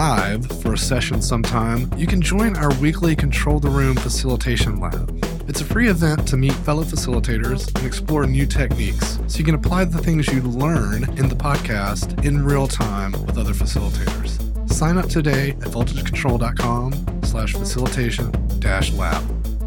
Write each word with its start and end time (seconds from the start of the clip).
live 0.00 0.46
for 0.62 0.72
a 0.72 0.78
session 0.78 1.20
sometime, 1.20 1.86
you 1.94 2.06
can 2.06 2.22
join 2.22 2.56
our 2.56 2.72
weekly 2.76 3.14
Control 3.14 3.60
the 3.60 3.68
Room 3.68 3.94
Facilitation 3.96 4.80
Lab. 4.80 5.14
It's 5.46 5.60
a 5.60 5.64
free 5.64 5.90
event 5.90 6.26
to 6.28 6.38
meet 6.38 6.54
fellow 6.54 6.84
facilitators 6.84 7.68
and 7.76 7.86
explore 7.86 8.24
new 8.26 8.46
techniques 8.46 9.18
so 9.26 9.36
you 9.36 9.44
can 9.44 9.54
apply 9.54 9.84
the 9.84 9.98
things 9.98 10.26
you 10.28 10.40
learn 10.40 11.04
in 11.18 11.28
the 11.28 11.34
podcast 11.34 12.24
in 12.24 12.42
real 12.42 12.66
time 12.66 13.12
with 13.26 13.36
other 13.36 13.52
facilitators. 13.52 14.40
Sign 14.72 14.96
up 14.96 15.10
today 15.10 15.50
at 15.50 15.68
voltagecontrol.com 15.68 17.20
slash 17.22 17.52
facilitation 17.52 18.32
dash 18.58 18.94
lab. 18.94 19.22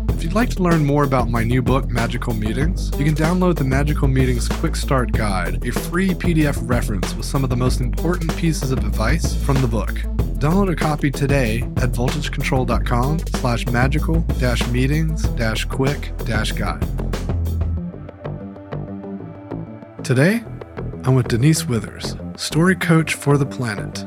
If 0.09 0.23
you'd 0.23 0.33
like 0.33 0.49
to 0.51 0.63
learn 0.63 0.83
more 0.83 1.03
about 1.03 1.29
my 1.29 1.43
new 1.43 1.61
book, 1.61 1.89
Magical 1.89 2.33
Meetings, 2.33 2.89
you 2.97 3.05
can 3.05 3.13
download 3.13 3.55
the 3.57 3.65
Magical 3.65 4.07
Meetings 4.07 4.47
Quick 4.47 4.75
Start 4.75 5.11
Guide, 5.11 5.63
a 5.67 5.71
free 5.71 6.09
PDF 6.09 6.57
reference 6.67 7.13
with 7.13 7.27
some 7.27 7.43
of 7.43 7.51
the 7.51 7.57
most 7.57 7.81
important 7.81 8.35
pieces 8.35 8.71
of 8.71 8.79
advice 8.79 9.35
from 9.35 9.61
the 9.61 9.67
book. 9.67 9.93
Download 10.43 10.69
a 10.69 10.75
copy 10.75 11.09
today 11.09 11.61
at 11.77 11.91
voltagecontrol.com 11.91 13.19
slash 13.37 13.65
magical 13.67 14.19
dash 14.39 14.67
meetings 14.67 15.23
dash 15.37 15.63
quick 15.63 16.11
dash 16.25 16.51
guide. 16.51 16.81
Today, 20.03 20.43
I'm 21.05 21.15
with 21.15 21.29
Denise 21.29 21.65
Withers, 21.65 22.17
story 22.35 22.75
coach 22.75 23.13
for 23.13 23.37
the 23.37 23.45
planet. 23.45 24.05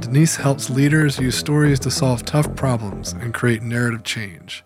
Denise 0.00 0.34
helps 0.34 0.68
leaders 0.68 1.20
use 1.20 1.38
stories 1.38 1.78
to 1.78 1.92
solve 1.92 2.24
tough 2.24 2.56
problems 2.56 3.12
and 3.12 3.32
create 3.32 3.62
narrative 3.62 4.02
change. 4.02 4.64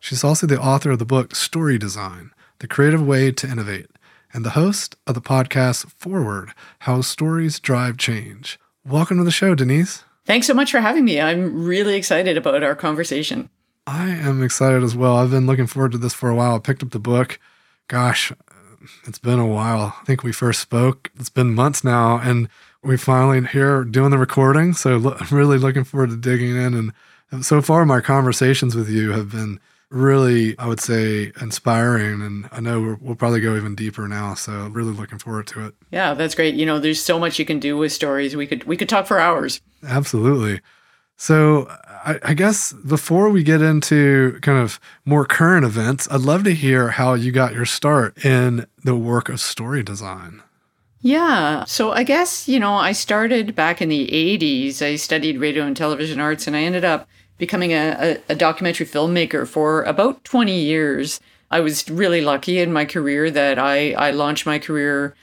She's 0.00 0.24
also 0.24 0.48
the 0.48 0.60
author 0.60 0.90
of 0.90 0.98
the 0.98 1.06
book 1.06 1.36
Story 1.36 1.78
Design 1.78 2.32
The 2.58 2.66
Creative 2.66 3.06
Way 3.06 3.30
to 3.30 3.48
Innovate, 3.48 3.90
and 4.32 4.44
the 4.44 4.58
host 4.58 4.96
of 5.06 5.14
the 5.14 5.20
podcast 5.20 5.88
Forward 5.92 6.50
How 6.80 7.00
Stories 7.00 7.60
Drive 7.60 7.96
Change. 7.96 8.58
Welcome 8.84 9.18
to 9.18 9.24
the 9.24 9.30
show, 9.30 9.54
Denise. 9.54 10.02
Thanks 10.28 10.46
so 10.46 10.52
much 10.52 10.70
for 10.70 10.80
having 10.80 11.06
me. 11.06 11.18
I'm 11.18 11.64
really 11.64 11.96
excited 11.96 12.36
about 12.36 12.62
our 12.62 12.74
conversation. 12.74 13.48
I 13.86 14.10
am 14.10 14.42
excited 14.42 14.82
as 14.82 14.94
well. 14.94 15.16
I've 15.16 15.30
been 15.30 15.46
looking 15.46 15.66
forward 15.66 15.92
to 15.92 15.98
this 15.98 16.12
for 16.12 16.28
a 16.28 16.34
while. 16.34 16.54
I 16.54 16.58
picked 16.58 16.82
up 16.82 16.90
the 16.90 16.98
book. 16.98 17.40
Gosh, 17.88 18.30
it's 19.06 19.18
been 19.18 19.38
a 19.38 19.46
while. 19.46 19.96
I 19.98 20.04
think 20.04 20.22
we 20.22 20.32
first 20.32 20.60
spoke. 20.60 21.10
It's 21.18 21.30
been 21.30 21.54
months 21.54 21.82
now, 21.82 22.18
and 22.18 22.50
we 22.84 22.98
finally 22.98 23.40
here 23.46 23.84
doing 23.84 24.10
the 24.10 24.18
recording. 24.18 24.74
So, 24.74 24.98
lo- 24.98 25.16
really 25.30 25.56
looking 25.56 25.84
forward 25.84 26.10
to 26.10 26.16
digging 26.18 26.56
in. 26.56 26.92
And 27.30 27.46
so 27.46 27.62
far, 27.62 27.86
my 27.86 28.02
conversations 28.02 28.76
with 28.76 28.90
you 28.90 29.12
have 29.12 29.30
been 29.30 29.58
really, 29.90 30.58
I 30.58 30.66
would 30.66 30.80
say, 30.80 31.32
inspiring. 31.40 32.22
And 32.22 32.48
I 32.52 32.60
know 32.60 32.80
we 32.80 32.94
will 32.94 33.16
probably 33.16 33.40
go 33.40 33.56
even 33.56 33.74
deeper 33.74 34.06
now. 34.08 34.34
So 34.34 34.68
really 34.68 34.92
looking 34.92 35.18
forward 35.18 35.46
to 35.48 35.66
it. 35.66 35.74
Yeah, 35.90 36.14
that's 36.14 36.34
great. 36.34 36.54
You 36.54 36.66
know, 36.66 36.78
there's 36.78 37.02
so 37.02 37.18
much 37.18 37.38
you 37.38 37.44
can 37.44 37.58
do 37.58 37.76
with 37.76 37.92
stories. 37.92 38.36
We 38.36 38.46
could 38.46 38.64
we 38.64 38.76
could 38.76 38.88
talk 38.88 39.06
for 39.06 39.18
hours. 39.18 39.60
Absolutely. 39.82 40.60
So 41.16 41.66
I, 41.68 42.18
I 42.22 42.34
guess 42.34 42.72
before 42.72 43.28
we 43.30 43.42
get 43.42 43.60
into 43.60 44.38
kind 44.40 44.58
of 44.58 44.78
more 45.04 45.24
current 45.24 45.64
events, 45.64 46.06
I'd 46.10 46.20
love 46.20 46.44
to 46.44 46.54
hear 46.54 46.90
how 46.90 47.14
you 47.14 47.32
got 47.32 47.54
your 47.54 47.64
start 47.64 48.24
in 48.24 48.66
the 48.84 48.94
work 48.94 49.28
of 49.28 49.40
story 49.40 49.82
design. 49.82 50.42
Yeah. 51.00 51.64
So 51.64 51.92
I 51.92 52.02
guess, 52.04 52.48
you 52.48 52.60
know, 52.60 52.74
I 52.74 52.92
started 52.92 53.54
back 53.54 53.80
in 53.82 53.88
the 53.88 54.06
80s. 54.08 54.80
I 54.80 54.96
studied 54.96 55.38
radio 55.38 55.64
and 55.64 55.76
television 55.76 56.20
arts 56.20 56.46
and 56.46 56.56
I 56.56 56.62
ended 56.62 56.84
up 56.84 57.08
becoming 57.38 57.72
a, 57.72 58.18
a, 58.28 58.32
a 58.32 58.34
documentary 58.34 58.86
filmmaker 58.86 59.46
for 59.46 59.82
about 59.84 60.22
20 60.24 60.52
years. 60.52 61.20
I 61.50 61.60
was 61.60 61.88
really 61.88 62.20
lucky 62.20 62.58
in 62.58 62.72
my 62.72 62.84
career 62.84 63.30
that 63.30 63.58
I, 63.58 63.92
I 63.92 64.10
launched 64.10 64.44
my 64.44 64.58
career, 64.58 65.14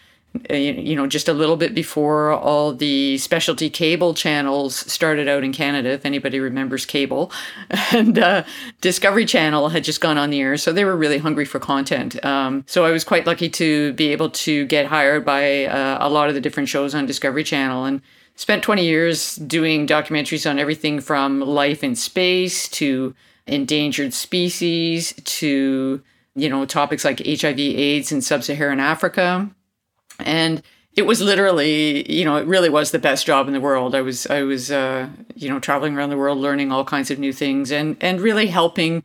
uh, 0.50 0.56
you 0.56 0.96
know, 0.96 1.06
just 1.06 1.28
a 1.28 1.34
little 1.34 1.56
bit 1.56 1.76
before 1.76 2.32
all 2.32 2.74
the 2.74 3.18
specialty 3.20 3.70
cable 3.70 4.14
channels 4.14 4.76
started 4.92 5.28
out 5.28 5.44
in 5.44 5.54
Canada, 5.54 5.90
if 5.90 6.06
anybody 6.06 6.40
remembers 6.40 6.86
cable. 6.86 7.32
And 7.92 8.18
uh, 8.18 8.44
Discovery 8.82 9.26
Channel 9.26 9.70
had 9.70 9.84
just 9.84 10.02
gone 10.02 10.18
on 10.18 10.30
the 10.30 10.42
air, 10.42 10.58
so 10.58 10.74
they 10.74 10.84
were 10.84 10.98
really 10.98 11.20
hungry 11.20 11.46
for 11.46 11.60
content. 11.60 12.24
Um, 12.26 12.64
so 12.68 12.84
I 12.84 12.92
was 12.92 13.04
quite 13.04 13.26
lucky 13.28 13.50
to 13.50 13.94
be 13.94 14.12
able 14.12 14.30
to 14.32 14.66
get 14.66 14.88
hired 14.88 15.24
by 15.24 15.66
uh, 15.66 15.98
a 16.02 16.10
lot 16.10 16.28
of 16.28 16.36
the 16.36 16.42
different 16.42 16.68
shows 16.70 16.96
on 16.96 17.06
Discovery 17.06 17.44
Channel. 17.44 17.86
And 17.86 18.02
spent 18.36 18.64
20 18.64 18.84
years 18.86 19.36
doing 19.36 19.88
documentaries 19.88 20.50
on 20.50 20.60
everything 20.60 21.00
from 21.00 21.40
life 21.40 21.84
in 21.84 21.96
space 21.96 22.68
to 22.70 23.16
endangered 23.48 24.14
species 24.14 25.14
to 25.24 26.02
you 26.36 26.50
know 26.50 26.66
topics 26.66 27.06
like 27.06 27.20
hiv 27.20 27.60
aids 27.60 28.12
in 28.12 28.22
sub-saharan 28.22 28.80
africa 28.80 29.50
and 30.20 30.62
it 30.96 31.04
was 31.04 31.22
literally 31.22 32.12
you 32.12 32.26
know 32.26 32.38
it 32.38 32.48
really 32.48 32.70
was 32.70 32.92
the 32.92 33.00
best 33.00 33.26
job 33.26 33.48
in 33.48 33.54
the 33.54 33.62
world 33.62 33.94
i 33.94 34.02
was 34.02 34.26
i 34.28 34.42
was 34.42 34.72
uh, 34.72 35.08
you 35.36 35.48
know 35.48 35.60
traveling 35.60 35.96
around 35.96 36.10
the 36.10 36.18
world 36.18 36.40
learning 36.40 36.72
all 36.72 36.84
kinds 36.84 37.12
of 37.12 37.20
new 37.20 37.32
things 37.32 37.72
and 37.72 37.96
and 38.02 38.20
really 38.20 38.48
helping 38.48 39.04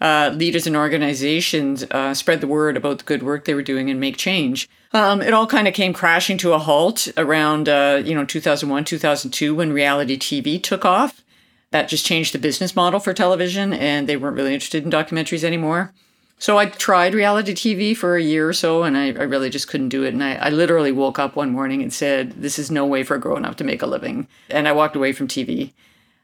uh, 0.00 0.32
leaders 0.34 0.66
and 0.66 0.76
organizations 0.76 1.84
uh, 1.90 2.14
spread 2.14 2.40
the 2.40 2.46
word 2.46 2.76
about 2.76 2.98
the 2.98 3.04
good 3.04 3.22
work 3.22 3.44
they 3.44 3.54
were 3.54 3.62
doing 3.62 3.90
and 3.90 3.98
make 3.98 4.16
change. 4.16 4.68
Um, 4.92 5.20
it 5.20 5.34
all 5.34 5.46
kind 5.46 5.68
of 5.68 5.74
came 5.74 5.92
crashing 5.92 6.38
to 6.38 6.54
a 6.54 6.58
halt 6.58 7.08
around 7.16 7.68
uh, 7.68 8.02
you 8.04 8.14
know 8.14 8.24
2001 8.24 8.84
2002 8.84 9.54
when 9.54 9.72
reality 9.72 10.18
TV 10.18 10.62
took 10.62 10.84
off. 10.84 11.22
That 11.70 11.88
just 11.88 12.06
changed 12.06 12.32
the 12.32 12.38
business 12.38 12.74
model 12.74 12.98
for 12.98 13.12
television, 13.12 13.74
and 13.74 14.08
they 14.08 14.16
weren't 14.16 14.36
really 14.36 14.54
interested 14.54 14.84
in 14.84 14.90
documentaries 14.90 15.44
anymore. 15.44 15.92
So 16.38 16.56
I 16.56 16.66
tried 16.66 17.14
reality 17.14 17.52
TV 17.52 17.96
for 17.96 18.16
a 18.16 18.22
year 18.22 18.48
or 18.48 18.52
so, 18.52 18.84
and 18.84 18.96
I, 18.96 19.08
I 19.08 19.24
really 19.24 19.50
just 19.50 19.68
couldn't 19.68 19.88
do 19.88 20.04
it. 20.04 20.14
And 20.14 20.22
I, 20.22 20.36
I, 20.36 20.50
literally 20.50 20.92
woke 20.92 21.18
up 21.18 21.34
one 21.34 21.50
morning 21.50 21.82
and 21.82 21.92
said, 21.92 22.40
"This 22.40 22.58
is 22.58 22.70
no 22.70 22.86
way 22.86 23.02
for 23.02 23.16
a 23.16 23.20
grown 23.20 23.44
up 23.44 23.56
to 23.56 23.64
make 23.64 23.82
a 23.82 23.86
living," 23.86 24.28
and 24.48 24.66
I 24.66 24.72
walked 24.72 24.96
away 24.96 25.12
from 25.12 25.28
TV. 25.28 25.72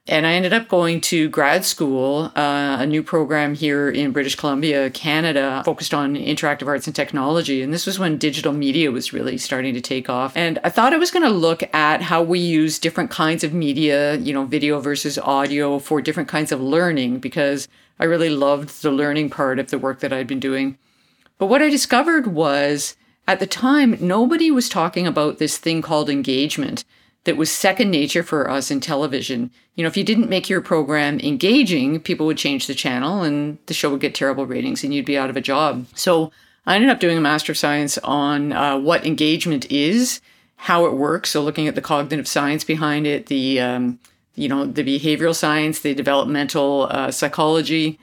And 0.06 0.26
I 0.26 0.34
ended 0.34 0.52
up 0.52 0.68
going 0.68 1.00
to 1.02 1.30
grad 1.30 1.64
school, 1.64 2.30
uh, 2.36 2.76
a 2.78 2.86
new 2.86 3.02
program 3.02 3.54
here 3.54 3.88
in 3.88 4.12
British 4.12 4.34
Columbia, 4.34 4.90
Canada, 4.90 5.62
focused 5.64 5.94
on 5.94 6.14
interactive 6.14 6.66
arts 6.66 6.86
and 6.86 6.94
technology. 6.94 7.62
And 7.62 7.72
this 7.72 7.86
was 7.86 7.98
when 7.98 8.18
digital 8.18 8.52
media 8.52 8.92
was 8.92 9.14
really 9.14 9.38
starting 9.38 9.72
to 9.72 9.80
take 9.80 10.10
off. 10.10 10.36
And 10.36 10.58
I 10.62 10.68
thought 10.68 10.92
I 10.92 10.98
was 10.98 11.10
going 11.10 11.24
to 11.24 11.30
look 11.30 11.62
at 11.74 12.02
how 12.02 12.22
we 12.22 12.38
use 12.38 12.78
different 12.78 13.10
kinds 13.10 13.44
of 13.44 13.54
media, 13.54 14.16
you 14.16 14.34
know, 14.34 14.44
video 14.44 14.78
versus 14.78 15.18
audio 15.18 15.78
for 15.78 16.02
different 16.02 16.28
kinds 16.28 16.52
of 16.52 16.60
learning, 16.60 17.20
because 17.20 17.66
I 17.98 18.04
really 18.04 18.30
loved 18.30 18.82
the 18.82 18.90
learning 18.90 19.30
part 19.30 19.58
of 19.58 19.70
the 19.70 19.78
work 19.78 20.00
that 20.00 20.12
I'd 20.12 20.26
been 20.26 20.38
doing. 20.38 20.76
But 21.38 21.46
what 21.46 21.62
I 21.62 21.70
discovered 21.70 22.26
was 22.26 22.94
at 23.26 23.40
the 23.40 23.46
time, 23.46 23.96
nobody 24.00 24.50
was 24.50 24.68
talking 24.68 25.06
about 25.06 25.38
this 25.38 25.56
thing 25.56 25.80
called 25.80 26.10
engagement 26.10 26.84
that 27.24 27.36
was 27.36 27.50
second 27.50 27.90
nature 27.90 28.22
for 28.22 28.50
us 28.50 28.70
in 28.70 28.80
television. 28.80 29.50
You 29.74 29.82
know, 29.82 29.88
if 29.88 29.96
you 29.96 30.04
didn't 30.04 30.28
make 30.28 30.48
your 30.48 30.60
program 30.60 31.18
engaging, 31.20 32.00
people 32.00 32.26
would 32.26 32.36
change 32.38 32.66
the 32.66 32.74
channel 32.74 33.22
and 33.22 33.58
the 33.66 33.74
show 33.74 33.90
would 33.90 34.00
get 34.00 34.14
terrible 34.14 34.46
ratings 34.46 34.84
and 34.84 34.94
you'd 34.94 35.06
be 35.06 35.18
out 35.18 35.30
of 35.30 35.36
a 35.36 35.40
job. 35.40 35.86
So 35.94 36.30
I 36.66 36.76
ended 36.76 36.90
up 36.90 37.00
doing 37.00 37.18
a 37.18 37.22
Master 37.22 37.52
of 37.52 37.58
Science 37.58 37.98
on 37.98 38.52
uh, 38.52 38.78
what 38.78 39.06
engagement 39.06 39.70
is, 39.70 40.20
how 40.56 40.84
it 40.86 40.94
works. 40.94 41.30
So 41.30 41.42
looking 41.42 41.66
at 41.66 41.74
the 41.74 41.80
cognitive 41.80 42.28
science 42.28 42.62
behind 42.62 43.06
it, 43.06 43.26
the, 43.26 43.60
um, 43.60 43.98
you 44.34 44.48
know, 44.48 44.66
the 44.66 44.84
behavioral 44.84 45.34
science, 45.34 45.80
the 45.80 45.94
developmental 45.94 46.88
uh, 46.90 47.10
psychology, 47.10 47.98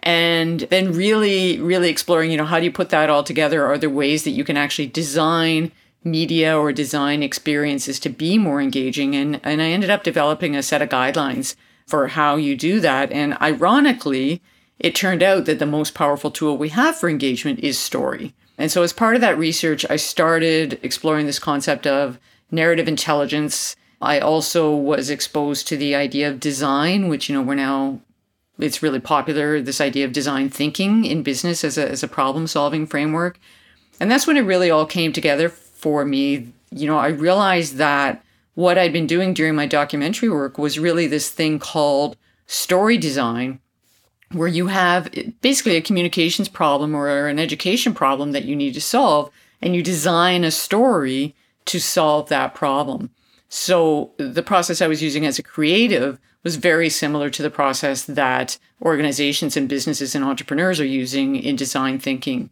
and 0.00 0.60
then 0.60 0.92
really, 0.92 1.60
really 1.60 1.90
exploring, 1.90 2.30
you 2.30 2.36
know, 2.36 2.44
how 2.44 2.58
do 2.58 2.64
you 2.64 2.72
put 2.72 2.90
that 2.90 3.10
all 3.10 3.24
together? 3.24 3.66
Are 3.66 3.78
there 3.78 3.90
ways 3.90 4.24
that 4.24 4.30
you 4.30 4.44
can 4.44 4.56
actually 4.56 4.86
design 4.86 5.72
media 6.04 6.56
or 6.58 6.72
design 6.72 7.22
experiences 7.22 7.98
to 8.00 8.08
be 8.08 8.38
more 8.38 8.60
engaging. 8.60 9.14
And, 9.14 9.40
and 9.42 9.60
I 9.60 9.66
ended 9.70 9.90
up 9.90 10.02
developing 10.02 10.54
a 10.54 10.62
set 10.62 10.82
of 10.82 10.88
guidelines 10.88 11.54
for 11.86 12.08
how 12.08 12.36
you 12.36 12.56
do 12.56 12.80
that. 12.80 13.10
And 13.12 13.36
ironically, 13.40 14.40
it 14.78 14.94
turned 14.94 15.22
out 15.22 15.46
that 15.46 15.58
the 15.58 15.66
most 15.66 15.94
powerful 15.94 16.30
tool 16.30 16.56
we 16.56 16.68
have 16.70 16.96
for 16.96 17.08
engagement 17.08 17.60
is 17.60 17.78
story. 17.78 18.34
And 18.56 18.70
so, 18.70 18.82
as 18.82 18.92
part 18.92 19.14
of 19.14 19.20
that 19.20 19.38
research, 19.38 19.86
I 19.88 19.96
started 19.96 20.78
exploring 20.82 21.26
this 21.26 21.38
concept 21.38 21.86
of 21.86 22.18
narrative 22.50 22.88
intelligence. 22.88 23.76
I 24.00 24.20
also 24.20 24.74
was 24.74 25.10
exposed 25.10 25.66
to 25.68 25.76
the 25.76 25.94
idea 25.94 26.28
of 26.28 26.40
design, 26.40 27.08
which, 27.08 27.28
you 27.28 27.34
know, 27.34 27.42
we're 27.42 27.54
now, 27.54 28.00
it's 28.58 28.82
really 28.82 29.00
popular, 29.00 29.60
this 29.60 29.80
idea 29.80 30.04
of 30.04 30.12
design 30.12 30.50
thinking 30.50 31.04
in 31.04 31.22
business 31.22 31.64
as 31.64 31.78
a, 31.78 31.88
as 31.88 32.02
a 32.02 32.08
problem 32.08 32.46
solving 32.46 32.86
framework. 32.86 33.38
And 34.00 34.10
that's 34.10 34.26
when 34.26 34.36
it 34.36 34.42
really 34.42 34.70
all 34.70 34.86
came 34.86 35.12
together 35.12 35.52
for 35.78 36.04
me. 36.04 36.52
You 36.70 36.86
know, 36.86 36.98
I 36.98 37.08
realized 37.08 37.76
that 37.76 38.22
what 38.54 38.76
I'd 38.76 38.92
been 38.92 39.06
doing 39.06 39.32
during 39.32 39.54
my 39.54 39.66
documentary 39.66 40.28
work 40.28 40.58
was 40.58 40.78
really 40.78 41.06
this 41.06 41.30
thing 41.30 41.58
called 41.58 42.16
story 42.46 42.98
design 42.98 43.60
where 44.32 44.48
you 44.48 44.66
have 44.66 45.08
eh, 45.14 45.30
basically 45.40 45.76
a 45.76 45.80
communications 45.80 46.48
problem 46.48 46.94
or 46.94 47.28
an 47.28 47.38
education 47.38 47.94
problem 47.94 48.32
that 48.32 48.44
you 48.44 48.56
need 48.56 48.74
to 48.74 48.80
solve, 48.80 49.30
and 49.62 49.74
you 49.74 49.82
design 49.82 50.44
a 50.44 50.50
story 50.50 51.34
to 51.64 51.80
solve 51.80 52.28
that 52.28 52.54
problem. 52.54 53.10
So 53.48 54.12
the 54.18 54.42
process 54.42 54.82
I 54.82 54.88
was 54.88 55.02
using 55.02 55.24
as 55.24 55.38
a 55.38 55.42
creative 55.42 56.18
was 56.44 56.56
very 56.56 56.88
similar 56.88 57.30
to 57.30 57.42
the 57.42 57.50
process 57.50 58.04
that 58.04 58.58
organizations 58.82 59.56
and 59.56 59.68
businesses 59.68 60.14
and 60.14 60.24
entrepreneurs 60.24 60.80
are 60.80 60.86
using 60.86 61.36
in 61.36 61.56
design 61.56 61.98
thinking. 61.98 62.50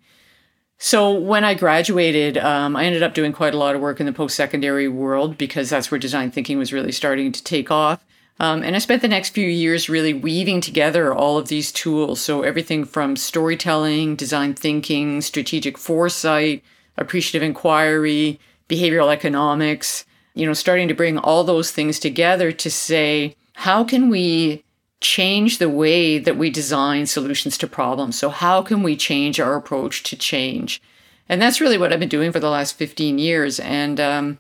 So 0.78 1.11
when 1.12 1.43
I 1.43 1.55
graduated, 1.55 2.37
um, 2.37 2.76
I 2.76 2.84
ended 2.84 3.02
up 3.02 3.14
doing 3.14 3.32
quite 3.32 3.55
a 3.55 3.58
lot 3.58 3.75
of 3.75 3.81
work 3.81 3.99
in 3.99 4.06
the 4.06 4.12
post-secondary 4.12 4.88
world 4.88 5.38
because 5.38 5.70
that's 5.70 5.90
where 5.90 5.99
design 5.99 6.31
thinking 6.31 6.58
was 6.58 6.73
really 6.73 6.93
starting 6.93 7.32
to 7.32 7.43
take 7.43 7.70
off. 7.70 8.05
Um, 8.38 8.62
and 8.62 8.76
I 8.76 8.78
spent 8.81 9.00
the 9.00 9.08
next 9.08 9.31
few 9.31 9.49
years 9.49 9.88
really 9.88 10.12
weaving 10.12 10.61
together 10.61 11.14
all 11.14 11.38
of 11.38 11.49
these 11.49 11.73
tools. 11.73 12.20
So 12.20 12.43
everything 12.43 12.84
from 12.84 13.17
storytelling, 13.17 14.17
design 14.17 14.52
thinking, 14.52 15.23
strategic 15.23 15.78
foresight, 15.78 16.62
appreciative 16.99 17.43
inquiry, 17.43 18.38
behavioral 18.69 19.11
economics, 19.11 20.05
you 20.34 20.44
know, 20.44 20.52
starting 20.52 20.88
to 20.88 20.94
bring 20.94 21.17
all 21.17 21.44
those 21.44 21.70
things 21.70 21.99
together 21.99 22.52
to 22.52 22.70
say, 22.70 23.34
how 23.55 23.82
can 23.84 24.11
we 24.11 24.62
change 25.00 25.58
the 25.58 25.69
way 25.69 26.19
that 26.19 26.37
we 26.37 26.50
design 26.50 27.06
solutions 27.06 27.58
to 27.58 27.66
problems? 27.66 28.19
So, 28.19 28.31
how 28.31 28.62
can 28.62 28.82
we 28.82 28.96
change 28.96 29.40
our 29.40 29.54
approach 29.54 30.02
to 30.04 30.16
change? 30.16 30.81
And 31.28 31.43
that's 31.43 31.60
really 31.60 31.78
what 31.78 31.93
I've 31.93 32.00
been 32.00 32.08
doing 32.08 32.32
for 32.32 32.40
the 32.40 32.50
last 32.50 32.76
15 32.76 33.19
years. 33.19 33.58
And 33.60 33.98
um, 33.98 34.38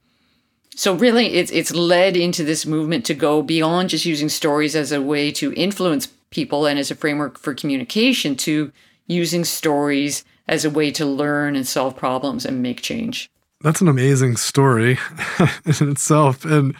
so, 0.74 0.94
really, 0.94 1.34
it's, 1.34 1.50
it's 1.50 1.74
led 1.74 2.16
into 2.16 2.44
this 2.44 2.66
movement 2.66 3.04
to 3.06 3.14
go 3.14 3.42
beyond 3.42 3.90
just 3.90 4.04
using 4.04 4.28
stories 4.28 4.76
as 4.76 4.92
a 4.92 5.02
way 5.02 5.32
to 5.32 5.52
influence 5.54 6.08
people 6.30 6.66
and 6.66 6.78
as 6.78 6.90
a 6.90 6.94
framework 6.94 7.38
for 7.38 7.54
communication 7.54 8.36
to 8.36 8.72
using 9.06 9.44
stories 9.44 10.24
as 10.48 10.64
a 10.64 10.70
way 10.70 10.90
to 10.92 11.04
learn 11.04 11.56
and 11.56 11.66
solve 11.66 11.96
problems 11.96 12.44
and 12.44 12.62
make 12.62 12.82
change. 12.82 13.30
That's 13.62 13.80
an 13.80 13.88
amazing 13.88 14.36
story 14.36 14.98
in 15.80 15.90
itself. 15.90 16.44
And 16.44 16.76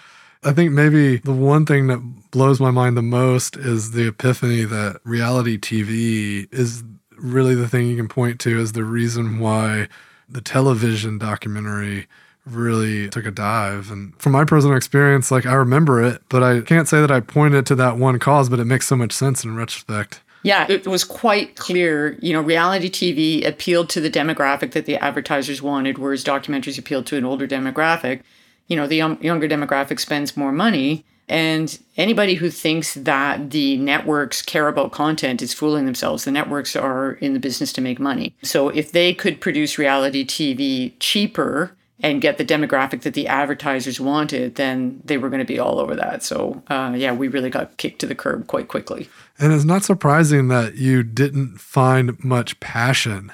I 0.46 0.52
think 0.52 0.70
maybe 0.70 1.16
the 1.16 1.32
one 1.32 1.66
thing 1.66 1.88
that 1.88 1.98
blows 2.30 2.60
my 2.60 2.70
mind 2.70 2.96
the 2.96 3.02
most 3.02 3.56
is 3.56 3.90
the 3.90 4.06
epiphany 4.06 4.62
that 4.62 5.00
reality 5.02 5.58
TV 5.58 6.46
is 6.54 6.84
really 7.18 7.56
the 7.56 7.68
thing 7.68 7.88
you 7.88 7.96
can 7.96 8.06
point 8.06 8.38
to 8.40 8.60
as 8.60 8.70
the 8.70 8.84
reason 8.84 9.40
why 9.40 9.88
the 10.28 10.40
television 10.40 11.18
documentary 11.18 12.06
really 12.44 13.08
took 13.08 13.26
a 13.26 13.32
dive. 13.32 13.90
And 13.90 14.16
from 14.20 14.32
my 14.32 14.44
personal 14.44 14.76
experience, 14.76 15.32
like 15.32 15.46
I 15.46 15.54
remember 15.54 16.00
it, 16.00 16.22
but 16.28 16.44
I 16.44 16.60
can't 16.60 16.86
say 16.86 17.00
that 17.00 17.10
I 17.10 17.18
pointed 17.18 17.66
to 17.66 17.74
that 17.74 17.96
one 17.96 18.20
cause, 18.20 18.48
but 18.48 18.60
it 18.60 18.66
makes 18.66 18.86
so 18.86 18.94
much 18.94 19.12
sense 19.12 19.42
in 19.42 19.56
retrospect. 19.56 20.20
Yeah, 20.44 20.64
it 20.68 20.86
was 20.86 21.02
quite 21.02 21.56
clear. 21.56 22.16
You 22.22 22.32
know, 22.34 22.40
reality 22.40 22.88
TV 22.88 23.44
appealed 23.44 23.88
to 23.90 24.00
the 24.00 24.10
demographic 24.10 24.70
that 24.72 24.86
the 24.86 24.94
advertisers 24.96 25.60
wanted, 25.60 25.98
whereas 25.98 26.22
documentaries 26.22 26.78
appealed 26.78 27.06
to 27.06 27.16
an 27.16 27.24
older 27.24 27.48
demographic. 27.48 28.20
You 28.68 28.76
know, 28.76 28.86
the 28.86 28.96
younger 28.96 29.48
demographic 29.48 30.00
spends 30.00 30.36
more 30.36 30.52
money. 30.52 31.04
And 31.28 31.76
anybody 31.96 32.34
who 32.34 32.50
thinks 32.50 32.94
that 32.94 33.50
the 33.50 33.76
networks 33.78 34.42
care 34.42 34.68
about 34.68 34.92
content 34.92 35.42
is 35.42 35.52
fooling 35.52 35.84
themselves. 35.84 36.24
The 36.24 36.30
networks 36.30 36.76
are 36.76 37.12
in 37.14 37.32
the 37.32 37.40
business 37.40 37.72
to 37.74 37.80
make 37.80 37.98
money. 37.98 38.34
So 38.42 38.68
if 38.68 38.92
they 38.92 39.12
could 39.12 39.40
produce 39.40 39.76
reality 39.76 40.24
TV 40.24 40.92
cheaper 41.00 41.76
and 42.00 42.20
get 42.20 42.38
the 42.38 42.44
demographic 42.44 43.02
that 43.02 43.14
the 43.14 43.26
advertisers 43.26 43.98
wanted, 43.98 44.56
then 44.56 45.00
they 45.04 45.16
were 45.16 45.30
going 45.30 45.40
to 45.40 45.46
be 45.46 45.58
all 45.58 45.78
over 45.78 45.96
that. 45.96 46.22
So, 46.22 46.62
uh, 46.68 46.92
yeah, 46.94 47.12
we 47.12 47.28
really 47.28 47.50
got 47.50 47.76
kicked 47.78 48.00
to 48.00 48.06
the 48.06 48.14
curb 48.14 48.46
quite 48.46 48.68
quickly. 48.68 49.08
And 49.38 49.52
it's 49.52 49.64
not 49.64 49.82
surprising 49.82 50.48
that 50.48 50.76
you 50.76 51.02
didn't 51.02 51.58
find 51.58 52.22
much 52.22 52.60
passion 52.60 53.32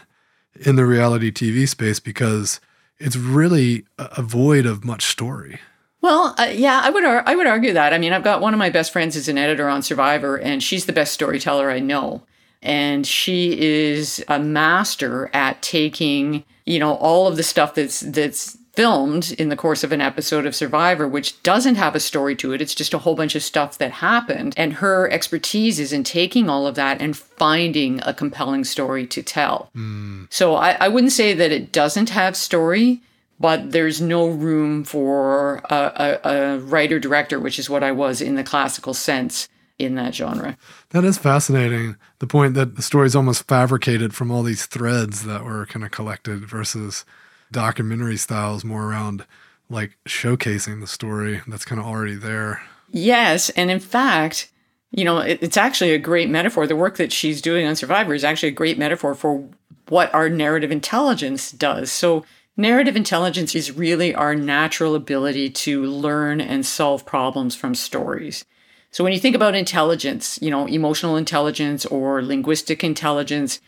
in 0.55 0.77
the 0.77 0.87
reality 0.87 1.33
TV 1.33 1.69
space 1.69 1.99
because 1.99 2.61
it's 3.03 3.17
really 3.17 3.85
a 3.99 4.23
void 4.23 4.67
of 4.67 4.85
much 4.85 5.07
story. 5.07 5.59
Well, 6.01 6.35
uh, 6.39 6.51
yeah, 6.53 6.81
I 6.83 6.91
would 6.91 7.05
ar- 7.05 7.23
I 7.27 7.37
would 7.37 7.47
argue 7.47 7.73
that. 7.75 7.93
I 7.93 7.99
mean, 7.99 8.13
I've 8.13 8.25
got 8.25 8.41
one 8.41 8.55
of 8.55 8.59
my 8.59 8.71
best 8.71 8.93
friends 8.93 9.15
is 9.15 9.29
an 9.29 9.39
editor 9.39 9.69
on 9.69 9.83
Survivor, 9.83 10.37
and 10.37 10.63
she's 10.63 10.87
the 10.87 10.93
best 10.93 11.13
storyteller 11.13 11.71
I 11.71 11.79
know. 11.79 12.23
And 12.61 13.07
she 13.07 13.61
is 13.61 14.25
a 14.29 14.39
master 14.39 15.31
at 15.33 15.63
taking 15.63 16.45
you 16.67 16.79
know 16.79 16.95
all 16.95 17.27
of 17.27 17.37
the 17.37 17.43
stuff 17.43 17.75
that's 17.75 18.01
that's 18.01 18.59
filmed 18.73 19.33
in 19.33 19.51
the 19.51 19.57
course 19.57 19.85
of 19.85 19.93
an 19.93 20.01
episode 20.01 20.47
of 20.47 20.55
Survivor, 20.55 21.07
which 21.07 21.43
doesn't 21.43 21.75
have 21.75 21.95
a 21.95 22.01
story 22.01 22.35
to 22.37 22.53
it. 22.53 22.63
It's 22.63 22.75
just 22.75 22.95
a 22.95 22.99
whole 22.99 23.15
bunch 23.15 23.35
of 23.35 23.43
stuff 23.43 23.77
that 23.79 23.93
happened. 23.93 24.55
And 24.57 24.75
her 24.75 25.11
expertise 25.11 25.79
is 25.79 25.93
in 25.93 26.05
taking 26.05 26.49
all 26.49 26.67
of 26.67 26.75
that 26.77 27.01
and 27.01 27.17
finding 27.17 28.01
a 28.05 28.15
compelling 28.15 28.65
story 28.65 29.07
to 29.09 29.23
tell. 29.23 29.71
Mm. 29.77 30.33
So 30.33 30.55
I, 30.55 30.73
I, 30.81 30.89
wouldn't 30.89 31.13
say 31.13 31.35
that 31.35 31.53
it 31.53 31.71
doesn't 31.71 32.11
have 32.11 32.35
story, 32.35 33.03
but 33.39 33.73
there's 33.73 34.01
no 34.01 34.29
room 34.29 34.85
for 34.85 35.57
a, 35.69 36.21
a, 36.25 36.31
a 36.31 36.59
writer 36.61 36.99
director, 36.99 37.39
which 37.39 37.59
is 37.59 37.69
what 37.69 37.85
I 37.85 37.93
was 37.93 38.23
in 38.23 38.37
the 38.37 38.45
classical 38.45 38.95
sense 38.95 39.49
in 39.79 39.97
that 39.97 40.15
genre. 40.15 40.57
That 40.91 41.05
is 41.05 41.19
fascinating. 41.19 41.97
The 42.21 42.27
point 42.27 42.55
that 42.55 42.77
the 42.77 42.83
story 42.83 43.07
is 43.07 43.17
almost 43.17 43.47
fabricated 43.49 44.15
from 44.15 44.31
all 44.31 44.43
these 44.43 44.67
threads 44.67 45.25
that 45.25 45.45
were 45.45 45.67
kind 45.67 45.85
of 45.85 45.91
collected 45.91 46.47
versus 46.47 47.05
documentary 47.53 48.17
styles 48.17 48.65
more 48.65 48.85
around 48.85 49.25
like 49.71 49.97
showcasing 50.07 50.81
the 50.81 50.87
story 50.87 51.41
that's 51.47 51.65
kind 51.65 51.81
of 51.81 51.87
already 51.87 52.15
there. 52.15 52.63
Yes. 52.91 53.51
And 53.51 53.71
in 53.71 53.81
fact, 53.81 54.51
you 54.91 55.05
know, 55.05 55.19
it, 55.19 55.39
it's 55.43 55.57
actually 55.57 55.93
a 55.93 55.99
great 55.99 56.29
metaphor. 56.29 56.67
The 56.67 56.77
work 56.77 56.97
that 56.97 57.13
she's 57.13 57.41
doing 57.41 57.67
on 57.67 57.77
Survivor 57.77 58.15
is 58.15 58.25
actually 58.25 58.51
a 58.51 58.53
great 58.53 58.79
metaphor 58.79 59.15
for 59.15 59.49
what 59.89 60.13
our 60.15 60.29
narrative 60.29 60.71
intelligence 60.71 61.51
does. 61.51 61.91
So, 61.91 62.25
narrative 62.57 62.97
intelligence 62.97 63.55
is 63.55 63.73
really 63.73 64.15
our 64.15 64.35
natural 64.35 64.95
ability 64.95 65.49
to 65.49 65.85
learn 65.85 66.41
and 66.41 66.67
solve 66.67 67.07
problems 67.07 67.55
from 67.55 67.75
stories. 67.75 68.45
So 68.91 69.03
when 69.03 69.15
you 69.15 69.19
think 69.19 69.35
about 69.35 69.55
intelligence, 69.55 70.39
you 70.43 70.51
know, 70.51 70.67
emotional 70.67 71.17
intelligence 71.17 71.87
or 71.87 72.23
linguistic 72.23 72.85
intelligence, 72.85 73.59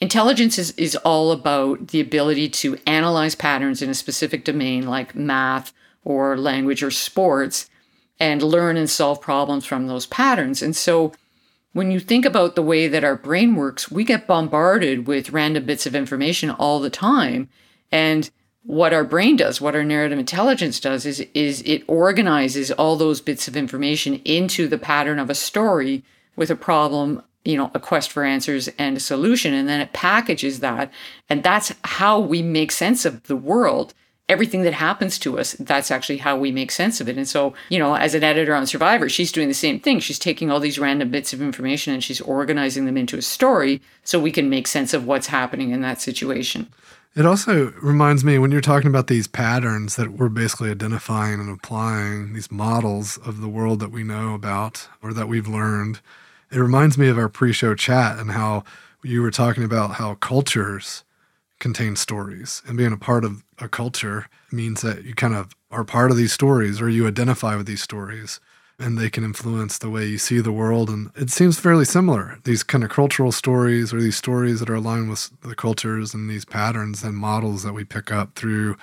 intelligence 0.00 0.58
is, 0.58 0.72
is 0.72 0.96
all 0.96 1.32
about 1.32 1.88
the 1.88 2.00
ability 2.00 2.48
to 2.48 2.78
analyze 2.86 3.34
patterns 3.34 3.82
in 3.82 3.90
a 3.90 3.94
specific 3.94 4.44
domain 4.44 4.86
like 4.86 5.14
math 5.14 5.72
or 6.04 6.36
language 6.36 6.82
or 6.82 6.90
sports 6.90 7.68
and 8.18 8.42
learn 8.42 8.76
and 8.76 8.88
solve 8.88 9.20
problems 9.20 9.64
from 9.64 9.86
those 9.86 10.06
patterns. 10.06 10.62
And 10.62 10.74
so 10.76 11.12
when 11.72 11.90
you 11.90 12.00
think 12.00 12.24
about 12.24 12.54
the 12.54 12.62
way 12.62 12.88
that 12.88 13.04
our 13.04 13.16
brain 13.16 13.54
works, 13.54 13.90
we 13.90 14.04
get 14.04 14.26
bombarded 14.26 15.06
with 15.06 15.30
random 15.30 15.64
bits 15.64 15.86
of 15.86 15.94
information 15.94 16.50
all 16.50 16.80
the 16.80 16.90
time. 16.90 17.48
And 17.92 18.30
what 18.62 18.92
our 18.92 19.04
brain 19.04 19.36
does, 19.36 19.60
what 19.60 19.74
our 19.74 19.84
narrative 19.84 20.18
intelligence 20.18 20.80
does, 20.80 21.06
is, 21.06 21.24
is 21.32 21.62
it 21.62 21.84
organizes 21.86 22.70
all 22.72 22.96
those 22.96 23.20
bits 23.20 23.48
of 23.48 23.56
information 23.56 24.16
into 24.24 24.68
the 24.68 24.78
pattern 24.78 25.18
of 25.18 25.30
a 25.30 25.34
story 25.34 26.02
with 26.36 26.50
a 26.50 26.56
problem, 26.56 27.22
you 27.44 27.56
know, 27.56 27.70
a 27.74 27.80
quest 27.80 28.10
for 28.10 28.24
answers 28.24 28.68
and 28.78 28.96
a 28.96 29.00
solution. 29.00 29.54
And 29.54 29.68
then 29.68 29.80
it 29.80 29.92
packages 29.92 30.60
that. 30.60 30.92
And 31.28 31.42
that's 31.42 31.72
how 31.84 32.20
we 32.20 32.42
make 32.42 32.72
sense 32.72 33.04
of 33.04 33.22
the 33.24 33.36
world. 33.36 33.94
Everything 34.28 34.62
that 34.62 34.74
happens 34.74 35.18
to 35.20 35.40
us, 35.40 35.54
that's 35.54 35.90
actually 35.90 36.18
how 36.18 36.38
we 36.38 36.52
make 36.52 36.70
sense 36.70 37.00
of 37.00 37.08
it. 37.08 37.16
And 37.16 37.26
so, 37.26 37.52
you 37.68 37.80
know, 37.80 37.96
as 37.96 38.14
an 38.14 38.22
editor 38.22 38.54
on 38.54 38.66
Survivor, 38.66 39.08
she's 39.08 39.32
doing 39.32 39.48
the 39.48 39.54
same 39.54 39.80
thing. 39.80 39.98
She's 39.98 40.20
taking 40.20 40.50
all 40.50 40.60
these 40.60 40.78
random 40.78 41.10
bits 41.10 41.32
of 41.32 41.42
information 41.42 41.92
and 41.92 42.04
she's 42.04 42.20
organizing 42.20 42.84
them 42.84 42.96
into 42.96 43.16
a 43.16 43.22
story 43.22 43.80
so 44.04 44.20
we 44.20 44.30
can 44.30 44.48
make 44.48 44.68
sense 44.68 44.94
of 44.94 45.06
what's 45.06 45.26
happening 45.26 45.70
in 45.70 45.80
that 45.80 46.00
situation. 46.00 46.68
It 47.16 47.26
also 47.26 47.72
reminds 47.82 48.22
me 48.22 48.38
when 48.38 48.52
you're 48.52 48.60
talking 48.60 48.88
about 48.88 49.08
these 49.08 49.26
patterns 49.26 49.96
that 49.96 50.12
we're 50.12 50.28
basically 50.28 50.70
identifying 50.70 51.40
and 51.40 51.50
applying, 51.50 52.34
these 52.34 52.52
models 52.52 53.18
of 53.18 53.40
the 53.40 53.48
world 53.48 53.80
that 53.80 53.90
we 53.90 54.04
know 54.04 54.34
about 54.34 54.86
or 55.02 55.12
that 55.14 55.26
we've 55.26 55.48
learned. 55.48 56.00
It 56.50 56.58
reminds 56.58 56.98
me 56.98 57.08
of 57.08 57.18
our 57.18 57.28
pre 57.28 57.52
show 57.52 57.74
chat 57.74 58.18
and 58.18 58.32
how 58.32 58.64
you 59.02 59.22
were 59.22 59.30
talking 59.30 59.64
about 59.64 59.92
how 59.92 60.14
cultures 60.14 61.04
contain 61.58 61.94
stories 61.94 62.62
and 62.66 62.76
being 62.76 62.92
a 62.92 62.96
part 62.96 63.24
of 63.24 63.44
a 63.58 63.68
culture 63.68 64.26
means 64.50 64.80
that 64.80 65.04
you 65.04 65.14
kind 65.14 65.34
of 65.34 65.54
are 65.70 65.84
part 65.84 66.10
of 66.10 66.16
these 66.16 66.32
stories 66.32 66.80
or 66.80 66.88
you 66.88 67.06
identify 67.06 67.54
with 67.54 67.66
these 67.66 67.82
stories 67.82 68.40
and 68.78 68.98
they 68.98 69.10
can 69.10 69.22
influence 69.22 69.78
the 69.78 69.90
way 69.90 70.06
you 70.06 70.16
see 70.16 70.40
the 70.40 70.50
world. 70.50 70.88
And 70.88 71.10
it 71.14 71.30
seems 71.30 71.60
fairly 71.60 71.84
similar. 71.84 72.38
These 72.44 72.62
kind 72.62 72.82
of 72.82 72.88
cultural 72.88 73.30
stories 73.30 73.92
or 73.92 74.00
these 74.00 74.16
stories 74.16 74.58
that 74.58 74.70
are 74.70 74.76
aligned 74.76 75.10
with 75.10 75.30
the 75.42 75.54
cultures 75.54 76.14
and 76.14 76.30
these 76.30 76.46
patterns 76.46 77.04
and 77.04 77.14
models 77.14 77.62
that 77.62 77.74
we 77.74 77.84
pick 77.84 78.10
up 78.10 78.34
through 78.34 78.76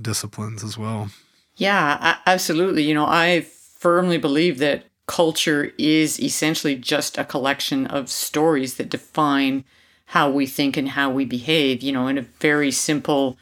disciplines 0.00 0.64
as 0.64 0.78
well. 0.78 1.10
Yeah, 1.56 2.16
absolutely. 2.24 2.82
You 2.84 2.94
know, 2.94 3.06
I 3.06 3.42
firmly 3.42 4.16
believe 4.16 4.58
that 4.58 4.86
culture 5.06 5.72
is 5.78 6.20
essentially 6.20 6.74
just 6.74 7.18
a 7.18 7.24
collection 7.24 7.86
of 7.86 8.08
stories 8.08 8.76
that 8.76 8.90
define 8.90 9.64
how 10.06 10.30
we 10.30 10.46
think 10.46 10.76
and 10.76 10.90
how 10.90 11.10
we 11.10 11.24
behave. 11.24 11.82
You 11.82 11.92
know, 11.92 12.06
in 12.06 12.18
a 12.18 12.22
very 12.40 12.70
simple 12.70 13.36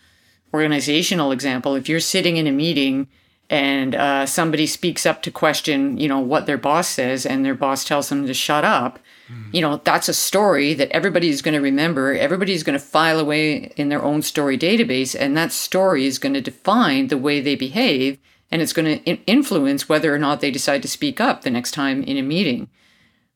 organizational 0.55 1.33
example, 1.33 1.75
if 1.75 1.89
you're 1.89 2.01
sitting 2.01 2.37
in 2.37 2.47
a 2.47 2.53
meeting 2.53 3.09
and 3.51 3.97
uh, 3.97 4.27
somebody 4.27 4.67
speaks 4.67 5.05
up 5.05 5.23
to 5.23 5.31
question, 5.31 5.99
you 5.99 6.09
know, 6.09 6.21
what 6.21 6.47
their 6.47 6.57
boss 6.57 6.89
says, 6.89 7.27
and 7.27 7.45
their 7.45 7.55
boss 7.55 7.85
tells 7.85 8.09
them 8.09 8.25
to 8.27 8.33
shut 8.33 8.65
up, 8.65 9.01
mm. 9.29 9.53
you 9.53 9.61
know, 9.61 9.81
that's 9.83 10.09
a 10.09 10.15
story 10.15 10.73
that 10.75 10.91
everybody's 10.91 11.43
going 11.43 11.55
to 11.55 11.61
remember. 11.61 12.15
Everybody's 12.15 12.63
going 12.63 12.79
to 12.79 12.85
file 12.85 13.19
away 13.19 13.73
in 13.77 13.89
their 13.89 14.03
own 14.03 14.23
story 14.23 14.57
database, 14.57 15.17
and 15.19 15.37
that 15.37 15.51
story 15.51 16.07
is 16.07 16.21
going 16.21 16.35
to 16.35 16.41
define 16.41 17.09
the 17.09 17.19
way 17.19 17.41
they 17.41 17.57
behave, 17.57 18.19
and 18.51 18.61
it's 18.61 18.73
going 18.73 19.03
to 19.03 19.25
influence 19.27 19.89
whether 19.89 20.15
or 20.15 20.19
not 20.19 20.41
they 20.41 20.51
decide 20.51 20.83
to 20.83 20.89
speak 20.89 21.21
up 21.21 21.43
the 21.43 21.51
next 21.51 21.73
time 21.73 22.03
in 22.03 22.17
a 22.17 22.23
meeting. 22.23 22.69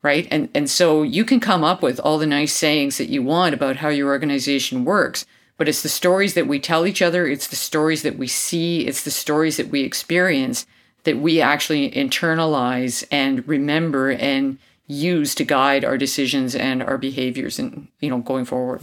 Right. 0.02 0.28
And, 0.30 0.50
and 0.54 0.68
so 0.68 1.02
you 1.02 1.24
can 1.24 1.40
come 1.40 1.64
up 1.64 1.80
with 1.80 1.98
all 2.00 2.18
the 2.18 2.26
nice 2.26 2.52
sayings 2.52 2.98
that 2.98 3.08
you 3.08 3.22
want 3.22 3.54
about 3.54 3.76
how 3.76 3.88
your 3.88 4.08
organization 4.08 4.84
works 4.84 5.24
but 5.56 5.68
it's 5.68 5.82
the 5.82 5.88
stories 5.88 6.34
that 6.34 6.48
we 6.48 6.58
tell 6.58 6.86
each 6.86 7.00
other, 7.00 7.26
it's 7.26 7.46
the 7.48 7.56
stories 7.56 8.02
that 8.02 8.18
we 8.18 8.26
see, 8.26 8.86
it's 8.86 9.04
the 9.04 9.10
stories 9.10 9.56
that 9.56 9.68
we 9.68 9.82
experience 9.82 10.66
that 11.04 11.18
we 11.18 11.40
actually 11.40 11.90
internalize 11.90 13.04
and 13.10 13.46
remember 13.46 14.10
and 14.10 14.58
use 14.86 15.34
to 15.34 15.44
guide 15.44 15.84
our 15.84 15.96
decisions 15.96 16.54
and 16.54 16.82
our 16.82 16.98
behaviors 16.98 17.58
and 17.58 17.88
you 18.00 18.10
know 18.10 18.18
going 18.18 18.44
forward. 18.44 18.82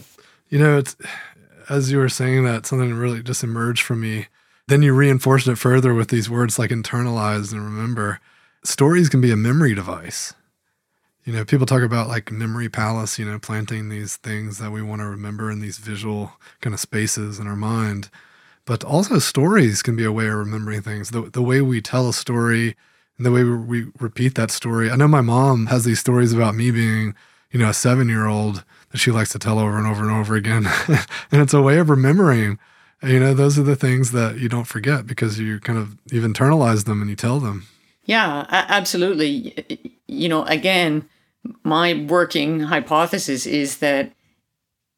You 0.50 0.60
know, 0.60 0.78
it's 0.78 0.96
as 1.70 1.92
you 1.92 1.98
were 1.98 2.10
saying 2.10 2.46
that 2.46 2.66
something 2.66 2.94
really 2.94 3.22
just 3.22 3.44
emerged 3.44 3.84
from 3.84 4.02
me. 4.02 4.28
Then 4.68 4.82
you 4.82 4.94
reinforce 4.94 5.48
it 5.48 5.58
further 5.58 5.94
with 5.94 6.10
these 6.10 6.30
words 6.30 6.58
like 6.58 6.70
internalize 6.70 7.52
and 7.52 7.64
remember. 7.64 8.20
Stories 8.64 9.10
can 9.10 9.22
be 9.22 9.32
a 9.32 9.38
memory 9.38 9.74
device 9.74 10.34
you 11.24 11.34
know, 11.34 11.46
people 11.46 11.66
talk 11.66 11.84
about 11.84 12.08
like 12.08 12.32
memory 12.32 12.70
palace, 12.70 13.20
you 13.20 13.26
know, 13.26 13.38
planting 13.38 13.90
these 13.90 14.18
things 14.18 14.58
that 14.58 14.72
we 14.72 14.82
want 14.82 15.02
to 15.02 15.08
remember 15.08 15.52
in 15.52 15.60
these 15.60 15.78
visual 15.78 16.34
kind 16.62 16.74
of 16.74 16.80
spaces 16.80 17.40
in 17.40 17.48
our 17.48 17.56
mind. 17.56 18.10
But 18.66 18.84
also, 18.84 19.20
stories 19.20 19.82
can 19.82 19.96
be 19.96 20.04
a 20.04 20.12
way 20.12 20.28
of 20.28 20.36
remembering 20.36 20.82
things. 20.82 21.12
The, 21.12 21.22
the 21.22 21.42
way 21.42 21.62
we 21.62 21.82
tell 21.82 22.10
a 22.10 22.14
story 22.14 22.76
and 23.18 23.26
the 23.26 23.32
way 23.32 23.44
we, 23.44 23.56
we 23.58 23.92
repeat 24.00 24.36
that 24.36 24.52
story. 24.52 24.90
I 24.90 24.96
know 24.96 25.08
my 25.08 25.22
mom 25.22 25.68
has 25.68 25.84
these 25.84 26.00
stories 26.00 26.34
about 26.34 26.56
me 26.56 26.72
being, 26.72 27.16
you 27.52 27.60
know, 27.60 27.70
a 27.70 27.74
seven 27.74 28.08
year 28.08 28.28
old 28.28 28.64
that 28.90 28.98
she 28.98 29.12
likes 29.12 29.32
to 29.32 29.40
tell 29.40 29.60
over 29.60 29.78
and 29.78 29.88
over 29.88 30.04
and 30.04 30.12
over 30.12 30.36
again. 30.36 30.68
and 31.32 31.42
it's 31.42 31.54
a 31.54 31.62
way 31.62 31.78
of 31.78 31.90
remembering. 31.90 32.58
You 33.04 33.20
know, 33.20 33.34
those 33.34 33.58
are 33.58 33.64
the 33.64 33.76
things 33.76 34.12
that 34.12 34.38
you 34.38 34.48
don't 34.48 34.68
forget 34.68 35.08
because 35.08 35.40
you 35.40 35.60
kind 35.60 35.80
of, 35.80 35.98
you've 36.12 36.24
internalized 36.24 36.86
them 36.86 37.02
and 37.02 37.10
you 37.10 37.16
tell 37.16 37.40
them. 37.40 37.68
Yeah, 38.06 38.46
absolutely. 38.50 39.90
You 40.08 40.30
know, 40.30 40.44
again, 40.46 41.08
my 41.64 42.06
working 42.08 42.62
hypothesis 42.62 43.46
is 43.46 43.78
that 43.78 44.12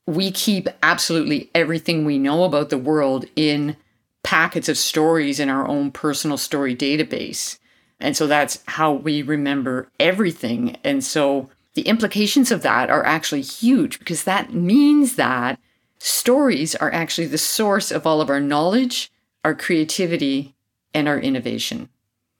we 0.05 0.31
keep 0.31 0.67
absolutely 0.81 1.49
everything 1.55 2.03
we 2.03 2.19
know 2.19 2.43
about 2.43 2.69
the 2.69 2.77
world 2.77 3.25
in 3.35 3.77
packets 4.23 4.67
of 4.67 4.77
stories 4.77 5.39
in 5.39 5.49
our 5.49 5.67
own 5.67 5.91
personal 5.91 6.37
story 6.37 6.75
database. 6.75 7.57
And 7.99 8.17
so 8.17 8.27
that's 8.27 8.61
how 8.67 8.91
we 8.91 9.21
remember 9.21 9.89
everything. 9.99 10.75
And 10.83 11.03
so 11.03 11.49
the 11.73 11.83
implications 11.83 12.51
of 12.51 12.63
that 12.63 12.89
are 12.89 13.05
actually 13.05 13.41
huge 13.41 13.99
because 13.99 14.25
that 14.25 14.53
means 14.53 15.15
that 15.15 15.59
stories 16.03 16.75
are 16.75 16.93
actually 16.93 17.27
the 17.27 17.37
source 17.37 17.89
of 17.89 18.05
all 18.05 18.19
of 18.19 18.29
our 18.29 18.41
knowledge, 18.41 19.09
our 19.45 19.55
creativity, 19.55 20.53
and 20.93 21.07
our 21.07 21.17
innovation. 21.17 21.87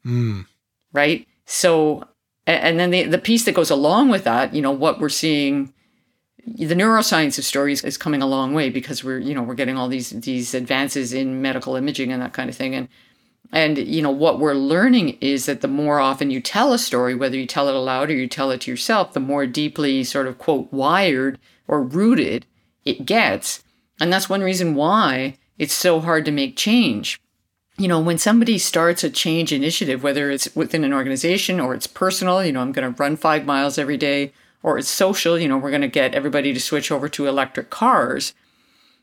Mm. 0.06 0.46
Right? 0.92 1.28
So 1.46 2.08
and 2.46 2.78
then 2.78 2.92
the, 2.92 3.04
the 3.04 3.18
piece 3.18 3.46
that 3.46 3.56
goes 3.56 3.70
along 3.70 4.10
with 4.10 4.26
that, 4.26 4.54
you 4.54 4.62
know, 4.62 4.72
what 4.72 5.00
we're 5.00 5.08
seeing, 5.08 5.74
the 6.46 6.76
neuroscience 6.76 7.38
of 7.38 7.46
stories 7.46 7.86
is 7.86 7.98
coming 7.98 8.22
a 8.22 8.28
long 8.28 8.54
way 8.54 8.70
because 8.70 9.02
we're, 9.02 9.20
you 9.20 9.34
know, 9.34 9.42
we're 9.42 9.54
getting 9.54 9.78
all 9.78 9.88
these 9.88 10.10
these 10.10 10.54
advances 10.54 11.14
in 11.14 11.42
medical 11.42 11.78
imaging 11.78 12.12
and 12.12 12.22
that 12.22 12.34
kind 12.34 12.50
of 12.50 12.56
thing. 12.58 12.76
And 12.76 12.90
and 13.54 13.78
you 13.78 14.02
know 14.02 14.12
what 14.12 14.40
we're 14.40 14.56
learning 14.56 15.18
is 15.22 15.46
that 15.46 15.62
the 15.62 15.70
more 15.70 16.02
often 16.02 16.32
you 16.32 16.42
tell 16.42 16.74
a 16.74 16.78
story, 16.78 17.16
whether 17.16 17.38
you 17.38 17.46
tell 17.46 17.70
it 17.70 17.76
aloud 17.76 18.10
or 18.10 18.14
you 18.14 18.28
tell 18.28 18.52
it 18.52 18.60
to 18.62 18.72
yourself, 18.72 19.14
the 19.14 19.22
more 19.22 19.48
deeply 19.48 20.04
sort 20.04 20.28
of 20.28 20.38
quote 20.38 20.74
wired 20.74 21.40
or 21.66 21.82
rooted 21.82 22.46
it 22.86 23.06
gets. 23.06 23.64
And 24.00 24.12
that's 24.12 24.30
one 24.30 24.42
reason 24.42 24.76
why 24.76 25.38
it's 25.58 25.74
so 25.74 26.00
hard 26.00 26.26
to 26.26 26.32
make 26.32 26.58
change 26.58 27.20
you 27.78 27.88
know, 27.88 28.00
when 28.00 28.18
somebody 28.18 28.58
starts 28.58 29.04
a 29.04 29.10
change 29.10 29.52
initiative, 29.52 30.04
whether 30.04 30.30
it's 30.30 30.56
within 30.56 30.84
an 30.84 30.94
organization 30.94 31.60
or 31.60 31.74
it's 31.74 31.88
personal, 31.88 32.44
you 32.44 32.52
know, 32.52 32.62
I'm 32.62 32.72
going 32.72 32.94
to 32.94 33.02
run 33.02 33.16
five 33.16 33.46
miles 33.46 33.78
every 33.78 33.98
day, 33.98 34.32
or 34.62 34.78
it's 34.78 34.90
social, 34.90 35.40
you 35.40 35.48
know, 35.48 35.58
we're 35.58 35.72
going 35.72 35.82
to 35.82 35.88
get 35.88 36.14
everybody 36.14 36.54
to 36.54 36.60
switch 36.60 36.92
over 36.92 37.10
to 37.10 37.28
electric 37.28 37.70
cars. 37.70 38.34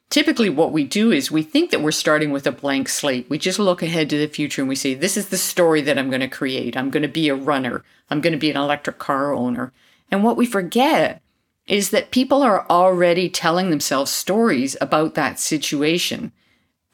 Typically, 0.08 0.50
what 0.50 0.72
we 0.72 0.84
do 0.84 1.12
is 1.12 1.30
we 1.30 1.42
think 1.42 1.70
that 1.70 1.82
we're 1.82 1.90
starting 1.90 2.30
with 2.30 2.46
a 2.46 2.52
blank 2.52 2.88
slate. 2.88 3.28
We 3.28 3.38
just 3.38 3.58
look 3.58 3.82
ahead 3.82 4.08
to 4.10 4.18
the 4.18 4.26
future 4.26 4.62
and 4.62 4.68
we 4.68 4.76
say, 4.76 4.94
this 4.94 5.16
is 5.16 5.28
the 5.28 5.36
story 5.36 5.80
that 5.82 5.98
I'm 5.98 6.08
going 6.08 6.20
to 6.20 6.28
create. 6.28 6.76
I'm 6.76 6.90
going 6.90 7.02
to 7.02 7.08
be 7.08 7.28
a 7.28 7.34
runner. 7.34 7.84
I'm 8.08 8.20
going 8.20 8.32
to 8.32 8.38
be 8.38 8.50
an 8.50 8.56
electric 8.56 8.98
car 8.98 9.32
owner. 9.32 9.72
And 10.10 10.24
what 10.24 10.36
we 10.36 10.46
forget 10.46 11.22
is 11.70 11.90
that 11.90 12.10
people 12.10 12.42
are 12.42 12.66
already 12.68 13.30
telling 13.30 13.70
themselves 13.70 14.10
stories 14.10 14.76
about 14.80 15.14
that 15.14 15.38
situation 15.38 16.32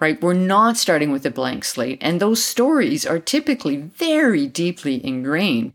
right? 0.01 0.21
We're 0.21 0.35
not 0.35 0.77
starting 0.77 1.11
with 1.11 1.25
a 1.25 1.31
blank 1.31 1.65
slate. 1.65 1.99
And 2.01 2.21
those 2.21 2.43
stories 2.43 3.07
are 3.07 3.19
typically 3.19 3.77
very 3.77 4.47
deeply 4.47 5.05
ingrained. 5.05 5.73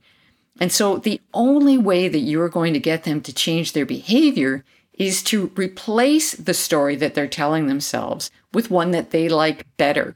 And 0.59 0.71
so 0.71 0.97
the 0.97 1.19
only 1.33 1.77
way 1.77 2.07
that 2.07 2.19
you're 2.19 2.49
going 2.49 2.73
to 2.73 2.79
get 2.79 3.03
them 3.03 3.21
to 3.21 3.33
change 3.33 3.73
their 3.73 3.85
behavior 3.85 4.63
is 4.93 5.23
to 5.23 5.51
replace 5.55 6.33
the 6.33 6.53
story 6.53 6.95
that 6.97 7.15
they're 7.15 7.27
telling 7.27 7.65
themselves 7.65 8.29
with 8.53 8.69
one 8.69 8.91
that 8.91 9.09
they 9.09 9.27
like 9.27 9.65
better, 9.77 10.15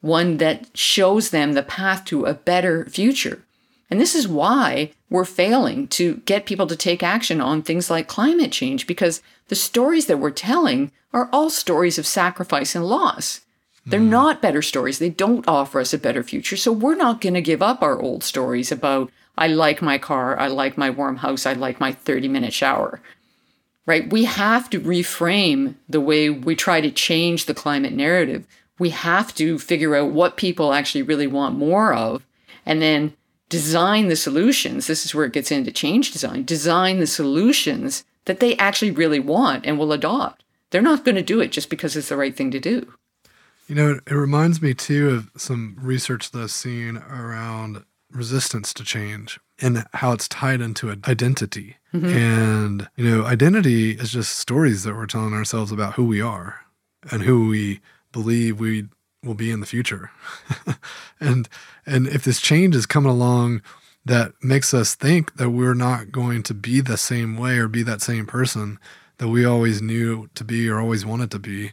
one 0.00 0.36
that 0.36 0.76
shows 0.76 1.30
them 1.30 1.52
the 1.52 1.62
path 1.62 2.04
to 2.06 2.26
a 2.26 2.34
better 2.34 2.84
future. 2.86 3.45
And 3.90 4.00
this 4.00 4.14
is 4.14 4.26
why 4.26 4.92
we're 5.08 5.24
failing 5.24 5.86
to 5.88 6.16
get 6.24 6.46
people 6.46 6.66
to 6.66 6.76
take 6.76 7.02
action 7.02 7.40
on 7.40 7.62
things 7.62 7.88
like 7.90 8.08
climate 8.08 8.50
change 8.50 8.86
because 8.86 9.22
the 9.48 9.54
stories 9.54 10.06
that 10.06 10.18
we're 10.18 10.30
telling 10.30 10.90
are 11.12 11.28
all 11.32 11.50
stories 11.50 11.98
of 11.98 12.06
sacrifice 12.06 12.74
and 12.74 12.84
loss. 12.84 13.42
They're 13.86 14.00
mm. 14.00 14.08
not 14.08 14.42
better 14.42 14.62
stories. 14.62 14.98
They 14.98 15.10
don't 15.10 15.46
offer 15.46 15.78
us 15.78 15.94
a 15.94 15.98
better 15.98 16.24
future. 16.24 16.56
So 16.56 16.72
we're 16.72 16.96
not 16.96 17.20
going 17.20 17.34
to 17.34 17.40
give 17.40 17.62
up 17.62 17.82
our 17.82 18.00
old 18.00 18.24
stories 18.24 18.72
about, 18.72 19.10
I 19.38 19.46
like 19.46 19.80
my 19.80 19.98
car, 19.98 20.38
I 20.38 20.48
like 20.48 20.76
my 20.76 20.90
warm 20.90 21.18
house, 21.18 21.46
I 21.46 21.52
like 21.52 21.78
my 21.78 21.92
30 21.92 22.26
minute 22.26 22.52
shower. 22.52 23.00
Right? 23.86 24.10
We 24.10 24.24
have 24.24 24.68
to 24.70 24.80
reframe 24.80 25.76
the 25.88 26.00
way 26.00 26.28
we 26.28 26.56
try 26.56 26.80
to 26.80 26.90
change 26.90 27.46
the 27.46 27.54
climate 27.54 27.92
narrative. 27.92 28.44
We 28.80 28.90
have 28.90 29.32
to 29.36 29.60
figure 29.60 29.94
out 29.94 30.10
what 30.10 30.36
people 30.36 30.72
actually 30.72 31.02
really 31.02 31.28
want 31.28 31.56
more 31.56 31.94
of 31.94 32.26
and 32.66 32.82
then 32.82 33.14
design 33.48 34.08
the 34.08 34.16
solutions. 34.16 34.86
This 34.86 35.04
is 35.04 35.14
where 35.14 35.24
it 35.24 35.32
gets 35.32 35.50
into 35.50 35.72
change 35.72 36.12
design. 36.12 36.44
Design 36.44 37.00
the 37.00 37.06
solutions 37.06 38.04
that 38.24 38.40
they 38.40 38.56
actually 38.56 38.90
really 38.90 39.20
want 39.20 39.66
and 39.66 39.78
will 39.78 39.92
adopt. 39.92 40.44
They're 40.70 40.82
not 40.82 41.04
going 41.04 41.14
to 41.14 41.22
do 41.22 41.40
it 41.40 41.52
just 41.52 41.70
because 41.70 41.96
it's 41.96 42.08
the 42.08 42.16
right 42.16 42.36
thing 42.36 42.50
to 42.50 42.60
do. 42.60 42.92
You 43.68 43.74
know, 43.74 44.00
it 44.06 44.12
reminds 44.12 44.62
me 44.62 44.74
too 44.74 45.10
of 45.10 45.30
some 45.40 45.76
research 45.80 46.30
that 46.30 46.40
I've 46.40 46.50
seen 46.50 46.98
around 46.98 47.84
resistance 48.10 48.72
to 48.74 48.84
change 48.84 49.40
and 49.60 49.84
how 49.94 50.12
it's 50.12 50.28
tied 50.28 50.60
into 50.60 50.90
identity. 50.90 51.76
Mm-hmm. 51.92 52.06
And, 52.06 52.88
you 52.96 53.08
know, 53.08 53.24
identity 53.24 53.92
is 53.92 54.12
just 54.12 54.38
stories 54.38 54.84
that 54.84 54.94
we're 54.94 55.06
telling 55.06 55.34
ourselves 55.34 55.72
about 55.72 55.94
who 55.94 56.04
we 56.04 56.20
are 56.20 56.60
and 57.10 57.22
who 57.22 57.48
we 57.48 57.80
believe 58.12 58.60
we 58.60 58.88
will 59.22 59.34
be 59.34 59.50
in 59.50 59.60
the 59.60 59.66
future. 59.66 60.10
and 61.20 61.48
and 61.84 62.06
if 62.06 62.24
this 62.24 62.40
change 62.40 62.74
is 62.74 62.86
coming 62.86 63.10
along 63.10 63.62
that 64.06 64.32
makes 64.40 64.72
us 64.72 64.94
think 64.94 65.36
that 65.36 65.50
we're 65.50 65.74
not 65.74 66.12
going 66.12 66.42
to 66.44 66.54
be 66.54 66.80
the 66.80 66.96
same 66.96 67.36
way 67.36 67.58
or 67.58 67.66
be 67.66 67.82
that 67.82 68.00
same 68.00 68.24
person 68.24 68.78
that 69.18 69.28
we 69.28 69.44
always 69.44 69.82
knew 69.82 70.28
to 70.34 70.44
be 70.44 70.68
or 70.68 70.78
always 70.78 71.04
wanted 71.04 71.30
to 71.32 71.40
be, 71.40 71.72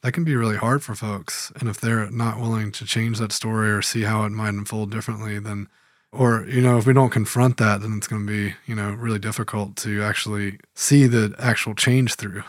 that 0.00 0.12
can 0.12 0.24
be 0.24 0.34
really 0.34 0.56
hard 0.56 0.82
for 0.82 0.94
folks. 0.94 1.52
And 1.60 1.68
if 1.68 1.80
they're 1.80 2.10
not 2.10 2.40
willing 2.40 2.72
to 2.72 2.86
change 2.86 3.18
that 3.18 3.32
story 3.32 3.70
or 3.70 3.82
see 3.82 4.02
how 4.02 4.24
it 4.24 4.30
might 4.30 4.50
unfold 4.50 4.90
differently, 4.90 5.38
then, 5.38 5.68
or, 6.10 6.46
you 6.48 6.62
know, 6.62 6.78
if 6.78 6.86
we 6.86 6.94
don't 6.94 7.10
confront 7.10 7.58
that, 7.58 7.82
then 7.82 7.98
it's 7.98 8.06
going 8.06 8.26
to 8.26 8.32
be, 8.32 8.54
you 8.66 8.74
know, 8.74 8.92
really 8.92 9.18
difficult 9.18 9.76
to 9.76 10.02
actually 10.02 10.58
see 10.74 11.06
the 11.06 11.34
actual 11.38 11.74
change 11.74 12.14
through. 12.14 12.44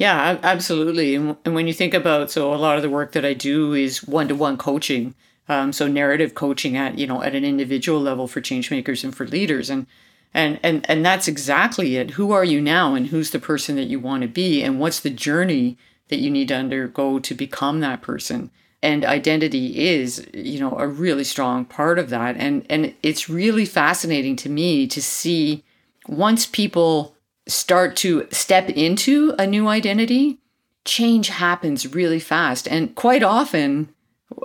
Yeah, 0.00 0.38
absolutely. 0.42 1.14
And 1.14 1.36
when 1.44 1.66
you 1.66 1.74
think 1.74 1.92
about, 1.92 2.30
so 2.30 2.54
a 2.54 2.56
lot 2.56 2.76
of 2.76 2.82
the 2.82 2.88
work 2.88 3.12
that 3.12 3.26
I 3.26 3.34
do 3.34 3.74
is 3.74 4.02
one 4.02 4.28
to 4.28 4.34
one 4.34 4.56
coaching. 4.56 5.14
Um, 5.46 5.74
so 5.74 5.88
narrative 5.88 6.34
coaching 6.34 6.74
at, 6.74 6.98
you 6.98 7.06
know, 7.06 7.22
at 7.22 7.34
an 7.34 7.44
individual 7.44 8.00
level 8.00 8.26
for 8.26 8.40
change 8.40 8.70
makers 8.70 9.04
and 9.04 9.14
for 9.14 9.26
leaders. 9.26 9.68
And, 9.68 9.86
and, 10.32 10.58
and, 10.62 10.88
and 10.88 11.04
that's 11.04 11.28
exactly 11.28 11.96
it. 11.96 12.12
Who 12.12 12.32
are 12.32 12.44
you 12.44 12.62
now? 12.62 12.94
And 12.94 13.08
who's 13.08 13.30
the 13.30 13.38
person 13.38 13.76
that 13.76 13.88
you 13.88 14.00
want 14.00 14.22
to 14.22 14.28
be? 14.28 14.62
And 14.62 14.80
what's 14.80 15.00
the 15.00 15.10
journey 15.10 15.76
that 16.08 16.20
you 16.20 16.30
need 16.30 16.48
to 16.48 16.56
undergo 16.56 17.18
to 17.18 17.34
become 17.34 17.80
that 17.80 18.00
person 18.00 18.50
and 18.82 19.04
identity 19.04 19.90
is 19.90 20.26
you 20.32 20.58
know 20.58 20.78
a 20.78 20.88
really 20.88 21.22
strong 21.22 21.66
part 21.66 21.98
of 21.98 22.08
that 22.08 22.34
and 22.38 22.64
and 22.70 22.94
it's 23.02 23.28
really 23.28 23.66
fascinating 23.66 24.34
to 24.34 24.48
me 24.48 24.86
to 24.86 25.02
see 25.02 25.62
once 26.08 26.46
people 26.46 27.14
start 27.50 27.96
to 27.96 28.26
step 28.30 28.68
into 28.70 29.34
a 29.38 29.46
new 29.46 29.68
identity 29.68 30.38
change 30.84 31.28
happens 31.28 31.94
really 31.94 32.20
fast 32.20 32.66
and 32.68 32.94
quite 32.94 33.22
often 33.22 33.92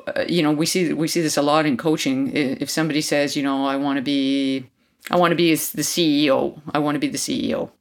uh, 0.07 0.25
you 0.27 0.41
know, 0.41 0.51
we 0.51 0.65
see 0.65 0.93
we 0.93 1.07
see 1.07 1.21
this 1.21 1.37
a 1.37 1.41
lot 1.41 1.65
in 1.65 1.77
coaching. 1.77 2.31
If 2.35 2.69
somebody 2.69 3.01
says, 3.01 3.35
you 3.35 3.43
know, 3.43 3.65
I 3.65 3.75
want 3.75 3.97
to 3.97 4.01
be, 4.01 4.67
I 5.11 5.17
want 5.17 5.31
to 5.31 5.35
be 5.35 5.49
the 5.51 5.81
CEO. 5.81 6.59
I 6.73 6.79
want 6.79 6.95
to 6.95 6.99
be 6.99 7.07
the 7.07 7.17
CEO, 7.17 7.71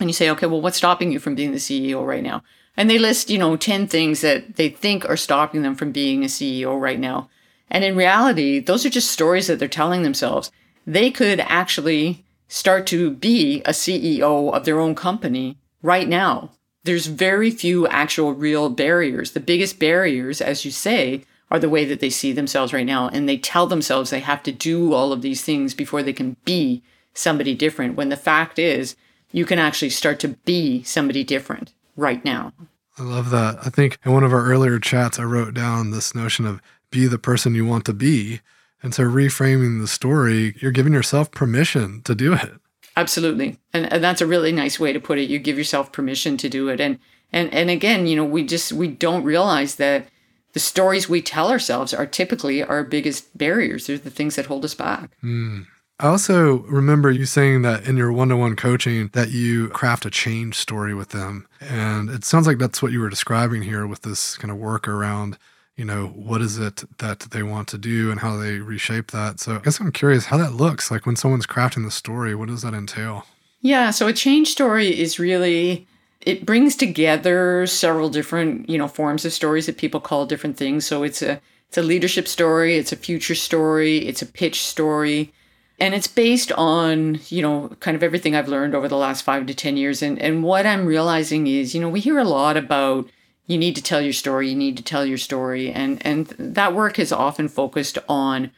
and 0.00 0.08
you 0.08 0.14
say, 0.14 0.30
okay, 0.30 0.46
well, 0.46 0.60
what's 0.60 0.76
stopping 0.76 1.12
you 1.12 1.18
from 1.18 1.34
being 1.34 1.52
the 1.52 1.58
CEO 1.58 2.06
right 2.06 2.22
now? 2.22 2.42
And 2.76 2.90
they 2.90 2.98
list, 2.98 3.30
you 3.30 3.38
know, 3.38 3.56
ten 3.56 3.86
things 3.86 4.20
that 4.20 4.56
they 4.56 4.68
think 4.68 5.08
are 5.08 5.16
stopping 5.16 5.62
them 5.62 5.74
from 5.74 5.92
being 5.92 6.22
a 6.22 6.26
CEO 6.26 6.78
right 6.80 7.00
now. 7.00 7.28
And 7.70 7.84
in 7.84 7.96
reality, 7.96 8.60
those 8.60 8.86
are 8.86 8.90
just 8.90 9.10
stories 9.10 9.48
that 9.48 9.58
they're 9.58 9.68
telling 9.68 10.02
themselves. 10.02 10.52
They 10.86 11.10
could 11.10 11.40
actually 11.40 12.24
start 12.48 12.86
to 12.88 13.10
be 13.10 13.60
a 13.62 13.70
CEO 13.70 14.52
of 14.52 14.64
their 14.64 14.78
own 14.78 14.94
company 14.94 15.58
right 15.82 16.08
now. 16.08 16.50
There's 16.84 17.06
very 17.06 17.50
few 17.50 17.86
actual 17.88 18.32
real 18.32 18.68
barriers. 18.68 19.32
The 19.32 19.40
biggest 19.40 19.78
barriers, 19.78 20.40
as 20.40 20.64
you 20.64 20.70
say, 20.70 21.24
are 21.50 21.58
the 21.58 21.68
way 21.68 21.84
that 21.84 22.00
they 22.00 22.10
see 22.10 22.32
themselves 22.32 22.72
right 22.72 22.86
now. 22.86 23.08
And 23.08 23.28
they 23.28 23.38
tell 23.38 23.66
themselves 23.66 24.10
they 24.10 24.20
have 24.20 24.42
to 24.44 24.52
do 24.52 24.92
all 24.92 25.12
of 25.12 25.22
these 25.22 25.42
things 25.42 25.74
before 25.74 26.02
they 26.02 26.12
can 26.12 26.36
be 26.44 26.82
somebody 27.14 27.54
different. 27.54 27.96
When 27.96 28.08
the 28.08 28.16
fact 28.16 28.58
is, 28.58 28.96
you 29.32 29.44
can 29.44 29.58
actually 29.58 29.90
start 29.90 30.20
to 30.20 30.28
be 30.28 30.82
somebody 30.84 31.24
different 31.24 31.72
right 31.96 32.24
now. 32.24 32.52
I 32.98 33.02
love 33.02 33.30
that. 33.30 33.58
I 33.64 33.70
think 33.70 33.98
in 34.04 34.12
one 34.12 34.24
of 34.24 34.32
our 34.32 34.44
earlier 34.44 34.78
chats, 34.78 35.18
I 35.18 35.24
wrote 35.24 35.54
down 35.54 35.90
this 35.90 36.14
notion 36.14 36.46
of 36.46 36.62
be 36.90 37.06
the 37.06 37.18
person 37.18 37.54
you 37.54 37.66
want 37.66 37.84
to 37.86 37.92
be. 37.92 38.40
And 38.82 38.94
so 38.94 39.02
reframing 39.02 39.80
the 39.80 39.88
story, 39.88 40.54
you're 40.60 40.72
giving 40.72 40.92
yourself 40.92 41.30
permission 41.30 42.02
to 42.02 42.14
do 42.14 42.34
it. 42.34 42.52
Absolutely. 42.96 43.58
And, 43.72 43.92
and 43.92 44.02
that's 44.02 44.20
a 44.20 44.26
really 44.26 44.52
nice 44.52 44.80
way 44.80 44.92
to 44.92 45.00
put 45.00 45.18
it. 45.18 45.28
You 45.28 45.38
give 45.38 45.58
yourself 45.58 45.92
permission 45.92 46.36
to 46.38 46.48
do 46.48 46.68
it. 46.68 46.80
And 46.80 46.98
and 47.32 47.52
and 47.52 47.68
again, 47.68 48.06
you 48.06 48.16
know, 48.16 48.24
we 48.24 48.44
just 48.44 48.72
we 48.72 48.88
don't 48.88 49.24
realize 49.24 49.76
that 49.76 50.08
the 50.52 50.60
stories 50.60 51.08
we 51.08 51.20
tell 51.20 51.50
ourselves 51.50 51.92
are 51.92 52.06
typically 52.06 52.62
our 52.62 52.84
biggest 52.84 53.36
barriers. 53.36 53.86
They're 53.86 53.98
the 53.98 54.10
things 54.10 54.36
that 54.36 54.46
hold 54.46 54.64
us 54.64 54.74
back. 54.74 55.10
Mm. 55.22 55.66
I 55.98 56.08
also 56.08 56.58
remember 56.64 57.10
you 57.10 57.24
saying 57.24 57.62
that 57.62 57.86
in 57.86 57.96
your 57.96 58.12
one-to-one 58.12 58.54
coaching 58.56 59.08
that 59.14 59.30
you 59.30 59.68
craft 59.68 60.04
a 60.04 60.10
change 60.10 60.54
story 60.54 60.92
with 60.94 61.08
them. 61.08 61.46
And 61.60 62.10
it 62.10 62.22
sounds 62.24 62.46
like 62.46 62.58
that's 62.58 62.82
what 62.82 62.92
you 62.92 63.00
were 63.00 63.08
describing 63.08 63.62
here 63.62 63.86
with 63.86 64.02
this 64.02 64.36
kind 64.36 64.50
of 64.50 64.58
work 64.58 64.86
around 64.88 65.38
you 65.76 65.84
know, 65.84 66.06
what 66.08 66.40
is 66.40 66.58
it 66.58 66.84
that 66.98 67.20
they 67.20 67.42
want 67.42 67.68
to 67.68 67.78
do 67.78 68.10
and 68.10 68.20
how 68.20 68.36
they 68.36 68.58
reshape 68.58 69.10
that. 69.10 69.40
So 69.40 69.56
I 69.56 69.58
guess 69.58 69.78
I'm 69.78 69.92
curious 69.92 70.26
how 70.26 70.38
that 70.38 70.54
looks 70.54 70.90
like 70.90 71.04
when 71.04 71.16
someone's 71.16 71.46
crafting 71.46 71.84
the 71.84 71.90
story, 71.90 72.34
what 72.34 72.48
does 72.48 72.62
that 72.62 72.74
entail? 72.74 73.26
Yeah, 73.60 73.90
so 73.90 74.06
a 74.06 74.12
change 74.12 74.48
story 74.48 74.98
is 74.98 75.18
really 75.18 75.86
it 76.22 76.44
brings 76.44 76.74
together 76.74 77.66
several 77.66 78.08
different, 78.08 78.68
you 78.68 78.78
know, 78.78 78.88
forms 78.88 79.24
of 79.24 79.32
stories 79.32 79.66
that 79.66 79.76
people 79.76 80.00
call 80.00 80.26
different 80.26 80.56
things. 80.56 80.86
So 80.86 81.02
it's 81.02 81.22
a 81.22 81.40
it's 81.68 81.78
a 81.78 81.82
leadership 81.82 82.26
story, 82.28 82.76
it's 82.76 82.92
a 82.92 82.96
future 82.96 83.34
story, 83.34 83.98
it's 83.98 84.22
a 84.22 84.26
pitch 84.26 84.62
story. 84.62 85.32
And 85.78 85.94
it's 85.94 86.06
based 86.06 86.52
on, 86.52 87.20
you 87.28 87.42
know, 87.42 87.68
kind 87.80 87.94
of 87.94 88.02
everything 88.02 88.34
I've 88.34 88.48
learned 88.48 88.74
over 88.74 88.88
the 88.88 88.96
last 88.96 89.22
five 89.22 89.44
to 89.46 89.54
10 89.54 89.76
years. 89.76 90.00
And, 90.00 90.18
and 90.22 90.42
what 90.42 90.64
I'm 90.64 90.86
realizing 90.86 91.46
is, 91.46 91.74
you 91.74 91.82
know, 91.82 91.90
we 91.90 92.00
hear 92.00 92.18
a 92.18 92.24
lot 92.24 92.56
about 92.56 93.10
you 93.46 93.58
need 93.58 93.76
to 93.76 93.82
tell 93.82 94.00
your 94.00 94.12
story, 94.12 94.48
you 94.50 94.56
need 94.56 94.76
to 94.76 94.82
tell 94.82 95.06
your 95.06 95.18
story. 95.18 95.70
And, 95.70 96.04
and 96.04 96.26
that 96.38 96.74
work 96.74 96.96
has 96.96 97.12
often 97.12 97.48
focused 97.48 97.98
on 98.08 98.50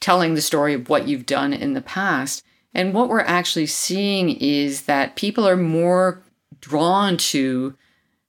telling 0.00 0.34
the 0.34 0.40
story 0.40 0.74
of 0.74 0.88
what 0.88 1.06
you've 1.06 1.26
done 1.26 1.52
in 1.52 1.74
the 1.74 1.80
past. 1.80 2.42
And 2.74 2.94
what 2.94 3.08
we're 3.08 3.20
actually 3.20 3.66
seeing 3.66 4.30
is 4.30 4.82
that 4.82 5.16
people 5.16 5.46
are 5.46 5.56
more 5.56 6.22
drawn 6.60 7.16
to 7.18 7.76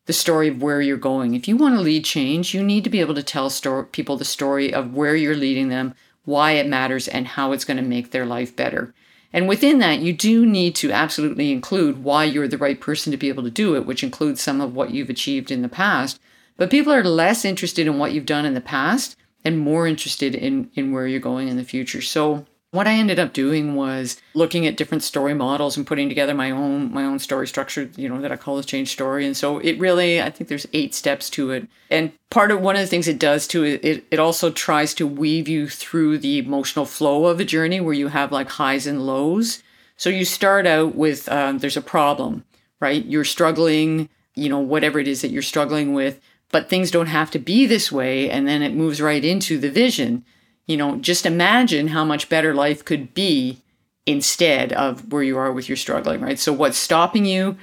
the 0.06 0.14
story 0.14 0.50
of 0.50 0.62
where 0.62 0.82
you're 0.82 0.98
going. 0.98 1.34
If 1.34 1.48
you 1.48 1.56
want 1.56 1.76
to 1.76 1.82
lead 1.82 2.04
change, 2.04 2.54
you 2.54 2.62
need 2.62 2.84
to 2.84 2.90
be 2.90 3.00
able 3.00 3.16
to 3.16 3.24
tell 3.24 3.50
story, 3.50 3.86
people 3.86 4.18
the 4.18 4.26
story 4.26 4.74
of 4.74 4.94
where 4.94 5.16
you're 5.16 5.36
leading 5.36 5.70
them, 5.70 5.96
why 6.26 6.54
it 6.54 6.68
matters, 6.68 7.08
and 7.08 7.26
how 7.26 7.54
it's 7.54 7.66
going 7.66 7.78
to 7.78 7.84
make 7.84 8.12
their 8.12 8.26
life 8.26 8.54
better. 8.56 8.94
And 9.34 9.48
within 9.48 9.80
that, 9.80 10.00
you 10.00 10.14
do 10.14 10.46
need 10.46 10.76
to 10.76 10.92
absolutely 10.92 11.52
include 11.52 12.04
why 12.04 12.24
you're 12.24 12.48
the 12.48 12.58
right 12.58 12.80
person 12.80 13.12
to 13.12 13.18
be 13.18 13.30
able 13.30 13.44
to 13.44 13.50
do 13.50 13.76
it, 13.76 13.86
which 13.86 14.04
includes 14.04 14.42
some 14.42 14.62
of 14.62 14.76
what 14.76 14.92
you've 14.92 15.10
achieved 15.10 15.50
in 15.50 15.64
the 15.64 15.70
past. 15.70 16.20
But 16.56 16.70
people 16.70 16.94
are 16.94 17.04
less 17.04 17.44
interested 17.44 17.88
in 17.88 17.98
what 17.98 18.14
you've 18.14 18.28
done 18.28 18.46
in 18.46 18.54
the 18.54 18.62
past 18.62 19.18
and 19.44 19.60
more 19.60 19.88
interested 19.88 20.36
in, 20.36 20.70
in 20.76 20.92
where 20.92 21.08
you're 21.08 21.20
going 21.20 21.48
in 21.48 21.58
the 21.58 21.64
future. 21.64 22.02
So 22.02 22.46
what 22.74 22.88
I 22.88 22.94
ended 22.96 23.20
up 23.20 23.34
doing 23.34 23.76
was 23.76 24.20
looking 24.34 24.66
at 24.66 24.78
different 24.78 25.04
story 25.04 25.36
models 25.36 25.78
and 25.78 25.86
putting 25.86 26.10
together 26.10 26.34
my 26.34 26.50
own 26.50 26.92
my 26.92 27.06
own 27.06 27.20
story 27.20 27.48
structure, 27.48 27.88
you 27.96 28.10
know, 28.10 28.20
that 28.20 28.32
I 28.32 28.36
call 28.36 28.58
the 28.58 28.64
change 28.64 28.92
story. 28.92 29.28
And 29.28 29.38
so 29.38 29.60
it 29.60 29.78
really, 29.78 30.20
I 30.20 30.32
think 30.32 30.48
there's 30.48 30.66
eight 30.74 30.96
steps 30.96 31.30
to 31.32 31.52
it. 31.52 31.68
And 31.92 32.14
part 32.32 32.50
of 32.50 32.62
one 32.62 32.76
of 32.76 32.82
the 32.82 32.88
things 32.88 33.08
it 33.08 33.20
does 33.20 33.48
too, 33.48 33.64
it 33.64 34.04
it 34.10 34.20
also 34.20 34.50
tries 34.50 34.96
to 34.96 35.06
weave 35.06 35.48
you 35.48 35.70
through 35.70 36.18
the 36.18 36.40
emotional 36.40 36.86
flow 36.86 37.28
of 37.28 37.40
a 37.40 37.46
journey 37.46 37.80
where 37.80 37.94
you 37.94 38.08
have 38.08 38.32
like 38.32 38.50
highs 38.50 38.88
and 38.88 39.06
lows. 39.06 39.62
So 39.96 40.10
you 40.10 40.26
start 40.26 40.66
out 40.66 40.96
with 40.96 41.32
um, 41.32 41.60
there's 41.60 41.78
a 41.78 41.82
problem, 41.82 42.44
right? 42.80 43.06
You're 43.06 43.24
struggling, 43.24 44.10
you 44.34 44.50
know, 44.50 44.60
whatever 44.60 44.98
it 44.98 45.08
is 45.08 45.22
that 45.22 45.30
you're 45.30 45.44
struggling 45.44 45.94
with, 45.94 46.20
but 46.50 46.70
things 46.70 46.90
don't 46.90 47.06
have 47.06 47.30
to 47.32 47.40
be 47.40 47.68
this 47.68 47.92
way, 47.92 48.32
and 48.32 48.48
then 48.48 48.64
it 48.64 48.74
moves 48.74 49.00
right 49.00 49.24
into 49.24 49.60
the 49.60 49.70
vision 49.70 50.26
you 50.66 50.78
know, 50.78 50.98
just 50.98 51.26
imagine 51.26 51.90
how 51.90 52.06
much 52.06 52.30
better 52.30 52.54
life 52.54 52.86
could 52.86 53.14
be 53.14 53.62
instead 54.06 54.74
of 54.74 55.12
where 55.12 55.24
you 55.24 55.38
are 55.38 55.52
with 55.52 55.70
your 55.70 55.78
struggling, 55.78 56.22
right? 56.22 56.40
So 56.40 56.54
what's 56.54 56.78
stopping 56.78 57.26
you? 57.26 57.58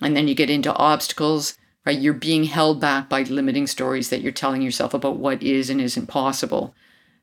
And 0.00 0.16
then 0.16 0.28
you 0.28 0.34
get 0.34 0.50
into 0.50 0.74
obstacles, 0.74 1.56
right? 1.86 1.98
You're 1.98 2.14
being 2.14 2.44
held 2.44 2.80
back 2.80 3.08
by 3.08 3.22
limiting 3.22 3.66
stories 3.66 4.10
that 4.10 4.20
you're 4.20 4.32
telling 4.32 4.62
yourself 4.62 4.92
about 4.92 5.16
what 5.16 5.42
is 5.42 5.70
and 5.70 5.80
isn't 5.80 6.06
possible. 6.06 6.74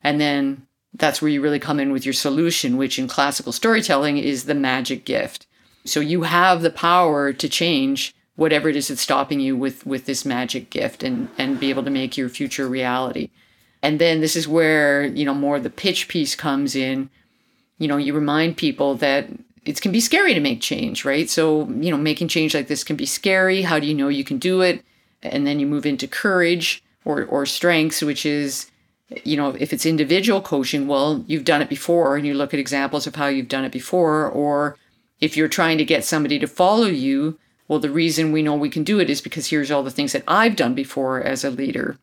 And 0.03 0.19
then 0.19 0.65
that's 0.93 1.21
where 1.21 1.29
you 1.29 1.41
really 1.41 1.59
come 1.59 1.79
in 1.79 1.91
with 1.91 2.05
your 2.05 2.13
solution, 2.13 2.77
which 2.77 2.97
in 2.97 3.07
classical 3.07 3.51
storytelling 3.51 4.17
is 4.17 4.45
the 4.45 4.55
magic 4.55 5.05
gift. 5.05 5.47
So 5.85 5.99
you 5.99 6.23
have 6.23 6.61
the 6.61 6.69
power 6.69 7.33
to 7.33 7.49
change 7.49 8.15
whatever 8.35 8.69
it 8.69 8.75
is 8.75 8.87
that's 8.87 9.01
stopping 9.01 9.39
you 9.39 9.55
with 9.55 9.85
with 9.85 10.05
this 10.05 10.25
magic 10.25 10.69
gift 10.69 11.03
and 11.03 11.29
and 11.37 11.59
be 11.59 11.69
able 11.69 11.83
to 11.83 11.89
make 11.89 12.17
your 12.17 12.29
future 12.29 12.67
reality. 12.67 13.29
And 13.83 13.99
then 13.99 14.21
this 14.21 14.37
is 14.37 14.47
where, 14.47 15.05
you 15.05 15.25
know, 15.25 15.33
more 15.35 15.57
of 15.57 15.63
the 15.63 15.69
pitch 15.69 16.07
piece 16.07 16.35
comes 16.35 16.73
in. 16.73 17.09
You 17.77 17.89
know, 17.89 17.97
you 17.97 18.13
remind 18.13 18.55
people 18.55 18.95
that 18.95 19.27
it 19.65 19.81
can 19.81 19.91
be 19.91 19.99
scary 19.99 20.33
to 20.33 20.39
make 20.39 20.61
change, 20.61 21.03
right? 21.03 21.29
So, 21.29 21.67
you 21.69 21.91
know, 21.91 21.97
making 21.97 22.29
change 22.29 22.55
like 22.55 22.67
this 22.67 22.85
can 22.85 22.95
be 22.95 23.05
scary. 23.05 23.63
How 23.63 23.79
do 23.79 23.85
you 23.85 23.93
know 23.93 24.07
you 24.07 24.23
can 24.23 24.37
do 24.37 24.61
it? 24.61 24.83
And 25.21 25.45
then 25.45 25.59
you 25.59 25.67
move 25.67 25.85
into 25.85 26.07
courage 26.07 26.81
or, 27.03 27.25
or 27.25 27.45
strengths, 27.45 28.01
which 28.01 28.25
is, 28.25 28.71
you 29.25 29.35
know, 29.35 29.49
if 29.59 29.73
it's 29.73 29.85
individual 29.85 30.41
coaching, 30.41 30.87
well, 30.87 31.23
you've 31.27 31.43
done 31.43 31.61
it 31.61 31.69
before 31.69 32.15
and 32.15 32.25
you 32.25 32.33
look 32.33 32.53
at 32.53 32.61
examples 32.61 33.05
of 33.05 33.15
how 33.15 33.27
you've 33.27 33.49
done 33.49 33.65
it 33.65 33.71
before. 33.73 34.29
Or 34.29 34.77
if 35.19 35.35
you're 35.35 35.49
trying 35.49 35.77
to 35.77 35.85
get 35.85 36.05
somebody 36.05 36.39
to 36.39 36.47
follow 36.47 36.87
you, 36.87 37.37
well, 37.67 37.79
the 37.79 37.89
reason 37.89 38.31
we 38.31 38.43
know 38.43 38.55
we 38.55 38.69
can 38.69 38.85
do 38.85 38.99
it 38.99 39.09
is 39.09 39.19
because 39.19 39.47
here's 39.47 39.71
all 39.71 39.83
the 39.83 39.91
things 39.91 40.13
that 40.13 40.23
I've 40.25 40.55
done 40.55 40.73
before 40.73 41.21
as 41.21 41.43
a 41.43 41.49
leader. 41.49 41.97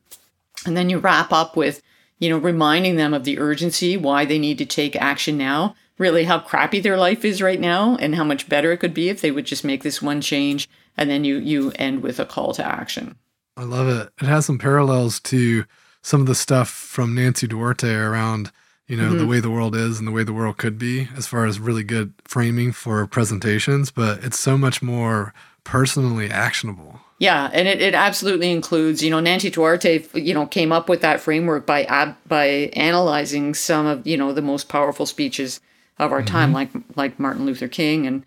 And 0.66 0.76
then 0.76 0.90
you 0.90 0.98
wrap 0.98 1.32
up 1.32 1.56
with, 1.56 1.82
you 2.18 2.28
know, 2.28 2.38
reminding 2.38 2.96
them 2.96 3.14
of 3.14 3.24
the 3.24 3.38
urgency, 3.38 3.96
why 3.96 4.24
they 4.24 4.38
need 4.38 4.58
to 4.58 4.66
take 4.66 4.94
action 4.96 5.38
now, 5.38 5.74
really 5.98 6.24
how 6.24 6.38
crappy 6.38 6.80
their 6.80 6.96
life 6.96 7.24
is 7.24 7.42
right 7.42 7.60
now, 7.60 7.96
and 7.96 8.14
how 8.14 8.24
much 8.24 8.48
better 8.48 8.72
it 8.72 8.78
could 8.78 8.94
be 8.94 9.08
if 9.08 9.20
they 9.20 9.30
would 9.30 9.46
just 9.46 9.64
make 9.64 9.82
this 9.82 10.02
one 10.02 10.20
change. 10.20 10.68
And 10.96 11.08
then 11.08 11.24
you 11.24 11.36
you 11.36 11.72
end 11.76 12.02
with 12.02 12.18
a 12.18 12.26
call 12.26 12.52
to 12.54 12.64
action. 12.64 13.16
I 13.56 13.64
love 13.64 13.88
it. 13.88 14.12
It 14.20 14.26
has 14.26 14.46
some 14.46 14.58
parallels 14.58 15.20
to 15.20 15.64
some 16.02 16.20
of 16.20 16.26
the 16.26 16.34
stuff 16.34 16.68
from 16.68 17.14
Nancy 17.14 17.46
Duarte 17.46 17.92
around, 17.94 18.50
you 18.86 18.96
know, 18.96 19.10
mm-hmm. 19.10 19.18
the 19.18 19.26
way 19.26 19.40
the 19.40 19.50
world 19.50 19.76
is 19.76 19.98
and 19.98 20.08
the 20.08 20.12
way 20.12 20.24
the 20.24 20.32
world 20.32 20.56
could 20.56 20.78
be, 20.78 21.08
as 21.16 21.26
far 21.26 21.46
as 21.46 21.60
really 21.60 21.84
good 21.84 22.14
framing 22.24 22.72
for 22.72 23.06
presentations, 23.06 23.90
but 23.90 24.24
it's 24.24 24.38
so 24.38 24.56
much 24.56 24.82
more 24.82 25.34
personally 25.64 26.30
actionable. 26.30 27.00
Yeah, 27.20 27.50
and 27.52 27.68
it, 27.68 27.82
it 27.82 27.94
absolutely 27.94 28.50
includes, 28.50 29.04
you 29.04 29.10
know, 29.10 29.20
Nancy 29.20 29.50
Duarte, 29.50 30.02
you 30.14 30.32
know, 30.32 30.46
came 30.46 30.72
up 30.72 30.88
with 30.88 31.02
that 31.02 31.20
framework 31.20 31.66
by 31.66 31.84
ab- 31.84 32.16
by 32.26 32.46
analyzing 32.72 33.52
some 33.52 33.84
of, 33.84 34.06
you 34.06 34.16
know, 34.16 34.32
the 34.32 34.40
most 34.40 34.70
powerful 34.70 35.04
speeches 35.04 35.60
of 35.98 36.12
our 36.12 36.20
mm-hmm. 36.20 36.28
time, 36.28 36.52
like 36.54 36.70
like 36.96 37.20
Martin 37.20 37.44
Luther 37.44 37.68
King, 37.68 38.06
and 38.06 38.24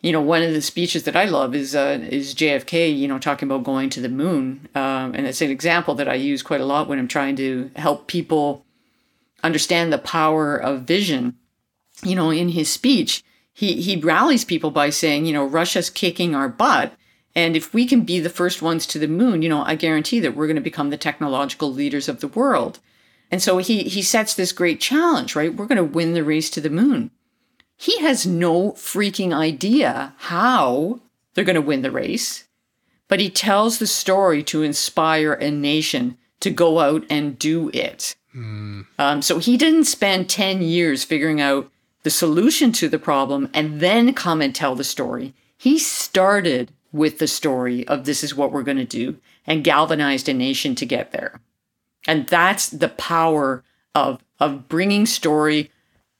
you 0.00 0.12
know, 0.12 0.22
one 0.22 0.42
of 0.42 0.54
the 0.54 0.62
speeches 0.62 1.02
that 1.02 1.14
I 1.14 1.26
love 1.26 1.54
is 1.54 1.76
uh, 1.76 1.98
is 2.10 2.34
JFK, 2.34 2.96
you 2.96 3.06
know, 3.06 3.18
talking 3.18 3.50
about 3.50 3.64
going 3.64 3.90
to 3.90 4.00
the 4.00 4.08
moon, 4.08 4.66
um, 4.74 5.14
and 5.14 5.26
it's 5.26 5.42
an 5.42 5.50
example 5.50 5.94
that 5.96 6.08
I 6.08 6.14
use 6.14 6.42
quite 6.42 6.62
a 6.62 6.66
lot 6.66 6.88
when 6.88 6.98
I'm 6.98 7.08
trying 7.08 7.36
to 7.36 7.70
help 7.76 8.06
people 8.06 8.64
understand 9.44 9.92
the 9.92 9.98
power 9.98 10.56
of 10.56 10.82
vision. 10.82 11.36
You 12.02 12.14
know, 12.14 12.30
in 12.30 12.48
his 12.48 12.72
speech, 12.72 13.22
he 13.52 13.82
he 13.82 13.96
rallies 13.96 14.46
people 14.46 14.70
by 14.70 14.88
saying, 14.88 15.26
you 15.26 15.34
know, 15.34 15.44
Russia's 15.44 15.90
kicking 15.90 16.34
our 16.34 16.48
butt 16.48 16.94
and 17.36 17.54
if 17.54 17.74
we 17.74 17.86
can 17.86 18.00
be 18.00 18.18
the 18.18 18.30
first 18.30 18.62
ones 18.62 18.86
to 18.86 18.98
the 18.98 19.06
moon, 19.06 19.42
you 19.42 19.48
know, 19.50 19.62
I 19.62 19.74
guarantee 19.74 20.20
that 20.20 20.34
we're 20.34 20.46
going 20.46 20.56
to 20.56 20.62
become 20.62 20.88
the 20.88 20.96
technological 20.96 21.70
leaders 21.70 22.08
of 22.08 22.20
the 22.20 22.28
world. 22.28 22.80
And 23.30 23.42
so 23.42 23.58
he 23.58 23.82
he 23.82 24.00
sets 24.00 24.34
this 24.34 24.52
great 24.52 24.80
challenge, 24.80 25.36
right? 25.36 25.54
We're 25.54 25.66
going 25.66 25.76
to 25.76 25.84
win 25.84 26.14
the 26.14 26.24
race 26.24 26.48
to 26.50 26.62
the 26.62 26.70
moon. 26.70 27.10
He 27.76 28.00
has 28.00 28.26
no 28.26 28.72
freaking 28.72 29.34
idea 29.34 30.14
how 30.16 31.00
they're 31.34 31.44
going 31.44 31.56
to 31.56 31.60
win 31.60 31.82
the 31.82 31.90
race, 31.90 32.44
but 33.06 33.20
he 33.20 33.28
tells 33.28 33.78
the 33.78 33.86
story 33.86 34.42
to 34.44 34.62
inspire 34.62 35.34
a 35.34 35.50
nation 35.50 36.16
to 36.40 36.50
go 36.50 36.78
out 36.78 37.04
and 37.10 37.38
do 37.38 37.70
it. 37.74 38.16
Um, 38.98 39.20
so 39.20 39.38
he 39.38 39.58
didn't 39.58 39.84
spend 39.84 40.30
10 40.30 40.62
years 40.62 41.04
figuring 41.04 41.40
out 41.40 41.70
the 42.02 42.10
solution 42.10 42.72
to 42.72 42.88
the 42.88 42.98
problem 42.98 43.50
and 43.52 43.80
then 43.80 44.14
come 44.14 44.40
and 44.40 44.54
tell 44.54 44.74
the 44.74 44.84
story. 44.84 45.34
He 45.58 45.78
started 45.78 46.72
with 46.96 47.18
the 47.18 47.26
story 47.26 47.86
of 47.86 48.04
this 48.04 48.24
is 48.24 48.34
what 48.34 48.50
we're 48.50 48.62
going 48.62 48.76
to 48.76 48.84
do 48.84 49.18
and 49.46 49.64
galvanized 49.64 50.28
a 50.28 50.34
nation 50.34 50.74
to 50.74 50.86
get 50.86 51.12
there. 51.12 51.40
And 52.06 52.26
that's 52.26 52.68
the 52.68 52.88
power 52.88 53.62
of, 53.94 54.22
of 54.40 54.68
bringing 54.68 55.06
story 55.06 55.70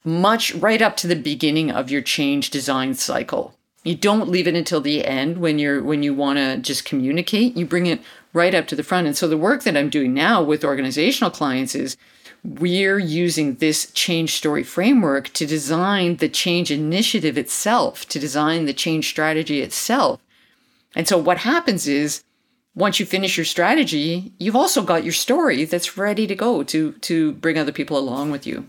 much 0.05 0.55
right 0.55 0.81
up 0.83 0.97
to 0.99 1.07
the 1.07 1.17
beginning 1.17 1.71
of 1.71 1.91
your 1.91 2.03
change 2.03 2.51
design 2.51 2.95
cycle. 2.95 3.55
You 3.83 3.95
don't 3.95 4.29
leave 4.29 4.49
it 4.49 4.55
until 4.55 4.81
the 4.81 5.05
end 5.05 5.39
when 5.39 5.59
you're 5.59 5.83
when 5.83 6.03
you 6.03 6.13
want 6.13 6.39
to 6.39 6.57
just 6.59 6.85
communicate. 6.85 7.57
You 7.57 7.67
bring 7.67 7.87
it 7.87 8.01
right 8.33 8.55
up 8.55 8.67
to 8.69 8.77
the 8.77 8.83
front. 8.83 9.07
And 9.07 9.17
so 9.17 9.29
the 9.29 9.37
work 9.37 9.63
that 9.63 9.77
I'm 9.77 9.91
doing 9.91 10.13
now 10.13 10.43
with 10.43 10.65
organizational 10.65 11.31
clients 11.31 11.75
is 11.75 11.97
we're 12.45 12.99
using 12.99 13.57
this 13.57 13.91
change 13.93 14.35
story 14.35 14.63
framework 14.63 15.29
to 15.35 15.47
design 15.47 16.17
the 16.17 16.29
change 16.29 16.71
initiative 16.71 17.39
itself, 17.39 18.09
to 18.09 18.19
design 18.19 18.67
the 18.67 18.75
change 18.75 19.09
strategy 19.09 19.61
itself. 19.63 20.21
And 20.97 21.07
so 21.07 21.19
what 21.19 21.39
happens 21.39 21.87
is 21.87 22.25
once 22.75 22.99
you 22.99 23.07
finish 23.07 23.37
your 23.37 23.45
strategy, 23.45 24.33
you've 24.39 24.57
also 24.57 24.83
got 24.83 25.05
your 25.05 25.13
story 25.13 25.65
that's 25.65 25.97
ready 25.97 26.27
to 26.27 26.35
go 26.35 26.65
to 26.65 26.93
to 26.93 27.33
bring 27.33 27.59
other 27.59 27.73
people 27.73 27.97
along 27.97 28.33
with 28.33 28.47
you. 28.47 28.67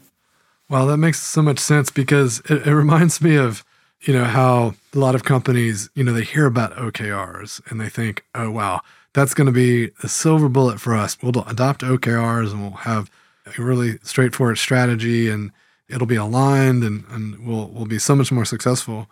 Wow, 0.70 0.86
that 0.86 0.98
makes 0.98 1.22
so 1.22 1.42
much 1.42 1.60
sense 1.60 1.90
because 1.90 2.42
it, 2.50 2.68
it 2.68 2.76
reminds 2.76 3.22
me 3.22 3.38
of 3.38 3.64
you 4.02 4.14
know 4.14 4.26
how 4.26 4.76
a 4.94 5.00
lot 5.00 5.16
of 5.16 5.24
companies 5.24 5.90
you 5.96 6.04
know 6.04 6.14
they 6.14 6.24
hear 6.24 6.46
about 6.46 6.76
OKRs 6.76 7.62
and 7.72 7.82
they 7.82 7.90
think, 7.90 8.24
oh 8.36 8.52
wow, 8.52 8.82
that's 9.14 9.34
going 9.34 9.48
to 9.48 9.52
be 9.52 9.92
a 10.04 10.08
silver 10.08 10.50
bullet 10.50 10.80
for 10.80 10.96
us. 10.96 11.18
We'll 11.24 11.44
adopt 11.48 11.82
OKRs 11.82 12.52
and 12.52 12.62
we'll 12.62 12.72
have 12.72 13.10
a 13.58 13.62
really 13.62 14.00
straightforward 14.04 14.58
strategy 14.58 15.30
and 15.30 15.52
it'll 15.90 16.08
be 16.08 16.16
aligned 16.16 16.84
and, 16.84 17.06
and 17.10 17.48
we'll, 17.48 17.70
we'll 17.70 17.86
be 17.86 18.00
so 18.00 18.16
much 18.16 18.32
more 18.32 18.46
successful. 18.46 19.10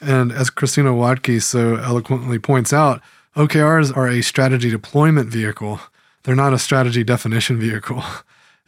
And 0.00 0.32
as 0.32 0.50
Christina 0.50 0.90
Wodtke 0.90 1.42
so 1.42 1.76
eloquently 1.76 2.38
points 2.38 2.72
out, 2.72 3.00
OKRs 3.36 3.96
are 3.96 4.08
a 4.08 4.22
strategy 4.22 4.70
deployment 4.70 5.30
vehicle. 5.30 5.80
They're 6.22 6.34
not 6.34 6.52
a 6.52 6.58
strategy 6.58 7.04
definition 7.04 7.58
vehicle. 7.58 8.02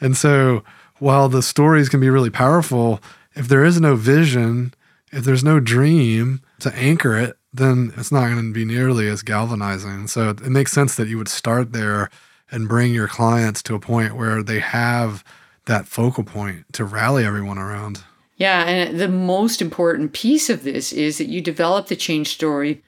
And 0.02 0.16
so 0.16 0.64
while 0.98 1.28
the 1.28 1.42
stories 1.42 1.90
can 1.90 2.00
be 2.00 2.08
really 2.08 2.30
powerful, 2.30 3.00
if 3.34 3.48
there 3.48 3.64
is 3.64 3.80
no 3.80 3.96
vision, 3.96 4.72
if 5.12 5.24
there's 5.24 5.44
no 5.44 5.60
dream 5.60 6.40
to 6.60 6.74
anchor 6.74 7.18
it, 7.18 7.36
then 7.52 7.92
it's 7.96 8.12
not 8.12 8.28
going 8.28 8.46
to 8.46 8.52
be 8.52 8.64
nearly 8.64 9.08
as 9.08 9.22
galvanizing. 9.22 10.06
So 10.06 10.30
it 10.30 10.40
makes 10.42 10.72
sense 10.72 10.94
that 10.96 11.08
you 11.08 11.18
would 11.18 11.28
start 11.28 11.72
there 11.72 12.08
and 12.50 12.68
bring 12.68 12.94
your 12.94 13.08
clients 13.08 13.62
to 13.64 13.74
a 13.74 13.80
point 13.80 14.16
where 14.16 14.42
they 14.42 14.60
have 14.60 15.24
that 15.66 15.86
focal 15.86 16.24
point 16.24 16.64
to 16.72 16.84
rally 16.84 17.24
everyone 17.24 17.58
around. 17.58 18.02
Yeah, 18.40 18.64
and 18.64 18.98
the 18.98 19.06
most 19.06 19.60
important 19.60 20.14
piece 20.14 20.48
of 20.48 20.62
this 20.64 20.94
is 20.94 21.18
that 21.18 21.28
you 21.28 21.42
develop 21.42 21.88
the 21.88 21.94
change 21.94 22.28
story 22.28 22.82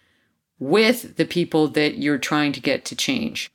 with 0.58 1.16
the 1.16 1.26
people 1.26 1.68
that 1.68 1.98
you're 1.98 2.16
trying 2.16 2.52
to 2.52 2.60
get 2.60 2.86
to 2.86 2.96
change. 2.96 3.52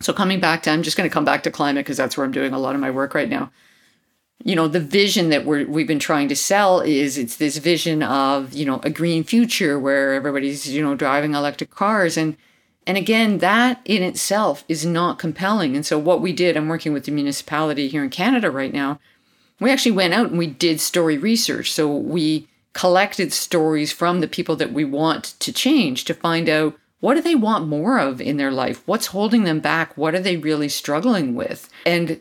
So 0.00 0.14
coming 0.14 0.40
back 0.40 0.62
to, 0.62 0.70
I'm 0.70 0.82
just 0.82 0.96
going 0.96 1.08
to 1.08 1.12
come 1.12 1.26
back 1.26 1.42
to 1.42 1.50
climate 1.50 1.84
because 1.84 1.98
that's 1.98 2.16
where 2.16 2.24
I'm 2.24 2.32
doing 2.32 2.54
a 2.54 2.58
lot 2.58 2.74
of 2.74 2.80
my 2.80 2.90
work 2.90 3.14
right 3.14 3.28
now. 3.28 3.50
You 4.44 4.56
know, 4.56 4.66
the 4.66 4.80
vision 4.80 5.28
that 5.28 5.44
we're 5.44 5.66
we've 5.66 5.86
been 5.86 5.98
trying 5.98 6.28
to 6.28 6.36
sell 6.36 6.80
is 6.80 7.18
it's 7.18 7.36
this 7.36 7.58
vision 7.58 8.02
of 8.02 8.54
you 8.54 8.64
know 8.64 8.80
a 8.82 8.88
green 8.88 9.22
future 9.22 9.78
where 9.78 10.14
everybody's 10.14 10.66
you 10.72 10.82
know 10.82 10.94
driving 10.94 11.34
electric 11.34 11.70
cars 11.70 12.16
and 12.16 12.38
and 12.86 12.96
again 12.96 13.38
that 13.38 13.82
in 13.84 14.02
itself 14.02 14.64
is 14.68 14.86
not 14.86 15.18
compelling. 15.18 15.76
And 15.76 15.84
so 15.84 15.98
what 15.98 16.22
we 16.22 16.32
did, 16.32 16.56
I'm 16.56 16.68
working 16.68 16.94
with 16.94 17.04
the 17.04 17.12
municipality 17.12 17.88
here 17.88 18.04
in 18.04 18.08
Canada 18.08 18.50
right 18.50 18.72
now. 18.72 19.00
We 19.60 19.70
actually 19.70 19.92
went 19.92 20.14
out 20.14 20.30
and 20.30 20.38
we 20.38 20.46
did 20.46 20.80
story 20.80 21.18
research. 21.18 21.72
So 21.72 21.94
we 21.94 22.48
collected 22.72 23.32
stories 23.32 23.92
from 23.92 24.20
the 24.20 24.28
people 24.28 24.56
that 24.56 24.72
we 24.72 24.84
want 24.84 25.34
to 25.40 25.52
change 25.52 26.04
to 26.04 26.14
find 26.14 26.48
out 26.48 26.76
what 27.00 27.14
do 27.14 27.22
they 27.22 27.34
want 27.34 27.68
more 27.68 27.98
of 27.98 28.20
in 28.20 28.36
their 28.36 28.50
life? 28.50 28.82
What's 28.86 29.06
holding 29.06 29.44
them 29.44 29.60
back? 29.60 29.96
What 29.96 30.14
are 30.14 30.20
they 30.20 30.36
really 30.36 30.68
struggling 30.68 31.34
with? 31.34 31.68
And 31.84 32.20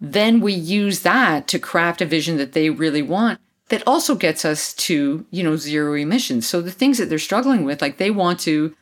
then 0.00 0.40
we 0.40 0.52
use 0.52 1.00
that 1.00 1.48
to 1.48 1.58
craft 1.58 2.00
a 2.00 2.06
vision 2.06 2.36
that 2.36 2.52
they 2.52 2.70
really 2.70 3.02
want 3.02 3.40
that 3.68 3.82
also 3.86 4.14
gets 4.14 4.44
us 4.44 4.72
to, 4.74 5.26
you 5.30 5.42
know, 5.42 5.56
zero 5.56 5.94
emissions. 5.94 6.46
So 6.46 6.60
the 6.60 6.70
things 6.70 6.98
that 6.98 7.08
they're 7.08 7.18
struggling 7.18 7.64
with, 7.64 7.82
like 7.82 7.98
they 7.98 8.10
want 8.10 8.38
to, 8.40 8.76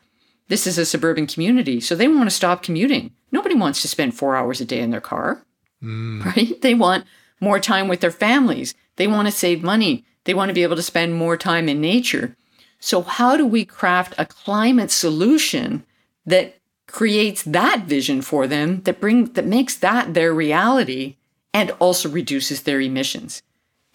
this 0.48 0.66
is 0.66 0.76
a 0.76 0.84
suburban 0.84 1.26
community, 1.26 1.80
so 1.80 1.94
they 1.94 2.08
want 2.08 2.28
to 2.28 2.34
stop 2.34 2.62
commuting. 2.62 3.12
Nobody 3.32 3.54
wants 3.54 3.80
to 3.82 3.88
spend 3.88 4.14
four 4.14 4.36
hours 4.36 4.60
a 4.60 4.64
day 4.64 4.80
in 4.80 4.90
their 4.90 5.00
car, 5.00 5.42
mm. 5.82 6.24
right? 6.36 6.60
They 6.60 6.74
want 6.74 7.06
more 7.44 7.60
time 7.60 7.86
with 7.86 8.00
their 8.00 8.10
families. 8.10 8.74
They 8.96 9.06
want 9.06 9.28
to 9.28 9.32
save 9.32 9.62
money. 9.62 10.04
They 10.24 10.34
want 10.34 10.48
to 10.48 10.54
be 10.54 10.62
able 10.62 10.76
to 10.76 10.82
spend 10.82 11.14
more 11.14 11.36
time 11.36 11.68
in 11.68 11.80
nature. 11.80 12.36
So, 12.80 13.02
how 13.02 13.36
do 13.36 13.46
we 13.46 13.64
craft 13.64 14.14
a 14.18 14.26
climate 14.26 14.90
solution 14.90 15.84
that 16.26 16.58
creates 16.86 17.42
that 17.44 17.84
vision 17.86 18.22
for 18.22 18.46
them 18.46 18.82
that 18.82 19.00
bring 19.00 19.26
that 19.32 19.46
makes 19.46 19.76
that 19.76 20.14
their 20.14 20.34
reality 20.34 21.16
and 21.52 21.70
also 21.72 22.08
reduces 22.08 22.62
their 22.62 22.80
emissions? 22.80 23.42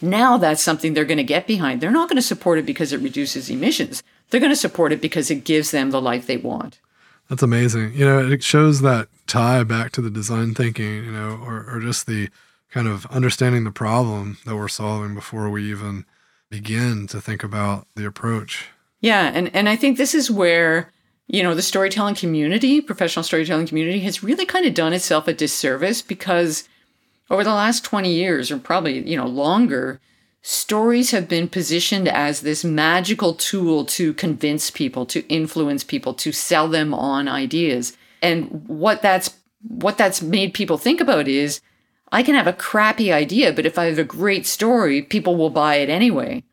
Now 0.01 0.37
that's 0.37 0.61
something 0.61 0.93
they're 0.93 1.05
going 1.05 1.17
to 1.17 1.23
get 1.23 1.45
behind. 1.45 1.81
They're 1.81 1.91
not 1.91 2.09
going 2.09 2.15
to 2.15 2.21
support 2.21 2.57
it 2.57 2.65
because 2.65 2.93
it 2.93 3.01
reduces 3.01 3.49
emissions. 3.49 4.01
They're 4.29 4.39
going 4.39 4.51
to 4.51 4.55
support 4.55 4.91
it 4.91 5.01
because 5.01 5.29
it 5.29 5.43
gives 5.43 5.71
them 5.71 5.91
the 5.91 6.01
life 6.01 6.25
they 6.25 6.37
want. 6.37 6.79
That's 7.29 7.43
amazing. 7.43 7.93
You 7.93 8.05
know, 8.05 8.31
it 8.31 8.43
shows 8.43 8.81
that 8.81 9.07
tie 9.27 9.63
back 9.63 9.91
to 9.93 10.01
the 10.01 10.09
design 10.09 10.55
thinking, 10.55 11.03
you 11.03 11.11
know, 11.11 11.39
or, 11.45 11.65
or 11.69 11.79
just 11.79 12.07
the 12.07 12.29
kind 12.71 12.87
of 12.87 13.05
understanding 13.07 13.63
the 13.63 13.71
problem 13.71 14.37
that 14.45 14.55
we're 14.55 14.67
solving 14.67 15.15
before 15.15 15.49
we 15.49 15.69
even 15.69 16.05
begin 16.49 17.07
to 17.07 17.21
think 17.21 17.43
about 17.43 17.87
the 17.95 18.05
approach. 18.05 18.67
Yeah, 19.01 19.31
and 19.33 19.53
and 19.55 19.69
I 19.69 19.75
think 19.75 19.97
this 19.97 20.13
is 20.13 20.29
where 20.29 20.91
you 21.27 21.43
know 21.43 21.55
the 21.55 21.61
storytelling 21.61 22.15
community, 22.15 22.81
professional 22.81 23.23
storytelling 23.23 23.67
community, 23.67 23.99
has 24.01 24.23
really 24.23 24.45
kind 24.45 24.65
of 24.65 24.73
done 24.73 24.93
itself 24.93 25.27
a 25.27 25.33
disservice 25.33 26.01
because 26.01 26.67
over 27.29 27.43
the 27.43 27.53
last 27.53 27.83
twenty 27.83 28.13
years, 28.13 28.51
or 28.51 28.59
probably 28.59 29.07
you 29.07 29.17
know 29.17 29.27
longer, 29.27 30.01
stories 30.41 31.11
have 31.11 31.27
been 31.27 31.47
positioned 31.47 32.07
as 32.07 32.41
this 32.41 32.63
magical 32.63 33.33
tool 33.33 33.85
to 33.85 34.13
convince 34.13 34.69
people, 34.69 35.05
to 35.05 35.25
influence 35.27 35.83
people, 35.83 36.13
to 36.15 36.31
sell 36.31 36.67
them 36.67 36.93
on 36.93 37.27
ideas. 37.27 37.95
And 38.21 38.67
what 38.67 39.01
that's 39.01 39.35
what 39.67 39.97
that's 39.97 40.21
made 40.21 40.53
people 40.53 40.77
think 40.77 40.99
about 40.99 41.27
is 41.27 41.61
I 42.11 42.23
can 42.23 42.35
have 42.35 42.47
a 42.47 42.53
crappy 42.53 43.11
idea, 43.11 43.53
but 43.53 43.65
if 43.65 43.77
I 43.77 43.85
have 43.85 43.99
a 43.99 44.03
great 44.03 44.45
story, 44.45 45.01
people 45.01 45.35
will 45.35 45.49
buy 45.49 45.75
it 45.75 45.89
anyway. 45.89 46.43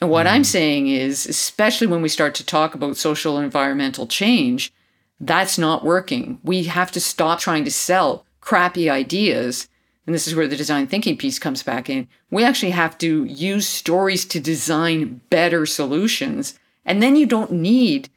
And 0.00 0.10
what 0.10 0.26
mm. 0.26 0.30
I'm 0.32 0.44
saying 0.44 0.88
is, 0.88 1.26
especially 1.26 1.86
when 1.86 2.02
we 2.02 2.08
start 2.08 2.34
to 2.36 2.46
talk 2.46 2.74
about 2.74 2.96
social 2.96 3.36
and 3.36 3.44
environmental 3.44 4.06
change, 4.06 4.72
that's 5.20 5.58
not 5.58 5.84
working. 5.84 6.38
We 6.42 6.64
have 6.64 6.92
to 6.92 7.00
stop 7.00 7.40
trying 7.40 7.64
to 7.64 7.70
sell 7.70 8.26
crappy 8.40 8.90
ideas. 8.90 9.68
And 10.06 10.14
this 10.14 10.28
is 10.28 10.34
where 10.34 10.46
the 10.46 10.56
design 10.56 10.86
thinking 10.86 11.16
piece 11.16 11.38
comes 11.38 11.62
back 11.62 11.88
in. 11.90 12.08
We 12.30 12.44
actually 12.44 12.72
have 12.72 12.96
to 12.98 13.24
use 13.24 13.66
stories 13.66 14.24
to 14.26 14.40
design 14.40 15.20
better 15.30 15.66
solutions. 15.66 16.58
And 16.84 17.02
then 17.02 17.16
you 17.16 17.26
don't 17.26 17.52
need, 17.52 18.08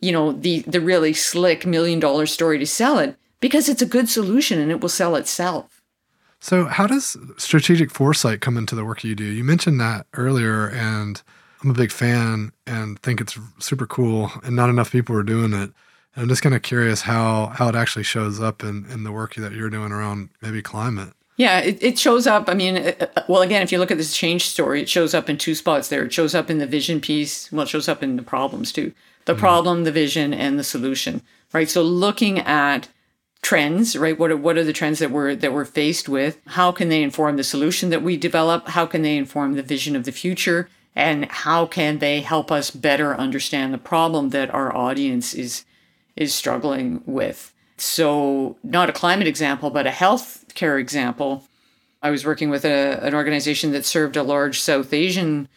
you 0.00 0.12
know, 0.12 0.32
the, 0.32 0.60
the 0.60 0.80
really 0.80 1.12
slick 1.12 1.66
million 1.66 2.00
dollar 2.00 2.26
story 2.26 2.58
to 2.58 2.66
sell 2.66 2.98
it 2.98 3.16
because 3.40 3.68
it's 3.68 3.82
a 3.82 3.86
good 3.86 4.08
solution 4.08 4.58
and 4.60 4.70
it 4.70 4.80
will 4.80 4.88
sell 4.88 5.16
itself. 5.16 5.75
So, 6.46 6.66
how 6.66 6.86
does 6.86 7.16
strategic 7.38 7.90
foresight 7.90 8.40
come 8.40 8.56
into 8.56 8.76
the 8.76 8.84
work 8.84 9.02
you 9.02 9.16
do? 9.16 9.24
You 9.24 9.42
mentioned 9.42 9.80
that 9.80 10.06
earlier, 10.14 10.68
and 10.68 11.20
I'm 11.60 11.70
a 11.70 11.74
big 11.74 11.90
fan 11.90 12.52
and 12.68 13.00
think 13.00 13.20
it's 13.20 13.36
super 13.58 13.84
cool, 13.84 14.30
and 14.44 14.54
not 14.54 14.70
enough 14.70 14.92
people 14.92 15.16
are 15.16 15.24
doing 15.24 15.52
it. 15.52 15.72
And 16.14 16.22
I'm 16.22 16.28
just 16.28 16.42
kind 16.42 16.54
of 16.54 16.62
curious 16.62 17.00
how 17.00 17.46
how 17.46 17.66
it 17.68 17.74
actually 17.74 18.04
shows 18.04 18.40
up 18.40 18.62
in, 18.62 18.86
in 18.92 19.02
the 19.02 19.10
work 19.10 19.34
that 19.34 19.54
you're 19.54 19.68
doing 19.68 19.90
around 19.90 20.28
maybe 20.40 20.62
climate. 20.62 21.14
Yeah, 21.36 21.58
it, 21.58 21.82
it 21.82 21.98
shows 21.98 22.28
up. 22.28 22.48
I 22.48 22.54
mean, 22.54 22.76
it, 22.76 23.12
well, 23.28 23.42
again, 23.42 23.62
if 23.62 23.72
you 23.72 23.78
look 23.78 23.90
at 23.90 23.98
this 23.98 24.16
change 24.16 24.46
story, 24.46 24.82
it 24.82 24.88
shows 24.88 25.14
up 25.14 25.28
in 25.28 25.38
two 25.38 25.56
spots 25.56 25.88
there. 25.88 26.04
It 26.04 26.12
shows 26.12 26.32
up 26.32 26.48
in 26.48 26.58
the 26.58 26.66
vision 26.68 27.00
piece. 27.00 27.50
Well, 27.50 27.64
it 27.64 27.68
shows 27.70 27.88
up 27.88 28.04
in 28.04 28.14
the 28.14 28.22
problems 28.22 28.70
too 28.70 28.92
the 29.24 29.34
mm 29.34 29.38
problem, 29.38 29.82
the 29.82 29.90
vision, 29.90 30.32
and 30.32 30.60
the 30.60 30.64
solution, 30.64 31.22
right? 31.52 31.68
So 31.68 31.82
looking 31.82 32.38
at 32.38 32.88
trends, 33.46 33.96
right? 33.96 34.18
What 34.18 34.32
are, 34.32 34.36
what 34.36 34.58
are 34.58 34.64
the 34.64 34.72
trends 34.72 34.98
that 34.98 35.12
we're 35.12 35.36
that 35.36 35.52
we're 35.52 35.64
faced 35.64 36.08
with? 36.08 36.40
How 36.46 36.72
can 36.72 36.88
they 36.88 37.00
inform 37.00 37.36
the 37.36 37.44
solution 37.44 37.90
that 37.90 38.02
we 38.02 38.16
develop? 38.16 38.66
How 38.70 38.86
can 38.86 39.02
they 39.02 39.16
inform 39.16 39.54
the 39.54 39.62
vision 39.62 39.94
of 39.94 40.02
the 40.02 40.10
future? 40.10 40.68
And 40.96 41.26
how 41.26 41.64
can 41.64 42.00
they 42.00 42.22
help 42.22 42.50
us 42.50 42.72
better 42.72 43.14
understand 43.14 43.72
the 43.72 43.78
problem 43.78 44.30
that 44.30 44.52
our 44.52 44.74
audience 44.74 45.32
is 45.32 45.64
is 46.16 46.34
struggling 46.34 47.04
with? 47.06 47.52
So, 47.76 48.56
not 48.64 48.90
a 48.90 48.98
climate 49.00 49.28
example, 49.28 49.70
but 49.70 49.86
a 49.86 49.90
healthcare 49.90 50.80
example. 50.80 51.44
I 52.02 52.10
was 52.10 52.26
working 52.26 52.50
with 52.50 52.64
a, 52.64 52.98
an 53.00 53.14
organization 53.14 53.70
that 53.72 53.86
served 53.86 54.16
a 54.16 54.24
large 54.24 54.60
South 54.60 54.92
Asian 54.92 55.48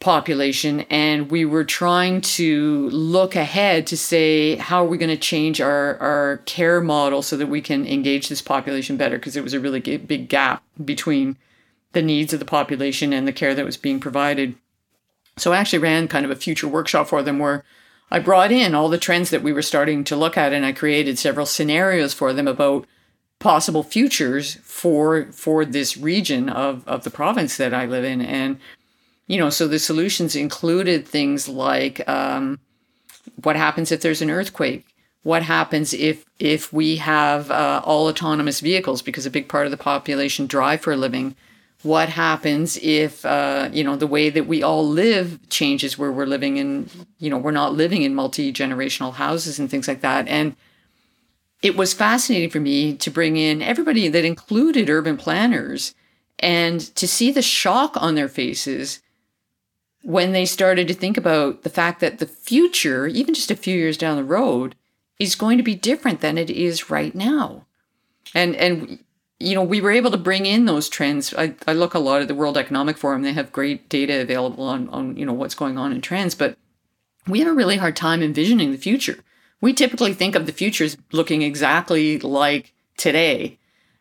population 0.00 0.80
and 0.90 1.30
we 1.30 1.44
were 1.44 1.64
trying 1.64 2.20
to 2.20 2.90
look 2.90 3.34
ahead 3.34 3.86
to 3.86 3.96
say 3.96 4.56
how 4.56 4.84
are 4.84 4.88
we 4.88 4.98
going 4.98 5.08
to 5.08 5.16
change 5.16 5.60
our, 5.60 5.96
our 5.96 6.38
care 6.44 6.80
model 6.80 7.22
so 7.22 7.36
that 7.36 7.46
we 7.46 7.62
can 7.62 7.86
engage 7.86 8.28
this 8.28 8.42
population 8.42 8.96
better? 8.96 9.16
Because 9.16 9.34
there 9.34 9.42
was 9.42 9.54
a 9.54 9.60
really 9.60 9.80
big 9.80 10.28
gap 10.28 10.62
between 10.84 11.38
the 11.92 12.02
needs 12.02 12.32
of 12.32 12.38
the 12.38 12.44
population 12.44 13.12
and 13.12 13.26
the 13.26 13.32
care 13.32 13.54
that 13.54 13.64
was 13.64 13.76
being 13.76 13.98
provided. 13.98 14.56
So 15.36 15.52
i 15.52 15.56
actually 15.56 15.78
ran 15.78 16.06
kind 16.06 16.24
of 16.24 16.30
a 16.30 16.36
future 16.36 16.68
workshop 16.68 17.08
for 17.08 17.22
them 17.22 17.38
where 17.38 17.64
i 18.10 18.18
brought 18.18 18.52
in 18.52 18.74
all 18.74 18.88
the 18.88 18.98
trends 18.98 19.30
that 19.30 19.42
we 19.42 19.52
were 19.52 19.62
starting 19.62 20.04
to 20.04 20.16
look 20.16 20.36
at 20.36 20.52
and 20.52 20.64
i 20.64 20.72
created 20.72 21.18
several 21.18 21.46
scenarios 21.46 22.14
for 22.14 22.32
them 22.32 22.46
about 22.46 22.86
possible 23.40 23.82
futures 23.82 24.56
for 24.62 25.26
for 25.32 25.64
this 25.64 25.96
region 25.96 26.48
of, 26.48 26.86
of 26.86 27.04
the 27.04 27.10
province 27.10 27.56
that 27.56 27.74
i 27.74 27.86
live 27.86 28.04
in. 28.04 28.20
And 28.20 28.58
you 29.26 29.38
know, 29.38 29.50
so 29.50 29.66
the 29.66 29.78
solutions 29.78 30.36
included 30.36 31.06
things 31.06 31.48
like 31.48 32.06
um, 32.08 32.58
what 33.42 33.56
happens 33.56 33.90
if 33.90 34.02
there's 34.02 34.22
an 34.22 34.30
earthquake? 34.30 34.86
What 35.22 35.42
happens 35.42 35.94
if 35.94 36.24
if 36.38 36.72
we 36.72 36.96
have 36.96 37.50
uh, 37.50 37.80
all 37.84 38.08
autonomous 38.08 38.60
vehicles 38.60 39.00
because 39.00 39.24
a 39.24 39.30
big 39.30 39.48
part 39.48 39.66
of 39.66 39.70
the 39.70 39.78
population 39.78 40.46
drive 40.46 40.82
for 40.82 40.92
a 40.92 40.96
living? 40.96 41.34
What 41.82 42.10
happens 42.10 42.78
if 42.82 43.24
uh, 43.24 43.70
you 43.72 43.82
know 43.84 43.96
the 43.96 44.06
way 44.06 44.28
that 44.28 44.46
we 44.46 44.62
all 44.62 44.86
live 44.86 45.38
changes 45.48 45.98
where 45.98 46.12
we're 46.12 46.26
living 46.26 46.58
in 46.58 46.90
you 47.18 47.30
know 47.30 47.38
we're 47.38 47.50
not 47.50 47.72
living 47.72 48.02
in 48.02 48.14
multi 48.14 48.52
generational 48.52 49.14
houses 49.14 49.58
and 49.58 49.70
things 49.70 49.88
like 49.88 50.02
that 50.02 50.28
and 50.28 50.56
it 51.62 51.76
was 51.78 51.94
fascinating 51.94 52.50
for 52.50 52.60
me 52.60 52.94
to 52.94 53.10
bring 53.10 53.38
in 53.38 53.62
everybody 53.62 54.08
that 54.08 54.24
included 54.26 54.90
urban 54.90 55.16
planners 55.16 55.94
and 56.38 56.78
to 56.94 57.08
see 57.08 57.32
the 57.32 57.40
shock 57.40 57.96
on 57.96 58.14
their 58.14 58.28
faces 58.28 59.00
when 60.04 60.32
they 60.32 60.44
started 60.44 60.86
to 60.86 60.94
think 60.94 61.16
about 61.16 61.62
the 61.62 61.70
fact 61.70 62.00
that 62.00 62.18
the 62.18 62.26
future, 62.26 63.06
even 63.06 63.34
just 63.34 63.50
a 63.50 63.56
few 63.56 63.76
years 63.76 63.96
down 63.96 64.16
the 64.16 64.24
road, 64.24 64.74
is 65.18 65.34
going 65.34 65.56
to 65.56 65.64
be 65.64 65.74
different 65.74 66.20
than 66.20 66.36
it 66.36 66.50
is 66.50 66.90
right 66.90 67.14
now. 67.14 67.64
And 68.34 68.54
and 68.56 68.98
you 69.40 69.54
know, 69.54 69.62
we 69.62 69.80
were 69.80 69.90
able 69.90 70.10
to 70.10 70.16
bring 70.16 70.46
in 70.46 70.64
those 70.64 70.88
trends. 70.88 71.34
I, 71.34 71.54
I 71.66 71.72
look 71.72 71.94
a 71.94 71.98
lot 71.98 72.22
at 72.22 72.28
the 72.28 72.34
World 72.34 72.56
Economic 72.56 72.96
Forum, 72.96 73.22
they 73.22 73.32
have 73.32 73.52
great 73.52 73.88
data 73.88 74.20
available 74.20 74.64
on, 74.64 74.88
on, 74.90 75.16
you 75.16 75.26
know, 75.26 75.32
what's 75.32 75.56
going 75.56 75.76
on 75.76 75.92
in 75.92 76.00
trends, 76.00 76.34
but 76.34 76.56
we 77.26 77.40
have 77.40 77.48
a 77.48 77.52
really 77.52 77.76
hard 77.76 77.96
time 77.96 78.22
envisioning 78.22 78.70
the 78.70 78.78
future. 78.78 79.18
We 79.60 79.72
typically 79.72 80.14
think 80.14 80.34
of 80.34 80.46
the 80.46 80.52
future 80.52 80.84
as 80.84 80.96
looking 81.10 81.42
exactly 81.42 82.18
like 82.20 82.72
today. 82.96 83.58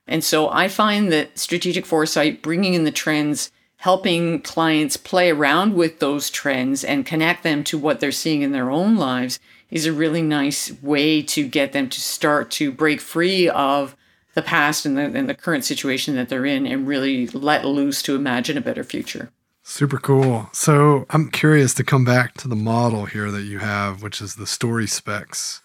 And 0.08 0.24
so 0.24 0.50
I 0.50 0.68
find 0.68 1.12
that 1.12 1.40
strategic 1.40 1.86
foresight, 1.86 2.42
bringing 2.42 2.74
in 2.74 2.84
the 2.84 2.92
trends, 2.92 3.52
helping 3.84 4.40
clients 4.40 4.96
play 4.96 5.30
around 5.30 5.76
with 5.76 6.00
those 6.00 6.30
trends 6.30 6.86
and 6.86 7.06
connect 7.06 7.44
them 7.44 7.66
to 7.66 7.78
what 7.78 8.00
they're 8.00 8.14
seeing 8.14 8.42
in 8.42 8.54
their 8.54 8.72
own 8.72 8.96
lives 8.96 9.42
is 9.70 9.86
a 9.86 9.92
really 9.92 10.22
nice 10.22 10.72
way 10.82 11.22
to 11.22 11.46
get 11.46 11.74
them 11.74 11.90
to 11.90 12.00
start 12.00 12.50
to 12.50 12.72
break 12.72 13.02
free 13.02 13.50
of 13.50 13.94
the 14.36 14.42
past 14.42 14.86
and 14.86 14.98
the, 14.98 15.02
and 15.02 15.28
the 15.28 15.36
current 15.36 15.66
situation 15.66 16.16
that 16.16 16.30
they're 16.30 16.46
in 16.46 16.66
and 16.66 16.88
really 16.88 17.28
let 17.28 17.66
loose 17.66 18.02
to 18.02 18.16
imagine 18.16 18.58
a 18.58 18.62
better 18.62 18.86
future. 18.86 19.30
Super 19.64 19.98
cool. 19.98 20.48
So 20.54 21.06
I'm 21.10 21.30
curious 21.30 21.74
to 21.74 21.84
come 21.84 22.06
back 22.06 22.36
to 22.36 22.48
the 22.48 22.56
model 22.56 23.04
here 23.04 23.32
that 23.32 23.44
you 23.44 23.60
have, 23.60 24.02
which 24.02 24.22
is 24.22 24.36
the 24.36 24.48
story 24.48 24.88
specs 24.88 25.60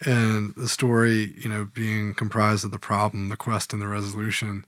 and 0.00 0.52
the 0.56 0.68
story, 0.68 1.32
you 1.38 1.48
know, 1.48 1.68
being 1.72 2.14
comprised 2.14 2.64
of 2.64 2.72
the 2.72 2.80
problem, 2.80 3.28
the 3.28 3.36
quest, 3.36 3.72
and 3.72 3.80
the 3.80 3.86
resolution. 3.86 4.64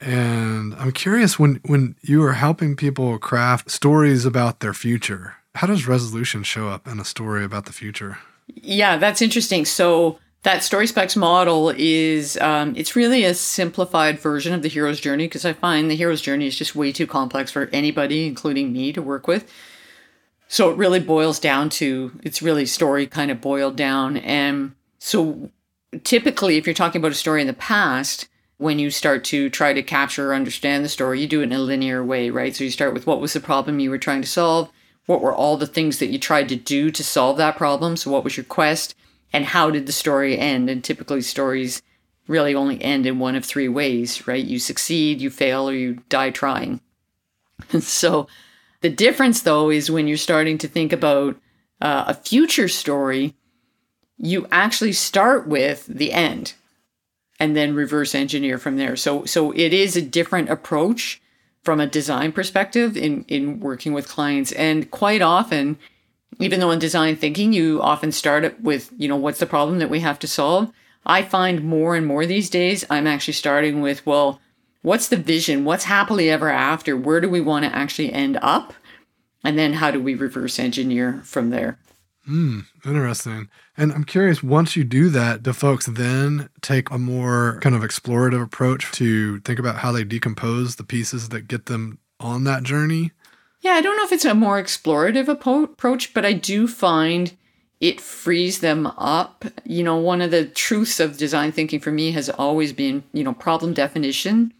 And 0.00 0.74
I'm 0.74 0.92
curious 0.92 1.38
when 1.38 1.60
when 1.64 1.96
you 2.02 2.22
are 2.24 2.34
helping 2.34 2.76
people 2.76 3.18
craft 3.18 3.70
stories 3.70 4.24
about 4.24 4.60
their 4.60 4.74
future, 4.74 5.34
how 5.56 5.66
does 5.66 5.88
resolution 5.88 6.42
show 6.42 6.68
up 6.68 6.86
in 6.86 7.00
a 7.00 7.04
story 7.04 7.44
about 7.44 7.66
the 7.66 7.72
future? 7.72 8.18
Yeah, 8.46 8.96
that's 8.96 9.22
interesting. 9.22 9.64
So 9.64 10.18
that 10.42 10.62
story 10.62 10.86
specs 10.86 11.16
model 11.16 11.72
is 11.76 12.38
um, 12.38 12.74
it's 12.76 12.96
really 12.96 13.24
a 13.24 13.34
simplified 13.34 14.18
version 14.18 14.54
of 14.54 14.62
the 14.62 14.68
hero's 14.68 15.00
journey 15.00 15.26
because 15.26 15.44
I 15.44 15.52
find 15.52 15.90
the 15.90 15.96
hero's 15.96 16.22
journey 16.22 16.46
is 16.46 16.56
just 16.56 16.74
way 16.74 16.92
too 16.92 17.06
complex 17.06 17.50
for 17.50 17.68
anybody, 17.72 18.26
including 18.26 18.72
me, 18.72 18.92
to 18.92 19.02
work 19.02 19.26
with. 19.26 19.50
So 20.48 20.70
it 20.70 20.76
really 20.76 20.98
boils 20.98 21.38
down 21.38 21.68
to 21.70 22.18
it's 22.22 22.42
really 22.42 22.66
story 22.66 23.06
kind 23.06 23.30
of 23.30 23.40
boiled 23.40 23.76
down. 23.76 24.16
And 24.16 24.72
so 24.98 25.50
typically, 26.04 26.56
if 26.56 26.66
you're 26.66 26.74
talking 26.74 27.00
about 27.00 27.12
a 27.12 27.16
story 27.16 27.40
in 27.40 27.46
the 27.46 27.52
past, 27.52 28.26
when 28.60 28.78
you 28.78 28.90
start 28.90 29.24
to 29.24 29.48
try 29.48 29.72
to 29.72 29.82
capture 29.82 30.30
or 30.30 30.34
understand 30.34 30.84
the 30.84 30.88
story, 30.90 31.18
you 31.18 31.26
do 31.26 31.40
it 31.40 31.44
in 31.44 31.52
a 31.54 31.58
linear 31.58 32.04
way, 32.04 32.28
right? 32.28 32.54
So 32.54 32.62
you 32.62 32.70
start 32.70 32.92
with 32.92 33.06
what 33.06 33.18
was 33.18 33.32
the 33.32 33.40
problem 33.40 33.80
you 33.80 33.88
were 33.88 33.96
trying 33.96 34.20
to 34.20 34.28
solve? 34.28 34.70
What 35.06 35.22
were 35.22 35.34
all 35.34 35.56
the 35.56 35.66
things 35.66 35.98
that 35.98 36.10
you 36.10 36.18
tried 36.18 36.50
to 36.50 36.56
do 36.56 36.90
to 36.90 37.02
solve 37.02 37.38
that 37.38 37.56
problem? 37.56 37.96
So, 37.96 38.10
what 38.10 38.22
was 38.22 38.36
your 38.36 38.44
quest? 38.44 38.94
And 39.32 39.46
how 39.46 39.70
did 39.70 39.86
the 39.86 39.92
story 39.92 40.38
end? 40.38 40.68
And 40.68 40.84
typically, 40.84 41.22
stories 41.22 41.80
really 42.28 42.54
only 42.54 42.82
end 42.84 43.06
in 43.06 43.18
one 43.18 43.34
of 43.34 43.46
three 43.46 43.66
ways, 43.66 44.26
right? 44.26 44.44
You 44.44 44.58
succeed, 44.58 45.22
you 45.22 45.30
fail, 45.30 45.70
or 45.70 45.72
you 45.72 46.02
die 46.10 46.28
trying. 46.28 46.82
so, 47.80 48.28
the 48.82 48.90
difference 48.90 49.40
though 49.40 49.70
is 49.70 49.90
when 49.90 50.06
you're 50.06 50.18
starting 50.18 50.58
to 50.58 50.68
think 50.68 50.92
about 50.92 51.34
uh, 51.80 52.04
a 52.08 52.14
future 52.14 52.68
story, 52.68 53.34
you 54.18 54.46
actually 54.52 54.92
start 54.92 55.48
with 55.48 55.86
the 55.86 56.12
end 56.12 56.52
and 57.40 57.56
then 57.56 57.74
reverse 57.74 58.14
engineer 58.14 58.58
from 58.58 58.76
there. 58.76 58.94
So 58.94 59.24
so 59.24 59.50
it 59.52 59.72
is 59.72 59.96
a 59.96 60.02
different 60.02 60.50
approach 60.50 61.20
from 61.64 61.80
a 61.80 61.86
design 61.86 62.30
perspective 62.30 62.96
in 62.96 63.24
in 63.26 63.58
working 63.58 63.92
with 63.92 64.06
clients 64.06 64.52
and 64.52 64.90
quite 64.90 65.22
often 65.22 65.78
even 66.38 66.60
though 66.60 66.70
in 66.70 66.78
design 66.78 67.16
thinking 67.16 67.52
you 67.52 67.82
often 67.82 68.12
start 68.12 68.44
up 68.44 68.60
with, 68.60 68.90
you 68.96 69.08
know, 69.08 69.16
what's 69.16 69.40
the 69.40 69.46
problem 69.46 69.78
that 69.78 69.90
we 69.90 70.00
have 70.00 70.18
to 70.20 70.26
solve? 70.26 70.72
I 71.04 71.22
find 71.22 71.64
more 71.64 71.96
and 71.96 72.06
more 72.06 72.24
these 72.24 72.50
days 72.50 72.84
I'm 72.88 73.06
actually 73.06 73.34
starting 73.34 73.80
with, 73.80 74.04
well, 74.06 74.40
what's 74.82 75.08
the 75.08 75.16
vision? 75.16 75.64
What's 75.64 75.84
happily 75.84 76.30
ever 76.30 76.48
after? 76.48 76.96
Where 76.96 77.20
do 77.20 77.28
we 77.28 77.40
want 77.40 77.64
to 77.64 77.74
actually 77.74 78.12
end 78.12 78.38
up? 78.40 78.74
And 79.44 79.58
then 79.58 79.74
how 79.74 79.90
do 79.90 80.00
we 80.00 80.14
reverse 80.14 80.58
engineer 80.58 81.20
from 81.24 81.50
there? 81.50 81.78
Hmm, 82.26 82.60
interesting. 82.84 83.48
And 83.76 83.92
I'm 83.92 84.04
curious, 84.04 84.42
once 84.42 84.76
you 84.76 84.84
do 84.84 85.08
that, 85.10 85.42
do 85.42 85.52
folks 85.52 85.86
then 85.86 86.48
take 86.60 86.90
a 86.90 86.98
more 86.98 87.58
kind 87.60 87.74
of 87.74 87.82
explorative 87.82 88.42
approach 88.42 88.90
to 88.92 89.40
think 89.40 89.58
about 89.58 89.76
how 89.76 89.90
they 89.90 90.04
decompose 90.04 90.76
the 90.76 90.84
pieces 90.84 91.30
that 91.30 91.48
get 91.48 91.66
them 91.66 91.98
on 92.18 92.44
that 92.44 92.62
journey? 92.62 93.12
Yeah, 93.60 93.72
I 93.72 93.80
don't 93.80 93.96
know 93.96 94.04
if 94.04 94.12
it's 94.12 94.24
a 94.24 94.34
more 94.34 94.62
explorative 94.62 95.28
approach, 95.28 96.14
but 96.14 96.24
I 96.24 96.32
do 96.32 96.68
find 96.68 97.36
it 97.80 98.00
frees 98.00 98.60
them 98.60 98.86
up. 98.86 99.44
You 99.64 99.82
know, 99.82 99.96
one 99.96 100.20
of 100.20 100.30
the 100.30 100.44
truths 100.46 101.00
of 101.00 101.16
design 101.16 101.52
thinking 101.52 101.80
for 101.80 101.90
me 101.90 102.12
has 102.12 102.28
always 102.28 102.72
been, 102.72 103.02
you 103.12 103.24
know, 103.24 103.32
problem 103.32 103.74
definition 103.74 104.52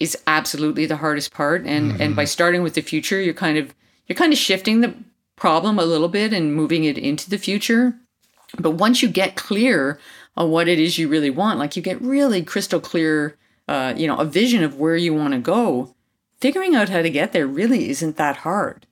is 0.00 0.16
absolutely 0.26 0.86
the 0.86 0.96
hardest 0.96 1.32
part. 1.32 1.64
And 1.64 1.92
mm-hmm. 1.92 2.02
and 2.02 2.16
by 2.16 2.24
starting 2.24 2.62
with 2.62 2.74
the 2.74 2.80
future, 2.80 3.20
you're 3.20 3.34
kind 3.34 3.58
of 3.58 3.74
you're 4.06 4.16
kind 4.16 4.32
of 4.32 4.38
shifting 4.38 4.80
the 4.80 4.94
problem 5.36 5.78
a 5.78 5.84
little 5.84 6.08
bit 6.08 6.32
and 6.32 6.54
moving 6.54 6.84
it 6.84 6.98
into 6.98 7.28
the 7.28 7.38
future. 7.38 7.94
But 8.58 8.72
once 8.72 9.02
you 9.02 9.08
get 9.08 9.36
clear 9.36 9.98
on 10.36 10.50
what 10.50 10.68
it 10.68 10.78
is 10.78 10.98
you 10.98 11.08
really 11.08 11.30
want, 11.30 11.58
like 11.58 11.76
you 11.76 11.82
get 11.82 12.00
really 12.00 12.42
crystal 12.42 12.80
clear, 12.80 13.36
uh, 13.68 13.94
you 13.96 14.06
know, 14.06 14.16
a 14.16 14.24
vision 14.24 14.62
of 14.62 14.78
where 14.78 14.96
you 14.96 15.14
want 15.14 15.34
to 15.34 15.40
go, 15.40 15.94
figuring 16.40 16.74
out 16.74 16.88
how 16.88 17.02
to 17.02 17.10
get 17.10 17.32
there 17.32 17.46
really 17.46 17.88
isn't 17.90 18.16
that 18.16 18.38
hard. 18.38 18.86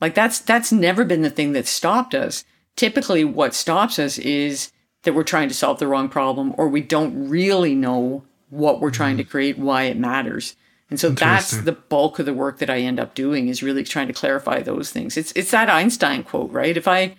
Like 0.00 0.14
that's 0.14 0.38
that's 0.38 0.72
never 0.72 1.04
been 1.04 1.22
the 1.22 1.30
thing 1.30 1.52
that 1.52 1.66
stopped 1.66 2.14
us. 2.14 2.44
Typically, 2.74 3.24
what 3.24 3.54
stops 3.54 3.98
us 3.98 4.18
is 4.18 4.72
that 5.02 5.14
we're 5.14 5.22
trying 5.22 5.48
to 5.48 5.54
solve 5.54 5.78
the 5.78 5.86
wrong 5.86 6.08
problem 6.08 6.54
or 6.58 6.68
we 6.68 6.82
don't 6.82 7.28
really 7.28 7.74
know 7.74 8.24
what 8.50 8.80
we're 8.80 8.90
trying 8.90 9.16
to 9.16 9.22
mm-hmm. 9.22 9.30
create, 9.30 9.58
why 9.58 9.84
it 9.84 9.96
matters. 9.96 10.56
And 10.88 11.00
so 11.00 11.10
that's 11.10 11.50
the 11.50 11.72
bulk 11.72 12.20
of 12.20 12.26
the 12.26 12.34
work 12.34 12.58
that 12.58 12.70
I 12.70 12.78
end 12.78 13.00
up 13.00 13.14
doing 13.14 13.48
is 13.48 13.62
really 13.62 13.82
trying 13.82 14.06
to 14.06 14.12
clarify 14.12 14.62
those 14.62 14.90
things. 14.90 15.16
It's 15.16 15.32
it's 15.32 15.50
that 15.50 15.68
Einstein 15.68 16.22
quote, 16.22 16.52
right? 16.52 16.76
If 16.76 16.86
I 16.86 17.16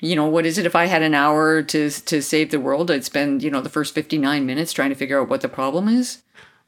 you 0.00 0.16
know, 0.16 0.26
what 0.26 0.46
is 0.46 0.58
it 0.58 0.66
if 0.66 0.76
I 0.76 0.86
had 0.86 1.02
an 1.02 1.14
hour 1.14 1.62
to 1.62 1.90
to 1.90 2.22
save 2.22 2.50
the 2.50 2.60
world, 2.60 2.90
I'd 2.90 3.04
spend, 3.04 3.42
you 3.42 3.50
know, 3.50 3.60
the 3.60 3.68
first 3.68 3.94
59 3.94 4.46
minutes 4.46 4.72
trying 4.72 4.90
to 4.90 4.94
figure 4.94 5.20
out 5.20 5.28
what 5.28 5.40
the 5.40 5.48
problem 5.48 5.88
is. 5.88 6.22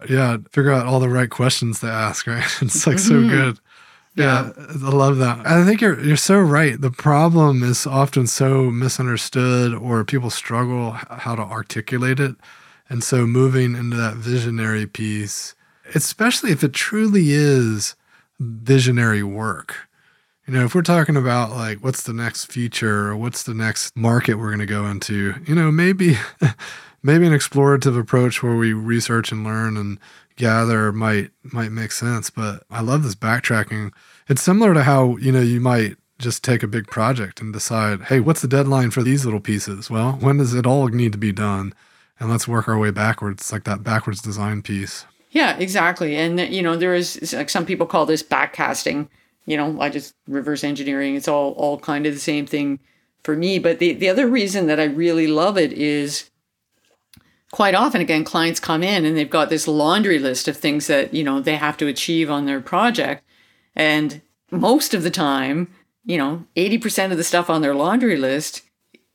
Yeah, 0.09 0.39
figure 0.51 0.73
out 0.73 0.87
all 0.87 0.99
the 0.99 1.09
right 1.09 1.31
questions 1.31 1.81
to 1.81 1.87
ask, 1.87 2.27
right? 2.27 2.45
It's 2.61 2.87
like 2.87 2.97
mm-hmm. 2.97 3.29
so 3.29 3.29
good. 3.29 3.59
Yeah, 4.15 4.51
yeah, 4.59 4.67
I 4.85 4.91
love 4.91 5.19
that. 5.19 5.47
I 5.47 5.65
think 5.65 5.81
you're 5.81 5.99
you're 6.01 6.17
so 6.17 6.39
right. 6.39 6.79
The 6.79 6.91
problem 6.91 7.63
is 7.63 7.87
often 7.87 8.27
so 8.27 8.65
misunderstood 8.65 9.75
or 9.75 10.05
people 10.05 10.29
struggle 10.29 10.91
how 10.91 11.35
to 11.35 11.43
articulate 11.43 12.21
it. 12.21 12.37
And 12.91 13.03
so 13.03 13.27
moving 13.27 13.75
into 13.75 13.97
that 13.97 14.17
visionary 14.17 14.87
piece 14.87 15.55
especially 15.95 16.51
if 16.51 16.63
it 16.65 16.73
truly 16.73 17.31
is 17.31 17.95
visionary 18.39 19.23
work. 19.23 19.89
You 20.47 20.55
know, 20.55 20.65
if 20.65 20.75
we're 20.75 20.83
talking 20.83 21.17
about 21.17 21.51
like 21.51 21.79
what's 21.79 22.03
the 22.03 22.13
next 22.13 22.47
future 22.47 23.09
or 23.09 23.17
what's 23.17 23.45
the 23.45 23.55
next 23.55 23.97
market 23.97 24.35
we're 24.35 24.49
going 24.49 24.59
to 24.59 24.67
go 24.67 24.87
into, 24.87 25.35
you 25.47 25.55
know, 25.55 25.71
maybe 25.71 26.17
maybe 27.03 27.27
an 27.27 27.33
explorative 27.33 27.99
approach 27.99 28.43
where 28.43 28.57
we 28.57 28.73
research 28.73 29.31
and 29.31 29.45
learn 29.45 29.77
and 29.77 29.99
gather 30.37 30.93
might 30.93 31.31
might 31.45 31.71
make 31.71 31.93
sense. 31.93 32.31
But 32.31 32.65
I 32.71 32.81
love 32.81 33.05
this 33.05 33.15
backtracking. 33.15 33.93
It's 34.29 34.43
similar 34.43 34.75
to 34.75 34.83
how 34.83 35.17
you 35.19 35.31
know 35.31 35.41
you 35.41 35.61
might 35.61 35.97
just 36.19 36.45
take 36.45 36.63
a 36.63 36.69
big 36.69 36.87
project 36.87 37.41
and 37.41 37.53
decide, 37.53 38.03
hey, 38.03 38.21
what's 38.21 38.43
the 38.43 38.49
deadline 38.49 38.91
for 38.91 39.03
these 39.03 39.25
little 39.25 39.41
pieces? 39.41 39.91
Well, 39.91 40.13
when 40.13 40.39
does 40.39 40.55
it 40.55 40.67
all 40.67 40.87
need 40.89 41.13
to 41.13 41.19
be 41.19 41.33
done? 41.33 41.75
And 42.21 42.31
let's 42.31 42.47
work 42.47 42.69
our 42.69 42.79
way 42.79 42.93
backwards, 42.93 43.51
like 43.51 43.65
that 43.65 43.83
backwards 43.83 44.23
design 44.23 44.63
piece. 44.63 45.05
Yeah, 45.33 45.57
exactly. 45.57 46.15
And 46.15 46.39
you 46.39 46.63
know, 46.63 46.77
there 46.77 46.95
is 46.95 47.33
like 47.33 47.51
some 47.51 47.67
people 47.67 47.87
call 47.87 48.07
this 48.07 48.23
backcasting. 48.23 49.09
You 49.47 49.57
know, 49.57 49.81
I 49.81 49.89
just 49.89 50.15
reverse 50.29 50.63
engineering. 50.63 51.17
It's 51.17 51.27
all 51.27 51.53
all 51.53 51.79
kind 51.79 52.07
of 52.07 52.13
the 52.15 52.21
same 52.21 52.47
thing 52.47 52.79
for 53.25 53.35
me. 53.35 53.59
But 53.59 53.79
the 53.79 53.95
the 53.95 54.11
other 54.11 54.29
reason 54.29 54.67
that 54.67 54.79
I 54.79 54.85
really 54.85 55.27
love 55.27 55.57
it 55.57 55.73
is 55.73 56.31
quite 57.51 57.75
often 57.75 58.01
again 58.01 58.25
clients 58.25 58.61
come 58.61 58.83
in 58.83 59.05
and 59.05 59.17
they've 59.17 59.31
got 59.31 59.49
this 59.51 59.69
laundry 59.69 60.19
list 60.19 60.49
of 60.49 60.57
things 60.57 60.87
that 60.87 61.15
you 61.15 61.23
know 61.23 61.41
they 61.41 61.57
have 61.57 61.77
to 61.77 61.87
achieve 61.87 62.31
on 62.31 62.47
their 62.47 62.61
project 62.61 63.23
and 63.77 64.23
most 64.51 64.95
of 64.95 65.03
the 65.03 65.11
time 65.11 65.69
you 66.03 66.17
know 66.17 66.45
80% 66.57 67.13
of 67.13 67.19
the 67.19 67.23
stuff 67.25 67.51
on 67.51 67.61
their 67.61 67.75
laundry 67.75 68.17
list 68.17 68.63